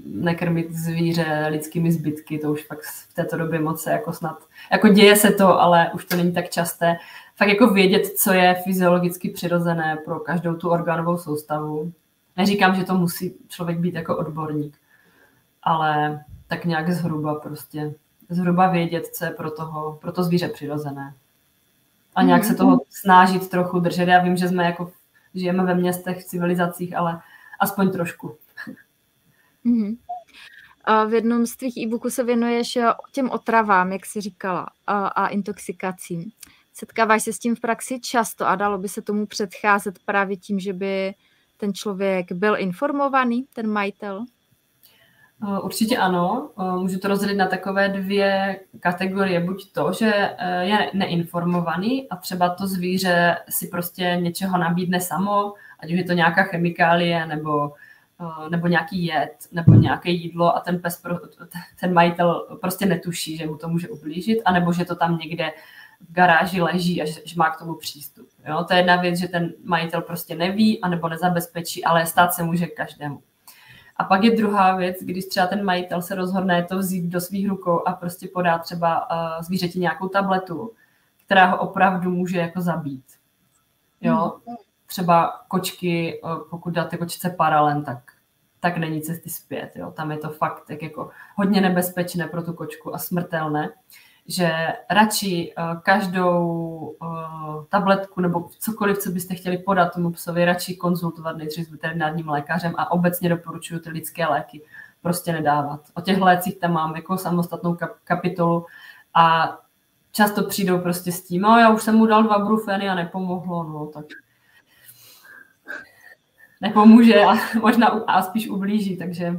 nekrmit 0.05 0.71
zvíře 0.71 1.47
lidskými 1.49 1.91
zbytky, 1.91 2.39
to 2.39 2.51
už 2.51 2.65
fakt 2.65 2.81
v 2.83 3.13
této 3.13 3.37
době 3.37 3.59
moc 3.59 3.81
se 3.81 3.91
jako 3.91 4.13
snad, 4.13 4.43
jako 4.71 4.87
děje 4.87 5.15
se 5.15 5.31
to, 5.31 5.61
ale 5.61 5.91
už 5.93 6.05
to 6.05 6.15
není 6.15 6.33
tak 6.33 6.49
časté. 6.49 6.97
Fakt 7.35 7.49
jako 7.49 7.67
vědět, 7.67 8.07
co 8.17 8.33
je 8.33 8.55
fyziologicky 8.63 9.29
přirozené 9.29 9.97
pro 10.05 10.19
každou 10.19 10.53
tu 10.55 10.69
orgánovou 10.69 11.17
soustavu. 11.17 11.91
Neříkám, 12.37 12.75
že 12.75 12.83
to 12.83 12.95
musí 12.95 13.35
člověk 13.47 13.79
být 13.79 13.93
jako 13.93 14.17
odborník, 14.17 14.77
ale 15.63 16.23
tak 16.47 16.65
nějak 16.65 16.91
zhruba 16.91 17.35
prostě, 17.35 17.93
zhruba 18.31 18.67
vědět, 18.67 19.07
co 19.07 19.25
je 19.25 19.31
pro, 19.31 19.51
toho, 19.51 19.97
pro 20.01 20.11
to 20.11 20.23
zvíře 20.23 20.47
přirozené. 20.47 21.13
A 22.15 22.23
nějak 22.23 22.43
se 22.43 22.55
toho 22.55 22.81
snažit 22.89 23.49
trochu 23.49 23.79
držet. 23.79 24.07
Já 24.07 24.23
vím, 24.23 24.37
že 24.37 24.47
jsme 24.47 24.65
jako, 24.65 24.91
žijeme 25.35 25.63
ve 25.65 25.75
městech, 25.75 26.23
v 26.23 26.25
civilizacích, 26.25 26.97
ale 26.97 27.21
aspoň 27.59 27.91
trošku. 27.91 28.37
Mm-hmm. 29.65 29.97
A 30.83 31.03
v 31.03 31.13
jednom 31.13 31.45
z 31.45 31.55
tvých 31.55 31.77
e-booků 31.77 32.09
se 32.09 32.23
věnuješ 32.23 32.75
eh, 32.75 32.93
těm 33.11 33.29
otravám, 33.29 33.91
jak 33.91 34.05
jsi 34.05 34.21
říkala, 34.21 34.67
a, 34.87 35.07
a 35.07 35.27
intoxikacím. 35.27 36.31
Setkáváš 36.73 37.23
se 37.23 37.33
s 37.33 37.39
tím 37.39 37.55
v 37.55 37.59
praxi 37.59 37.99
často 37.99 38.47
a 38.47 38.55
dalo 38.55 38.77
by 38.77 38.89
se 38.89 39.01
tomu 39.01 39.25
předcházet 39.25 39.99
právě 40.05 40.37
tím, 40.37 40.59
že 40.59 40.73
by 40.73 41.13
ten 41.57 41.73
člověk 41.73 42.31
byl 42.31 42.57
informovaný, 42.57 43.45
ten 43.53 43.67
majitel? 43.67 44.25
Eh, 45.43 45.59
určitě 45.59 45.97
ano. 45.97 46.49
Eh, 46.59 46.77
můžu 46.77 46.99
to 46.99 47.07
rozdělit 47.07 47.35
na 47.35 47.47
takové 47.47 47.89
dvě 47.89 48.59
kategorie. 48.79 49.39
Buď 49.39 49.71
to, 49.71 49.93
že 49.93 50.35
je 50.61 50.91
neinformovaný 50.93 52.09
a 52.09 52.15
třeba 52.15 52.49
to 52.49 52.67
zvíře 52.67 53.37
si 53.49 53.67
prostě 53.67 54.17
něčeho 54.21 54.57
nabídne 54.57 55.01
samo, 55.01 55.53
ať 55.79 55.91
už 55.91 55.97
je 55.97 56.03
to 56.03 56.13
nějaká 56.13 56.43
chemikálie 56.43 57.25
nebo 57.25 57.73
Eh, 58.21 58.49
nebo 58.49 58.67
nějaký 58.67 59.05
jed, 59.05 59.47
nebo 59.51 59.73
nějaké 59.73 60.09
jídlo 60.09 60.55
a 60.55 60.59
ten 60.59 60.79
pes, 60.79 61.01
ten 61.79 61.93
majitel 61.93 62.57
prostě 62.61 62.85
netuší, 62.85 63.37
že 63.37 63.47
mu 63.47 63.57
to 63.57 63.69
může 63.69 63.89
ublížit, 63.89 64.41
anebo 64.45 64.73
že 64.73 64.85
to 64.85 64.95
tam 64.95 65.17
někde 65.17 65.51
v 66.09 66.13
garáži 66.13 66.61
leží 66.61 67.01
a 67.01 67.05
že, 67.05 67.21
že 67.25 67.35
má 67.35 67.49
k 67.49 67.59
tomu 67.59 67.75
přístup. 67.75 68.27
Jo? 68.47 68.63
To 68.67 68.73
je 68.73 68.79
jedna 68.79 68.95
věc, 68.95 69.19
že 69.19 69.27
ten 69.27 69.53
majitel 69.63 70.01
prostě 70.01 70.35
neví, 70.35 70.81
anebo 70.81 71.09
nezabezpečí, 71.09 71.83
ale 71.83 72.05
stát 72.05 72.33
se 72.33 72.43
může 72.43 72.67
každému. 72.67 73.21
A 74.01 74.03
pak 74.03 74.23
je 74.23 74.37
druhá 74.37 74.75
věc, 74.75 74.97
když 75.01 75.25
třeba 75.25 75.47
ten 75.47 75.65
majitel 75.65 76.01
se 76.01 76.15
rozhodne 76.15 76.63
to 76.63 76.77
vzít 76.77 77.05
do 77.05 77.21
svých 77.21 77.49
rukou 77.49 77.87
a 77.87 77.93
prostě 77.93 78.27
podá 78.33 78.57
třeba 78.57 79.11
uh, 79.11 79.43
zvířeti 79.43 79.79
nějakou 79.79 80.07
tabletu, 80.07 80.71
která 81.25 81.45
ho 81.45 81.57
opravdu 81.57 82.11
může 82.11 82.37
jako 82.37 82.61
zabít. 82.61 83.05
Jo? 84.01 84.39
Hmm 84.47 84.55
třeba 84.91 85.41
kočky, 85.47 86.21
eh, 86.25 86.27
pokud 86.49 86.73
dáte 86.73 86.97
kočce 86.97 87.29
paralen, 87.29 87.83
tak, 87.83 87.97
tak 88.59 88.77
není 88.77 89.01
cesty 89.01 89.29
zpět. 89.29 89.71
Jo. 89.75 89.91
Tam 89.91 90.11
je 90.11 90.17
to 90.17 90.29
fakt 90.29 90.63
tak 90.67 90.81
jako 90.83 91.09
hodně 91.35 91.61
nebezpečné 91.61 92.27
pro 92.27 92.43
tu 92.43 92.53
kočku 92.53 92.95
a 92.95 92.97
smrtelné, 92.97 93.69
že 94.31 94.51
radši 94.89 95.53
uh, 95.57 95.81
každou 95.81 96.47
uh, 97.01 97.65
tabletku 97.69 98.21
nebo 98.21 98.49
cokoliv, 98.59 98.97
co 98.97 99.11
byste 99.11 99.35
chtěli 99.35 99.57
podat 99.57 99.93
tomu 99.93 100.11
psovi, 100.11 100.45
radši 100.45 100.75
konzultovat 100.75 101.37
nejdřív 101.37 101.67
s 101.67 101.71
veterinárním 101.71 102.29
lékařem 102.29 102.73
a 102.77 102.91
obecně 102.91 103.29
doporučuju 103.29 103.79
ty 103.79 103.89
lidské 103.89 104.27
léky 104.27 104.61
prostě 105.01 105.31
nedávat. 105.33 105.81
O 105.93 106.01
těch 106.01 106.21
lécích 106.21 106.59
tam 106.59 106.73
mám 106.73 106.95
jako 106.95 107.17
samostatnou 107.17 107.73
kap- 107.73 107.95
kapitolu 108.03 108.65
a 109.13 109.57
často 110.11 110.43
přijdou 110.43 110.79
prostě 110.79 111.11
s 111.11 111.23
tím, 111.27 111.41
no 111.41 111.57
já 111.59 111.69
už 111.69 111.83
jsem 111.83 111.95
mu 111.95 112.05
dal 112.05 112.23
dva 112.23 112.39
brufeny 112.39 112.89
a 112.89 112.95
nepomohlo, 112.95 113.63
no 113.63 113.85
tak 113.85 114.05
nepomůže 116.61 117.25
a 117.25 117.33
možná 117.61 117.87
a 117.87 118.21
spíš 118.21 118.49
ublíží, 118.49 118.97
takže 118.97 119.31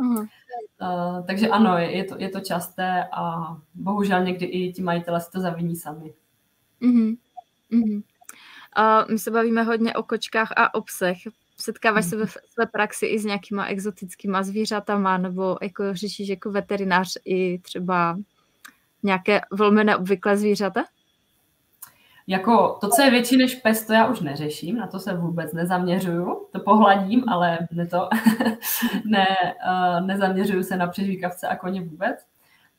uh-huh. 0.00 0.28
Uh, 0.80 1.26
takže 1.26 1.48
ano, 1.48 1.78
je, 1.78 1.96
je, 1.96 2.04
to, 2.04 2.14
je 2.18 2.28
to 2.28 2.40
časté 2.40 3.04
a 3.12 3.56
bohužel 3.74 4.24
někdy 4.24 4.46
i 4.46 4.72
ti 4.72 4.82
majitele 4.82 5.20
si 5.20 5.30
to 5.30 5.40
zaviní 5.40 5.76
sami. 5.76 6.14
Uh-huh. 6.82 7.16
Uh-huh. 7.72 8.02
Uh, 8.78 9.10
my 9.10 9.18
se 9.18 9.30
bavíme 9.30 9.62
hodně 9.62 9.94
o 9.94 10.02
kočkách 10.02 10.52
a 10.56 10.74
o 10.74 10.82
psech. 10.82 11.18
Setkáváš 11.56 12.04
se 12.04 12.16
ve 12.16 12.26
své 12.26 12.66
praxi 12.72 13.06
i 13.06 13.18
s 13.18 13.24
nějakýma 13.24 13.66
exotickýma 13.66 14.42
zvířatama, 14.42 15.18
nebo 15.18 15.58
jako 15.62 15.94
řešíš 15.94 16.28
jako 16.28 16.50
veterinář 16.50 17.18
i 17.24 17.58
třeba 17.58 18.18
nějaké 19.02 19.40
velmi 19.52 19.84
neobvyklé 19.84 20.36
zvířata? 20.36 20.84
Jako 22.30 22.78
to, 22.80 22.88
co 22.88 23.02
je 23.02 23.10
větší 23.10 23.36
než 23.36 23.54
pes, 23.54 23.86
to 23.86 23.92
já 23.92 24.06
už 24.06 24.20
neřeším, 24.20 24.76
na 24.76 24.86
to 24.86 24.98
se 24.98 25.14
vůbec 25.14 25.52
nezaměřuju. 25.52 26.46
To 26.52 26.60
pohladím, 26.60 27.24
ale 27.28 27.58
ne 27.70 27.86
to, 27.86 28.08
ne, 29.04 29.26
uh, 29.68 30.06
nezaměřuju 30.06 30.62
se 30.62 30.76
na 30.76 30.86
přežvíkavce 30.86 31.48
a 31.48 31.56
koně 31.56 31.82
vůbec. 31.82 32.26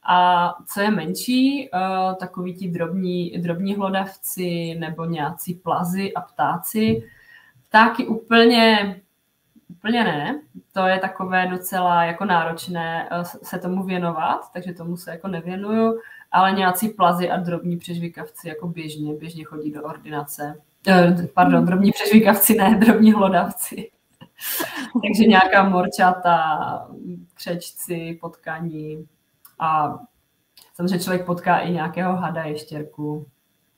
A 0.04 0.54
co 0.74 0.82
je 0.82 0.92
menší, 0.92 1.70
uh, 1.74 2.16
takový 2.16 2.56
ti 2.56 2.68
drobní, 2.68 3.30
drobní 3.30 3.76
hlodavci 3.76 4.76
nebo 4.80 5.06
nějací 5.06 5.54
plazy 5.54 6.14
a 6.14 6.22
ptáci. 6.22 7.04
Ptáky 7.70 8.08
úplně, 8.08 8.96
úplně 9.70 10.04
ne. 10.04 10.42
To 10.74 10.88
je 10.88 11.00
takové 11.00 11.48
docela 11.48 12.04
jako 12.04 12.26
náročné 12.26 13.10
uh, 13.12 13.24
se 13.24 13.60
tomu 13.60 13.84
věnovat, 13.84 14.40
takže 14.54 14.74
tomu 14.74 14.98
se 14.98 15.12
jako 15.12 15.28
nevěnuju 15.28 16.00
ale 16.32 16.52
nějací 16.52 16.90
plazy 16.90 17.30
a 17.30 17.38
drobní 17.38 17.78
přežvíkavci 17.78 18.48
jako 18.48 18.68
běžně, 18.68 19.14
běžně 19.14 19.44
chodí 19.44 19.72
do 19.72 19.84
ordinace. 19.84 20.62
Eh, 20.88 21.28
pardon, 21.34 21.66
drobní 21.66 21.92
přežvíkavci, 21.92 22.56
ne, 22.56 22.76
drobní 22.76 23.12
hlodavci. 23.12 23.92
Takže 24.94 25.28
nějaká 25.28 25.70
morčata, 25.70 26.88
křečci, 27.34 28.18
potkaní 28.22 29.08
a 29.60 30.00
samozřejmě 30.74 31.00
člověk 31.00 31.26
potká 31.26 31.58
i 31.58 31.72
nějakého 31.72 32.16
hada, 32.16 32.44
ještěrku. 32.44 33.28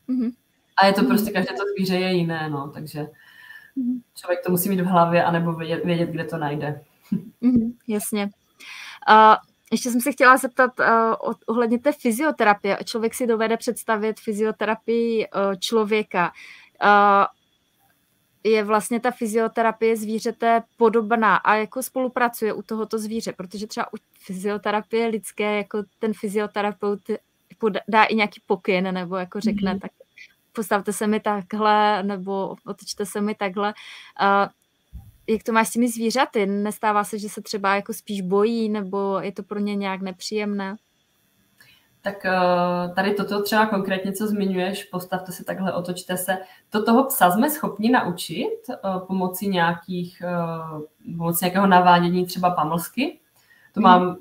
Mm-hmm. 0.10 0.32
A 0.78 0.86
je 0.86 0.94
to 0.94 1.04
prostě, 1.04 1.32
každé 1.32 1.54
to 1.54 1.64
zvíře 1.76 1.96
je 1.96 2.14
jiné, 2.14 2.50
no, 2.50 2.70
takže 2.74 3.02
mm-hmm. 3.02 4.02
člověk 4.16 4.40
to 4.46 4.52
musí 4.52 4.70
mít 4.70 4.82
v 4.82 4.86
hlavě, 4.86 5.24
anebo 5.24 5.54
vědět, 5.54 5.86
vědět 5.86 6.10
kde 6.10 6.24
to 6.24 6.38
najde. 6.38 6.82
Mm-hmm, 7.42 7.74
jasně. 7.88 8.30
Uh, 9.10 9.36
ještě 9.72 9.92
jsem 9.92 10.02
se 10.02 10.12
chtěla 10.12 10.38
zeptat 10.38 10.72
uh, 10.80 11.34
ohledně 11.46 11.80
té 11.80 11.92
fyzioterapie. 11.92 12.78
Člověk 12.86 13.14
si 13.14 13.28
dovede 13.28 13.58
představit 13.58 14.20
fyzioterapii 14.20 15.28
uh, 15.28 15.56
člověka. 15.60 16.32
Uh, 16.84 17.26
je 18.44 18.64
vlastně 18.64 19.00
ta 19.00 19.12
fyzioterapie 19.12 19.98
zvířete 19.98 20.64
podobná 20.78 21.36
a 21.36 21.56
jako 21.56 21.84
spolupracuje 21.84 22.54
u 22.54 22.62
tohoto 22.62 23.00
zvíře, 23.00 23.34
protože 23.34 23.68
třeba 23.68 23.94
u 23.94 23.98
fyzioterapie 24.20 25.08
lidské 25.08 25.58
jako 25.58 25.84
ten 26.00 26.14
fyzioterapeut 26.14 27.00
dá 27.88 28.04
i 28.04 28.16
nějaký 28.16 28.42
pokyn 28.46 28.94
nebo 28.94 29.16
jako 29.16 29.40
řekne, 29.40 29.74
mm-hmm. 29.74 29.80
tak 29.80 29.92
postavte 30.54 30.94
se 30.94 31.08
mi 31.08 31.20
takhle 31.20 32.04
nebo 32.04 32.56
otočte 32.66 33.06
se 33.06 33.22
mi 33.22 33.36
takhle. 33.36 33.74
Uh, 34.22 34.50
jak 35.28 35.44
to 35.44 35.52
máš 35.52 35.68
s 35.68 35.72
těmi 35.72 35.90
zvířaty? 35.90 36.46
Nestává 36.46 37.04
se, 37.04 37.20
že 37.20 37.30
se 37.30 37.42
třeba 37.42 37.76
jako 37.76 37.94
spíš 37.94 38.22
bojí, 38.22 38.70
nebo 38.70 39.20
je 39.20 39.32
to 39.32 39.44
pro 39.44 39.60
ně 39.60 39.76
nějak 39.76 40.02
nepříjemné? 40.02 40.76
Tak 42.02 42.26
eh, 42.26 42.32
tady 42.96 43.14
toto 43.14 43.44
třeba 43.44 43.66
konkrétně, 43.66 44.12
co 44.12 44.28
zmiňuješ, 44.28 44.84
postavte 44.84 45.32
se 45.32 45.44
takhle, 45.44 45.74
otočte 45.74 46.18
se. 46.18 46.38
To 46.70 46.84
toho 46.84 47.04
psa 47.04 47.32
jsme 47.32 47.50
schopni 47.50 47.92
naučit 47.92 48.60
eh, 48.70 48.76
pomocí 49.08 49.48
nějakých, 49.48 50.22
eh, 50.26 51.12
pomocí 51.18 51.46
nějakého 51.46 51.68
navádění 51.68 52.26
třeba 52.26 52.50
pamlsky. 52.50 53.20
To 53.74 53.80
hmm. 53.80 53.84
mám, 53.84 54.18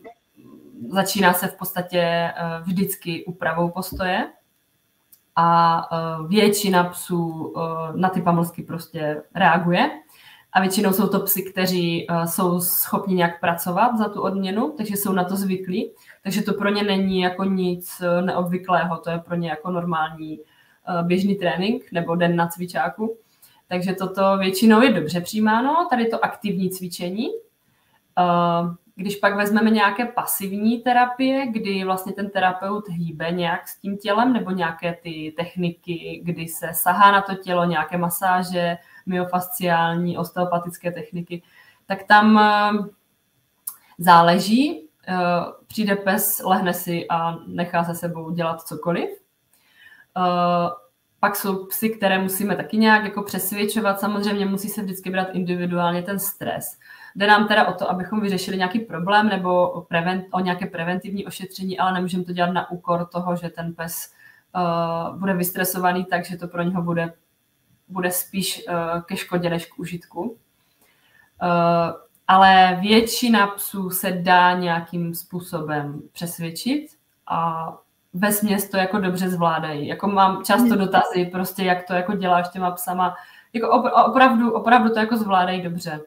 začíná 0.88 1.32
se 1.32 1.46
v 1.46 1.57
podstatě 1.57 2.32
vždycky 2.62 3.24
úpravou 3.24 3.70
postoje 3.70 4.32
a 5.36 5.88
většina 6.28 6.84
psů 6.84 7.55
na 7.94 8.09
ty 8.09 8.22
pamlsky 8.22 8.62
prostě 8.62 9.22
reaguje. 9.34 9.90
A 10.53 10.61
většinou 10.61 10.92
jsou 10.92 11.09
to 11.09 11.20
psy, 11.20 11.42
kteří 11.42 12.07
uh, 12.11 12.24
jsou 12.24 12.61
schopni 12.61 13.14
nějak 13.14 13.40
pracovat 13.40 13.98
za 13.98 14.09
tu 14.09 14.22
odměnu, 14.22 14.74
takže 14.76 14.96
jsou 14.96 15.12
na 15.12 15.24
to 15.24 15.36
zvyklí. 15.36 15.90
Takže 16.22 16.42
to 16.42 16.55
pro 16.55 16.68
ně 16.68 16.82
není 16.82 17.20
jako 17.20 17.44
nic 17.44 18.03
uh, 18.03 18.26
neobvyklého, 18.26 18.96
to 18.96 19.11
je 19.11 19.18
pro 19.18 19.36
ně 19.36 19.48
jako 19.48 19.70
normální 19.70 20.38
uh, 20.38 21.07
běžný 21.07 21.34
trénink 21.34 21.92
nebo 21.92 22.14
den 22.16 22.36
na 22.36 22.48
cvičáku. 22.48 23.16
Takže 23.68 23.94
toto 23.94 24.38
většinou 24.38 24.80
je 24.80 24.92
dobře 24.92 25.20
přijímáno, 25.20 25.86
tady 25.90 26.07
to 26.07 26.24
aktivní 26.24 26.70
cvičení. 26.70 27.28
Když 28.94 29.16
pak 29.16 29.36
vezmeme 29.36 29.70
nějaké 29.70 30.05
pasivní 30.05 30.78
terapie, 30.78 31.46
kdy 31.46 31.84
vlastně 31.84 32.12
ten 32.12 32.30
terapeut 32.30 32.88
hýbe 32.88 33.30
nějak 33.30 33.68
s 33.68 33.80
tím 33.80 33.98
tělem, 33.98 34.32
nebo 34.32 34.51
nějaké 34.51 34.98
ty 35.03 35.34
techniky, 35.36 36.20
kdy 36.24 36.48
se 36.48 36.70
sahá 36.72 37.12
na 37.12 37.22
to 37.22 37.34
tělo, 37.34 37.64
nějaké 37.64 37.98
masáže, 37.98 38.78
myofasciální, 39.11 40.18
osteopatické 40.18 40.92
techniky, 40.92 41.42
tak 41.86 42.02
tam 42.02 42.38
eh, 42.38 42.70
záleží. 43.98 44.88
Eh, 45.08 45.14
přijde 45.66 45.96
pes, 45.96 46.42
lehne 46.44 46.74
si 46.74 47.06
a 47.08 47.38
nechá 47.46 47.84
se 47.84 47.94
sebou 47.94 48.30
dělat 48.30 48.62
cokoliv. 48.62 49.11
Eh, 50.16 50.70
pak 51.20 51.36
jsou 51.36 51.66
psy, 51.66 51.90
které 51.90 52.18
musíme 52.18 52.56
taky 52.56 52.76
nějak 52.76 53.04
jako 53.04 53.22
přesvědčovat. 53.22 54.00
Samozřejmě 54.00 54.46
musí 54.46 54.68
se 54.68 54.82
vždycky 54.82 55.11
brát 55.11 55.28
individuálně 55.32 56.02
ten 56.02 56.18
stres. 56.18 56.78
Jde 57.16 57.26
nám 57.26 57.48
teda 57.48 57.68
o 57.68 57.72
to, 57.72 57.90
abychom 57.90 58.20
vyřešili 58.20 58.56
nějaký 58.56 58.78
problém 58.78 59.28
nebo 59.28 59.70
o, 59.70 59.80
prevent, 59.80 60.24
o 60.30 60.40
nějaké 60.40 60.66
preventivní 60.66 61.26
ošetření, 61.26 61.78
ale 61.78 61.92
nemůžeme 61.92 62.24
to 62.24 62.32
dělat 62.32 62.50
na 62.50 62.70
úkor 62.70 63.06
toho, 63.06 63.36
že 63.36 63.48
ten 63.48 63.74
pes 63.74 64.12
uh, 64.54 65.18
bude 65.18 65.34
vystresovaný 65.34 66.04
tak, 66.04 66.24
že 66.24 66.36
to 66.36 66.48
pro 66.48 66.62
něho 66.62 66.82
bude, 66.82 67.12
bude 67.91 68.11
spíš 68.11 68.62
uh, 68.68 69.03
ke 69.03 69.16
škodě 69.16 69.51
než 69.51 69.66
k 69.66 69.78
užitku. 69.78 70.22
Uh, 70.22 70.36
ale 72.28 72.78
většina 72.80 73.47
psů 73.47 73.91
se 73.91 74.12
dá 74.12 74.53
nějakým 74.53 75.14
způsobem 75.14 76.03
přesvědčit 76.12 76.86
a 77.26 77.68
ve 78.12 78.32
směs 78.32 78.70
to 78.70 78.76
jako 78.76 78.99
dobře 78.99 79.30
zvládají. 79.30 79.86
Jako 79.86 80.09
mám 80.09 80.45
často 80.45 80.68
mhm. 80.68 80.78
dotazy, 80.78 81.24
prostě 81.32 81.64
jak 81.64 81.86
to 81.86 81.95
jako 81.95 82.12
děláš 82.12 82.49
těma 82.49 82.70
psama. 82.70 83.14
Jako 83.53 83.82
opravdu, 84.07 84.53
opravdu 84.53 84.91
to 84.95 84.99
jako 84.99 85.16
zvládají 85.16 85.62
dobře. 85.62 86.01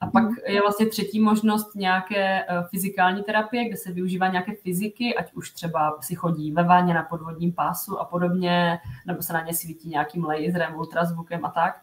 A 0.00 0.06
pak 0.06 0.24
mhm. 0.24 0.34
je 0.46 0.60
vlastně 0.60 0.86
třetí 0.86 1.20
možnost 1.20 1.74
nějaké 1.74 2.42
eh, 2.42 2.46
fyzikální 2.70 3.22
terapie, 3.22 3.64
kde 3.64 3.76
se 3.76 3.92
využívá 3.92 4.28
nějaké 4.28 4.52
fyziky, 4.54 5.14
ať 5.14 5.32
už 5.32 5.50
třeba 5.50 5.98
si 6.00 6.14
chodí 6.14 6.52
ve 6.52 6.62
váně 6.62 6.94
na 6.94 7.02
podvodním 7.02 7.52
pásu 7.52 7.98
a 8.00 8.04
podobně, 8.04 8.78
nebo 9.06 9.22
se 9.22 9.32
na 9.32 9.40
ně 9.40 9.54
svítí 9.54 9.88
nějakým 9.88 10.24
laserem, 10.24 10.76
ultrazvukem 10.76 11.44
a 11.44 11.50
tak. 11.50 11.82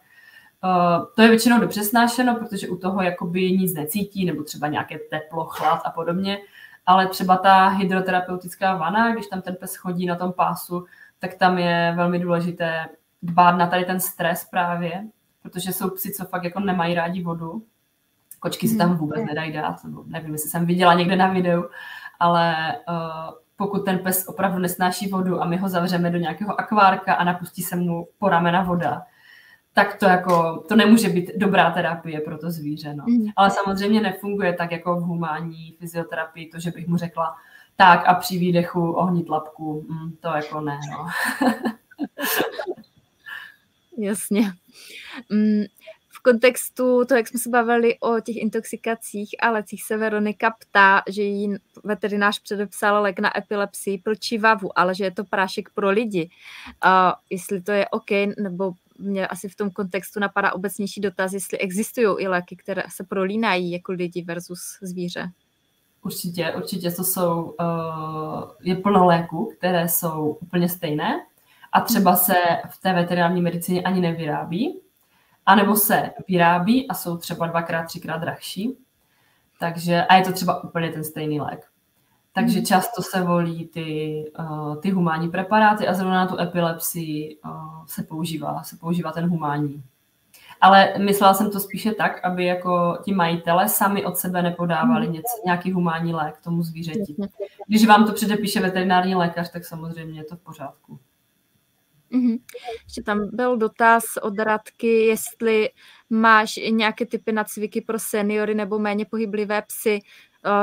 Eh, 0.63 1.05
to 1.15 1.21
je 1.21 1.27
většinou 1.27 1.59
dobře 1.59 1.83
snášeno, 1.83 2.35
protože 2.35 2.69
u 2.69 2.77
toho 2.77 3.01
jakoby 3.01 3.51
nic 3.51 3.73
necítí, 3.73 4.25
nebo 4.25 4.43
třeba 4.43 4.67
nějaké 4.67 4.99
teplo, 5.09 5.45
chlad 5.45 5.81
a 5.85 5.91
podobně 5.91 6.37
ale 6.85 7.07
třeba 7.07 7.37
ta 7.37 7.67
hydroterapeutická 7.67 8.75
vana, 8.75 9.13
když 9.13 9.27
tam 9.27 9.41
ten 9.41 9.55
pes 9.55 9.75
chodí 9.75 10.05
na 10.05 10.15
tom 10.15 10.33
pásu, 10.33 10.85
tak 11.19 11.33
tam 11.33 11.57
je 11.57 11.93
velmi 11.95 12.19
důležité 12.19 12.85
dbát 13.21 13.51
na 13.51 13.67
tady 13.67 13.85
ten 13.85 13.99
stres 13.99 14.47
právě, 14.51 15.07
protože 15.41 15.73
jsou 15.73 15.89
psi, 15.89 16.13
co 16.13 16.25
fakt 16.25 16.43
jako 16.43 16.59
nemají 16.59 16.93
rádi 16.93 17.23
vodu. 17.23 17.63
Kočky 18.43 18.75
tam 18.75 18.89
hmm. 18.89 18.97
vůbec 18.97 19.25
nedají 19.25 19.51
dát, 19.51 19.83
nebo 19.83 20.03
nevím, 20.07 20.33
jestli 20.33 20.49
jsem 20.49 20.65
viděla 20.65 20.93
někde 20.93 21.15
na 21.15 21.27
videu, 21.27 21.63
ale 22.19 22.75
uh, 22.89 23.33
pokud 23.55 23.85
ten 23.85 23.99
pes 23.99 24.27
opravdu 24.27 24.59
nesnáší 24.59 25.07
vodu 25.07 25.41
a 25.41 25.45
my 25.45 25.57
ho 25.57 25.69
zavřeme 25.69 26.09
do 26.09 26.17
nějakého 26.17 26.59
akvárka 26.59 27.13
a 27.13 27.23
napustí 27.23 27.61
se 27.61 27.75
mu 27.75 28.07
po 28.19 28.29
ramena 28.29 28.63
voda, 28.63 29.01
tak 29.73 29.99
to 29.99 30.05
jako, 30.05 30.63
to 30.67 30.75
nemůže 30.75 31.09
být 31.09 31.31
dobrá 31.37 31.71
terapie 31.71 32.21
pro 32.21 32.37
to 32.37 32.51
zvíře. 32.51 32.93
No. 32.93 33.03
Mm. 33.07 33.25
Ale 33.35 33.49
samozřejmě 33.49 34.01
nefunguje 34.01 34.53
tak 34.53 34.71
jako 34.71 34.95
v 34.95 35.03
humánní 35.03 35.75
fyzioterapii, 35.79 36.49
to, 36.49 36.59
že 36.59 36.71
bych 36.71 36.87
mu 36.87 36.97
řekla, 36.97 37.35
tak 37.75 38.07
a 38.07 38.13
při 38.13 38.37
výdechu 38.37 38.91
ohnit 38.91 39.29
lapku, 39.29 39.85
mm, 39.89 40.11
to 40.19 40.27
jako 40.27 40.61
ne. 40.61 40.79
No. 40.91 41.07
Jasně. 43.97 44.53
Mm, 45.29 45.63
kontextu 46.23 47.05
toho, 47.05 47.17
jak 47.17 47.27
jsme 47.27 47.39
se 47.39 47.49
bavili 47.49 47.99
o 47.99 48.19
těch 48.19 48.37
intoxikacích 48.37 49.29
a 49.41 49.51
lecích, 49.51 49.83
se 49.83 49.97
Veronika 49.97 50.55
ptá, 50.59 51.01
že 51.09 51.21
jí 51.21 51.55
veterinář 51.83 52.41
předepsal 52.41 53.01
lék 53.01 53.19
na 53.19 53.37
epilepsii 53.37 53.97
pro 53.97 54.15
čivavu, 54.15 54.79
ale 54.79 54.95
že 54.95 55.03
je 55.03 55.11
to 55.11 55.23
prášek 55.23 55.69
pro 55.75 55.89
lidi. 55.89 56.29
Uh, 56.85 56.91
jestli 57.29 57.61
to 57.61 57.71
je 57.71 57.87
OK, 57.89 58.11
nebo 58.43 58.73
mě 58.99 59.27
asi 59.27 59.49
v 59.49 59.55
tom 59.55 59.69
kontextu 59.71 60.19
napadá 60.19 60.53
obecnější 60.53 61.01
dotaz, 61.01 61.33
jestli 61.33 61.57
existují 61.57 62.07
i 62.19 62.27
léky, 62.27 62.55
které 62.55 62.83
se 62.95 63.03
prolínají 63.03 63.71
jako 63.71 63.91
lidi 63.91 64.23
versus 64.23 64.61
zvíře. 64.81 65.31
Určitě, 66.01 66.53
určitě 66.57 66.91
to 66.91 67.03
jsou, 67.03 67.43
uh, 67.43 68.43
je 68.61 68.75
plno 68.75 69.05
léků, 69.05 69.53
které 69.57 69.89
jsou 69.89 70.37
úplně 70.41 70.69
stejné 70.69 71.25
a 71.73 71.81
třeba 71.81 72.15
se 72.15 72.33
v 72.69 72.81
té 72.81 72.93
veterinární 72.93 73.41
medicíně 73.41 73.81
ani 73.81 74.01
nevyrábí, 74.01 74.82
anebo 75.45 75.75
se 75.75 76.09
vyrábí 76.27 76.87
a 76.87 76.93
jsou 76.93 77.17
třeba 77.17 77.47
dvakrát, 77.47 77.83
třikrát 77.83 78.17
drahší. 78.17 78.77
Takže, 79.59 80.05
a 80.05 80.15
je 80.15 80.23
to 80.23 80.33
třeba 80.33 80.63
úplně 80.63 80.91
ten 80.91 81.03
stejný 81.03 81.41
lék. 81.41 81.65
Takže 82.33 82.55
hmm. 82.57 82.65
často 82.65 83.01
se 83.01 83.21
volí 83.21 83.67
ty, 83.67 84.23
uh, 84.39 84.75
ty 84.81 84.89
humánní 84.89 85.29
preparáty 85.29 85.87
a 85.87 85.93
zrovna 85.93 86.15
na 86.15 86.27
tu 86.27 86.39
epilepsii 86.39 87.37
uh, 87.45 87.85
se 87.85 88.03
používá, 88.03 88.63
se 88.63 88.77
používá 88.77 89.11
ten 89.11 89.29
humánní. 89.29 89.83
Ale 90.61 90.93
myslela 90.97 91.33
jsem 91.33 91.51
to 91.51 91.59
spíše 91.59 91.91
tak, 91.91 92.25
aby 92.25 92.45
jako 92.45 92.97
ti 93.03 93.13
majitele 93.13 93.69
sami 93.69 94.05
od 94.05 94.17
sebe 94.17 94.41
nepodávali 94.41 95.05
hmm. 95.05 95.13
něco, 95.13 95.41
nějaký 95.45 95.71
humánní 95.71 96.13
lék 96.13 96.37
tomu 96.43 96.63
zvířeti. 96.63 97.15
Když 97.67 97.85
vám 97.85 98.05
to 98.05 98.13
předepíše 98.13 98.59
veterinární 98.59 99.15
lékař, 99.15 99.51
tak 99.51 99.65
samozřejmě 99.65 100.19
je 100.19 100.23
to 100.23 100.35
v 100.35 100.39
pořádku. 100.39 100.99
Mm-hmm. 102.13 102.37
Ještě 102.83 103.03
tam 103.03 103.29
byl 103.33 103.57
dotaz 103.57 104.03
od 104.21 104.39
Radky, 104.39 105.05
jestli 105.05 105.69
máš 106.09 106.59
nějaké 106.69 107.05
typy 107.05 107.31
na 107.31 107.43
cviky 107.43 107.81
pro 107.81 107.99
seniory 107.99 108.55
nebo 108.55 108.79
méně 108.79 109.05
pohyblivé 109.05 109.61
psy. 109.61 109.99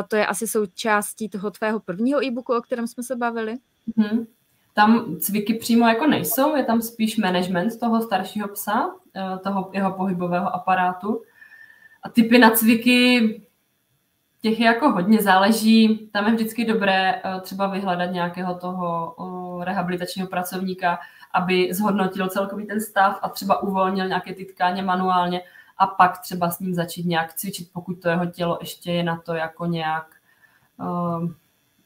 To 0.09 0.17
je 0.17 0.27
asi 0.27 0.47
součástí 0.47 1.29
toho 1.29 1.51
tvého 1.51 1.81
prvního 1.81 2.25
e-booku, 2.25 2.57
o 2.57 2.61
kterém 2.61 2.87
jsme 2.87 3.03
se 3.03 3.17
bavili? 3.17 3.57
Mm-hmm. 3.99 4.27
Tam 4.75 5.17
cviky 5.21 5.55
přímo 5.55 5.89
jako 5.89 6.07
nejsou, 6.07 6.57
je 6.57 6.65
tam 6.65 6.83
spíš 6.83 7.17
management 7.17 7.81
toho 7.81 8.01
staršího 8.01 8.49
psa, 8.49 8.95
eh, 9.17 9.39
toho 9.43 9.71
jeho 9.73 9.93
pohybového 9.93 10.55
aparátu. 10.55 11.23
A 12.03 12.09
typy 12.09 12.39
na 12.39 12.51
cviky, 12.51 13.43
těch 14.43 14.61
je 14.61 14.67
jako 14.67 14.91
hodně, 14.91 15.23
záleží, 15.23 16.09
tam 16.13 16.27
je 16.27 16.35
vždycky 16.35 16.65
dobré 16.65 17.15
eh, 17.15 17.41
třeba 17.41 17.67
vyhledat 17.67 18.13
nějakého 18.13 18.55
toho 18.55 19.17
rehabilitačního 19.65 20.29
pracovníka, 20.29 20.99
aby 21.33 21.75
zhodnotil 21.75 22.29
celkový 22.29 22.67
ten 22.67 22.81
stav 22.81 23.19
a 23.23 23.29
třeba 23.29 23.63
uvolnil 23.63 24.09
nějaké 24.09 24.35
ty 24.35 24.45
tkáně 24.45 24.83
manuálně, 24.83 25.43
a 25.81 25.87
pak 25.87 26.19
třeba 26.19 26.51
s 26.51 26.61
ním 26.61 26.75
začít 26.75 27.07
nějak 27.07 27.35
cvičit, 27.35 27.73
pokud 27.73 28.03
to 28.03 28.09
jeho 28.09 28.27
tělo 28.27 28.59
ještě 28.61 28.93
je 28.93 29.03
na 29.03 29.17
to 29.17 29.35
jako 29.35 29.67
nějak, 29.67 30.07
uh, 30.81 31.31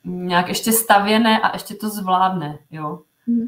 nějak 0.05 0.49
ještě 0.49 0.73
stavěné 0.73 1.41
a 1.41 1.53
ještě 1.53 1.75
to 1.75 1.89
zvládne, 1.89 2.59
jo. 2.71 3.01
Mm. 3.27 3.47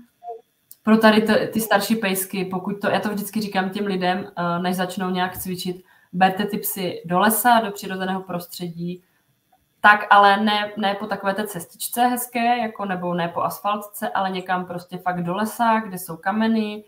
Pro 0.83 0.97
tady 0.97 1.23
to, 1.23 1.33
ty 1.53 1.61
starší 1.61 1.97
pejsky, 1.97 2.45
pokud 2.45 2.81
to, 2.81 2.89
já 2.89 3.01
to 3.01 3.09
vždycky 3.09 3.41
říkám 3.41 3.71
těm 3.71 3.87
lidem, 3.87 4.19
uh, 4.19 4.63
než 4.63 4.77
začnou 4.77 5.11
nějak 5.11 5.39
cvičit, 5.39 5.85
berte 6.13 6.47
ty 6.47 6.59
psy 6.59 7.03
do 7.05 7.19
lesa, 7.19 7.61
do 7.61 7.71
přirozeného 7.71 8.23
prostředí, 8.23 9.03
tak 9.89 10.07
ale 10.11 10.37
ne, 10.37 10.73
ne 10.77 10.95
po 10.95 11.07
takové 11.07 11.35
té 11.35 11.47
cestičce 11.47 12.07
hezké, 12.07 12.59
jako 12.59 12.85
nebo 12.85 13.15
ne 13.15 13.29
po 13.29 13.43
asfaltce, 13.43 14.09
ale 14.09 14.31
někam 14.31 14.67
prostě 14.67 14.99
fakt 14.99 15.23
do 15.23 15.35
lesa, 15.35 15.81
kde 15.81 15.99
jsou 15.99 16.17
kameny, 16.17 16.85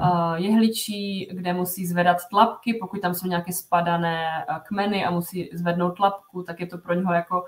Eh, 0.00 0.34
jehličí, 0.36 1.28
kde 1.32 1.52
musí 1.52 1.86
zvedat 1.86 2.16
tlapky, 2.30 2.74
pokud 2.74 3.00
tam 3.00 3.14
jsou 3.14 3.28
nějaké 3.28 3.52
spadané 3.52 4.44
eh, 4.48 4.54
kmeny 4.68 5.04
a 5.04 5.10
musí 5.10 5.50
zvednout 5.52 5.96
tlapku, 5.96 6.42
tak 6.42 6.60
je 6.60 6.66
to 6.66 6.78
pro 6.78 6.94
něho 6.94 7.12
jako 7.12 7.44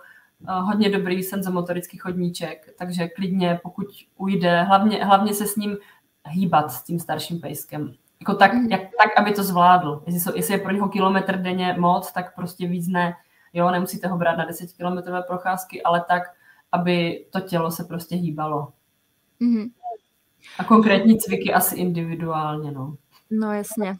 eh, 0.48 0.52
hodně 0.52 0.90
dobrý 0.90 1.22
senzomotorický 1.22 1.98
chodníček, 1.98 2.74
takže 2.78 3.08
klidně, 3.08 3.60
pokud 3.62 3.86
ujde, 4.16 4.62
hlavně, 4.62 5.04
hlavně 5.04 5.34
se 5.34 5.46
s 5.46 5.56
ním 5.56 5.76
hýbat, 6.28 6.72
s 6.72 6.82
tím 6.82 6.98
starším 6.98 7.40
pejskem. 7.40 7.94
Jako 8.20 8.34
tak, 8.34 8.54
mm. 8.54 8.66
jak, 8.70 8.80
tak, 8.80 9.18
aby 9.18 9.32
to 9.32 9.42
zvládl. 9.42 10.02
Jestli, 10.06 10.20
jsou, 10.20 10.36
jestli 10.36 10.54
je 10.54 10.58
pro 10.58 10.72
něho 10.72 10.88
kilometr 10.88 11.38
denně 11.38 11.76
moc, 11.78 12.12
tak 12.12 12.34
prostě 12.34 12.66
víc 12.66 12.88
ne. 12.88 13.14
Jo, 13.54 13.70
nemusíte 13.70 14.08
ho 14.08 14.18
brát 14.18 14.36
na 14.36 14.44
10 14.44 14.72
kilometrové 14.72 15.22
procházky, 15.22 15.82
ale 15.82 16.04
tak, 16.08 16.22
aby 16.72 17.26
to 17.30 17.40
tělo 17.40 17.70
se 17.70 17.84
prostě 17.84 18.16
hýbalo. 18.16 18.72
Mm. 19.40 19.64
A 20.58 20.64
konkrétní 20.64 21.18
cviky 21.18 21.54
asi 21.54 21.76
individuálně, 21.76 22.72
no. 22.72 22.96
No 23.30 23.52
jasně. 23.52 23.96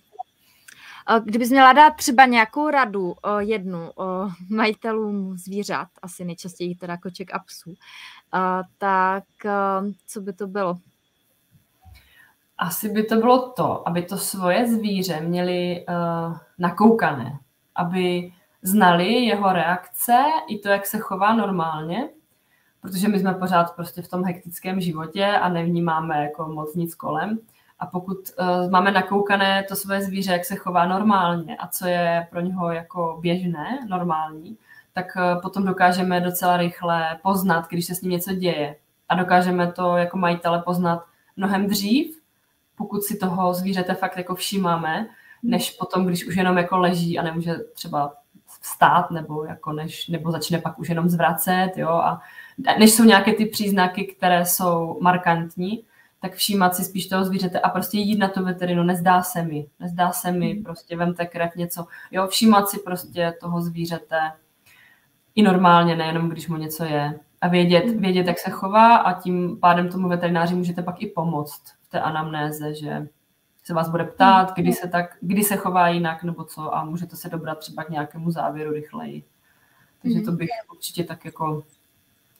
Kdybys 1.25 1.51
měla 1.51 1.73
dát 1.73 1.91
třeba 1.91 2.25
nějakou 2.25 2.71
radu 2.71 3.15
jednu 3.39 3.91
o 3.97 4.29
majitelům 4.51 5.37
zvířat, 5.37 5.89
asi 6.03 6.25
nejčastěji 6.25 6.75
teda 6.75 6.97
koček 6.97 7.35
a 7.35 7.39
psů, 7.39 7.75
tak 8.79 9.25
co 10.07 10.21
by 10.21 10.33
to 10.33 10.47
bylo? 10.47 10.79
Asi 12.59 12.89
by 12.89 13.03
to 13.03 13.17
bylo 13.17 13.49
to, 13.49 13.89
aby 13.89 14.03
to 14.03 14.19
svoje 14.19 14.69
zvíře 14.69 15.21
měli 15.21 15.85
uh, 15.89 16.37
nakoukané, 16.59 17.39
aby 17.75 18.33
znali 18.65 19.13
jeho 19.13 19.53
reakce 19.53 20.25
i 20.49 20.59
to, 20.59 20.69
jak 20.69 20.87
se 20.87 20.99
chová 20.99 21.35
normálně 21.35 22.09
protože 22.85 23.09
my 23.09 23.19
jsme 23.19 23.35
pořád 23.35 23.77
prostě 23.77 24.03
v 24.03 24.09
tom 24.09 24.25
hektickém 24.25 24.81
životě 24.81 25.27
a 25.27 25.49
nevnímáme 25.49 26.23
jako 26.23 26.49
moc 26.49 26.75
nic 26.75 26.95
kolem. 26.95 27.39
A 27.79 27.87
pokud 27.87 28.19
uh, 28.19 28.71
máme 28.71 28.91
nakoukané 28.91 29.65
to 29.69 29.77
své 29.77 30.03
zvíře, 30.03 30.33
jak 30.33 30.45
se 30.45 30.57
chová 30.57 30.87
normálně 30.87 31.57
a 31.57 31.69
co 31.69 31.87
je 31.87 32.27
pro 32.31 32.41
něho 32.41 32.73
jako 32.73 33.19
běžné, 33.21 33.79
normální, 33.89 34.57
tak 34.93 35.07
uh, 35.17 35.43
potom 35.43 35.65
dokážeme 35.65 36.21
docela 36.21 36.57
rychle 36.57 37.19
poznat, 37.23 37.69
když 37.69 37.87
se 37.87 37.95
s 37.95 38.01
ním 38.01 38.13
něco 38.13 38.35
děje. 38.35 38.77
A 39.09 39.15
dokážeme 39.15 39.73
to 39.73 39.97
jako 39.97 40.19
majitele 40.19 40.63
poznat 40.63 41.05
mnohem 41.37 41.67
dřív, 41.67 42.21
pokud 42.77 43.03
si 43.03 43.17
toho 43.17 43.55
zvířete 43.55 43.95
fakt 43.95 44.17
jako 44.17 44.35
všímáme, 44.35 45.07
než 45.43 45.71
potom, 45.71 46.07
když 46.07 46.27
už 46.27 46.37
jenom 46.37 46.59
jako 46.59 46.79
leží 46.79 47.19
a 47.19 47.23
nemůže 47.23 47.55
třeba 47.75 48.15
vstát, 48.65 49.11
nebo, 49.11 49.45
jako 49.45 49.73
než, 49.73 50.09
nebo 50.09 50.31
začne 50.31 50.59
pak 50.59 50.79
už 50.79 50.89
jenom 50.89 51.09
zvracet, 51.09 51.73
jo, 51.77 51.89
a 51.89 52.21
než 52.79 52.93
jsou 52.93 53.05
nějaké 53.05 53.33
ty 53.33 53.47
příznaky, 53.47 54.05
které 54.05 54.47
jsou 54.47 54.99
markantní, 55.01 55.85
tak 56.21 56.35
všímat 56.35 56.75
si 56.75 56.85
spíš 56.85 57.07
toho 57.07 57.25
zvířete 57.25 57.61
a 57.61 57.69
prostě 57.69 57.99
jít 57.99 58.19
na 58.19 58.29
tu 58.29 58.45
veterinu, 58.45 58.83
nezdá 58.83 59.23
se 59.23 59.43
mi, 59.43 59.67
nezdá 59.81 60.13
se 60.13 60.33
mi, 60.33 60.53
hmm. 60.53 60.65
prostě 60.65 60.97
vemte 60.97 61.27
krev, 61.27 61.57
něco, 61.57 61.87
jo, 62.11 62.27
všímat 62.27 62.69
si 62.69 62.79
prostě 62.79 63.35
toho 63.41 63.63
zvířete 63.63 64.33
i 65.35 65.43
normálně, 65.43 65.97
nejenom 65.97 66.29
když 66.29 66.49
mu 66.49 66.57
něco 66.57 66.85
je. 66.85 67.19
A 67.41 67.49
vědět, 67.49 67.85
hmm. 67.85 67.99
vědět, 67.99 68.27
jak 68.27 68.39
se 68.39 68.51
chová 68.51 68.97
a 68.97 69.21
tím 69.21 69.61
pádem 69.61 69.89
tomu 69.89 70.09
veterináři 70.09 70.55
můžete 70.55 70.83
pak 70.83 71.03
i 71.03 71.07
pomoct 71.07 71.63
v 71.83 71.89
té 71.89 72.01
anamnéze, 72.01 72.75
že 72.75 73.07
se 73.65 73.75
vás 73.75 73.89
bude 73.89 74.05
ptát, 74.05 74.55
kdy 74.55 74.73
se, 74.73 74.89
tak, 74.89 75.17
kdy 75.21 75.45
se 75.45 75.57
chová 75.57 75.89
jinak 75.89 76.23
nebo 76.23 76.45
co 76.45 76.75
a 76.75 76.85
můžete 76.85 77.17
se 77.17 77.29
dobrat 77.29 77.59
třeba 77.59 77.85
k 77.85 77.91
nějakému 77.91 78.31
závěru 78.31 78.73
rychleji. 78.73 79.25
Takže 80.03 80.21
to 80.21 80.33
bych 80.33 80.51
určitě 80.73 81.05
tak 81.05 81.25
jako 81.25 81.65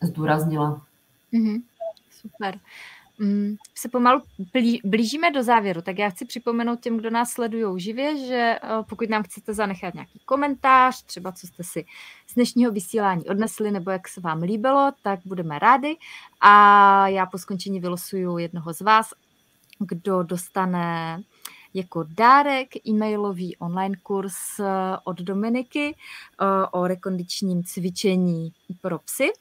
zdůraznila. 0.03 0.83
Mm-hmm. 1.33 1.63
Super. 2.11 2.59
Mm, 3.19 3.57
se 3.75 3.89
pomalu 3.89 4.23
blížíme 4.85 5.31
do 5.31 5.43
závěru, 5.43 5.83
tak 5.83 5.99
já 5.99 6.11
chci 6.11 6.25
připomenout 6.25 6.81
těm, 6.81 6.97
kdo 6.97 7.11
nás 7.11 7.31
sledují 7.31 7.81
živě, 7.81 8.27
že 8.27 8.59
eh, 8.63 8.69
pokud 8.89 9.11
nám 9.11 9.23
chcete 9.23 9.55
zanechat 9.55 9.95
nějaký 9.95 10.21
komentář, 10.25 11.03
třeba 11.03 11.33
co 11.33 11.47
jste 11.47 11.65
si 11.65 11.85
z 12.27 12.35
dnešního 12.35 12.73
vysílání 12.73 13.25
odnesli, 13.25 13.71
nebo 13.71 13.91
jak 13.91 14.09
se 14.09 14.21
vám 14.21 14.43
líbilo, 14.43 14.93
tak 15.03 15.21
budeme 15.25 15.59
rádi. 15.59 15.97
A 16.41 17.09
já 17.09 17.27
po 17.27 17.39
skončení 17.39 17.81
vylosuju 17.81 18.39
jednoho 18.39 18.75
z 18.75 18.81
vás, 18.81 19.13
kdo 19.79 20.23
dostane 20.23 21.19
jako 21.75 22.05
dárek 22.09 22.87
e-mailový 22.87 23.57
online 23.57 23.97
kurz 24.03 24.35
eh, 24.61 24.65
od 25.05 25.21
Dominiky 25.21 25.95
eh, 25.95 26.67
o 26.71 26.87
rekondičním 26.87 27.65
cvičení 27.65 28.53
pro 28.81 28.99
psy. 28.99 29.33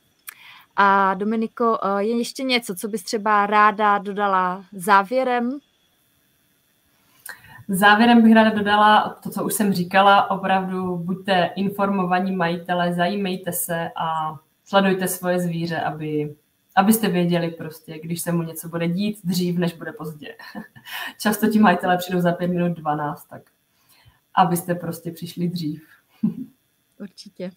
A 0.75 1.13
Dominiko, 1.13 1.79
eh, 1.83 2.03
je 2.03 2.17
ještě 2.17 2.43
něco, 2.43 2.75
co 2.75 2.87
bys 2.87 3.03
třeba 3.03 3.45
ráda 3.45 3.97
dodala 3.97 4.65
závěrem? 4.71 5.59
Závěrem 7.67 8.21
bych 8.21 8.33
ráda 8.33 8.49
dodala 8.49 9.17
to, 9.23 9.29
co 9.29 9.43
už 9.43 9.53
jsem 9.53 9.73
říkala, 9.73 10.31
opravdu 10.31 10.97
buďte 10.97 11.49
informovaní 11.55 12.31
majitele, 12.31 12.93
zajímejte 12.93 13.51
se 13.51 13.89
a 13.95 14.35
sledujte 14.65 15.07
svoje 15.07 15.39
zvíře, 15.39 15.81
aby, 15.81 16.35
abyste 16.75 17.09
věděli 17.09 17.51
prostě, 17.51 17.99
když 17.99 18.21
se 18.21 18.31
mu 18.31 18.43
něco 18.43 18.69
bude 18.69 18.87
dít 18.87 19.19
dřív, 19.23 19.57
než 19.57 19.73
bude 19.73 19.93
pozdě. 19.93 20.35
Často 21.19 21.47
ti 21.47 21.59
majitele 21.59 21.97
přijdou 21.97 22.19
za 22.19 22.31
pět 22.31 22.47
minut 22.47 22.77
12, 22.77 23.25
tak 23.25 23.41
abyste 24.35 24.75
prostě 24.75 25.11
přišli 25.11 25.47
dřív. 25.47 25.83
Určitě. 26.99 27.51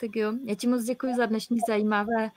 Tak 0.00 0.16
jo, 0.16 0.32
já 0.44 0.54
ti 0.54 0.66
moc 0.66 0.84
děkuji 0.84 1.14
za 1.16 1.26
dnešní 1.26 1.58
zajímavé 1.68 2.30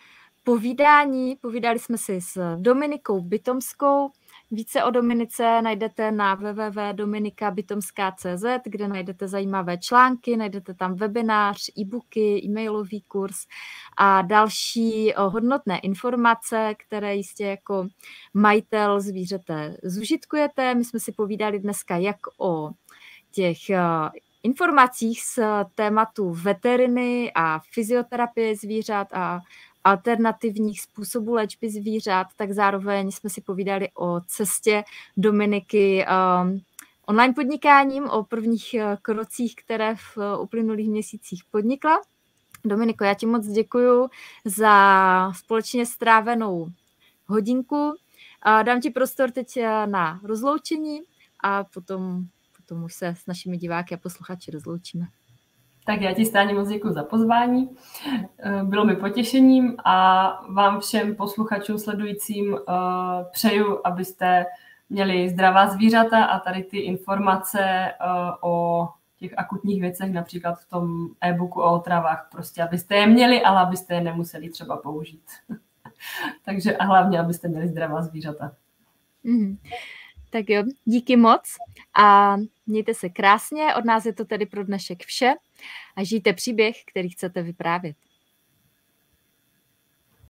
povídání. 0.44 1.36
Povídali 1.36 1.80
jsme 1.80 1.98
si 1.98 2.22
s 2.22 2.56
Dominikou 2.58 3.22
Bytomskou. 3.22 4.12
Více 4.56 4.84
o 4.84 4.92
Dominice 4.92 5.62
najdete 5.62 6.12
na 6.12 6.36
www.dominikabytomská.cz, 6.36 8.46
kde 8.66 8.88
najdete 8.88 9.28
zajímavé 9.28 9.78
články, 9.78 10.38
najdete 10.38 10.74
tam 10.74 10.96
webinář, 10.96 11.70
e-booky, 11.78 12.42
e-mailový 12.46 13.02
kurz 13.02 13.36
a 13.98 14.22
další 14.22 15.14
hodnotné 15.18 15.80
informace, 15.80 16.74
které 16.88 17.16
jistě 17.16 17.46
jako 17.46 17.88
majitel 18.34 19.02
zvířete 19.02 19.78
zužitkujete. 19.84 20.76
My 20.76 20.86
jsme 20.86 21.00
si 21.00 21.12
povídali 21.12 21.60
dneska 21.60 21.98
jak 21.98 22.18
o 22.38 22.70
těch 23.32 23.58
informacích 24.44 25.24
z 25.24 25.40
tématu 25.76 26.34
veteriny 26.34 27.32
a 27.36 27.60
fyzioterapie 27.74 28.56
zvířat 28.56 29.08
a 29.14 29.40
alternativních 29.84 30.82
způsobů 30.82 31.34
léčby 31.34 31.70
zvířat, 31.70 32.28
tak 32.36 32.52
zároveň 32.52 33.12
jsme 33.12 33.30
si 33.30 33.42
povídali 33.42 33.90
o 33.94 34.22
cestě 34.28 34.84
Dominiky 35.18 36.06
um, 36.06 36.62
online 37.06 37.34
podnikáním, 37.34 38.04
o 38.10 38.24
prvních 38.24 38.76
uh, 38.76 38.96
krocích, 39.02 39.56
které 39.56 39.96
v 39.96 40.18
uh, 40.18 40.42
uplynulých 40.44 40.90
měsících 40.90 41.44
podnikla. 41.52 42.02
Dominiko, 42.66 43.04
já 43.04 43.14
ti 43.14 43.26
moc 43.26 43.48
děkuji 43.48 44.10
za 44.46 45.32
společně 45.32 45.86
strávenou 45.86 46.68
hodinku. 47.26 47.94
Dám 48.64 48.82
ti 48.82 48.90
prostor 48.90 49.32
teď 49.32 49.58
uh, 49.58 49.64
na 49.86 50.20
rozloučení 50.24 51.02
a 51.40 51.64
potom 51.64 52.28
potom 52.64 52.84
už 52.84 52.94
se 52.94 53.08
s 53.08 53.26
našimi 53.26 53.58
diváky 53.58 53.96
a 53.96 53.98
posluchači 53.98 54.52
rozloučíme. 54.52 55.08
Tak 55.86 56.02
já 56.02 56.14
ti 56.14 56.26
stáně 56.26 56.54
moc 56.54 56.70
děkuji 56.70 56.94
za 56.94 57.04
pozvání. 57.04 57.70
Eh, 58.40 58.64
bylo 58.64 58.86
mi 58.86 58.96
potěšením 58.96 59.76
a 59.86 60.28
vám 60.50 60.80
všem 60.80 61.16
posluchačům 61.16 61.80
sledujícím 61.80 62.56
eh, 62.56 62.74
přeju, 63.32 63.80
abyste 63.84 64.46
měli 64.90 65.30
zdravá 65.30 65.68
zvířata 65.68 66.26
a 66.26 66.40
tady 66.40 66.64
ty 66.64 66.78
informace 66.78 67.62
eh, 67.62 67.94
o 68.42 68.88
těch 69.20 69.34
akutních 69.38 69.82
věcech, 69.82 70.14
například 70.14 70.60
v 70.60 70.70
tom 70.70 71.08
e-booku 71.22 71.62
o 71.62 71.74
otravách, 71.74 72.28
prostě 72.32 72.64
abyste 72.64 72.96
je 72.96 73.08
měli, 73.08 73.42
ale 73.42 73.60
abyste 73.62 73.94
je 73.94 74.02
nemuseli 74.02 74.50
třeba 74.50 74.78
použít. 74.78 75.24
Takže 76.46 76.78
a 76.78 76.86
hlavně, 76.86 77.20
abyste 77.20 77.48
měli 77.48 77.68
zdravá 77.68 78.02
zvířata. 78.02 78.52
Mm-hmm. 79.26 79.58
Tak 80.30 80.50
jo, 80.50 80.64
díky 80.86 81.16
moc 81.16 81.42
a 82.04 82.38
mějte 82.66 82.94
se 82.94 83.10
krásně. 83.10 83.76
Od 83.76 83.86
nás 83.86 84.06
je 84.06 84.14
to 84.14 84.26
tedy 84.26 84.46
pro 84.46 84.64
dnešek 84.64 85.04
vše 85.04 85.34
a 85.96 86.04
žijte 86.04 86.34
příběh, 86.34 86.76
který 86.86 87.10
chcete 87.10 87.42
vyprávět. 87.42 87.98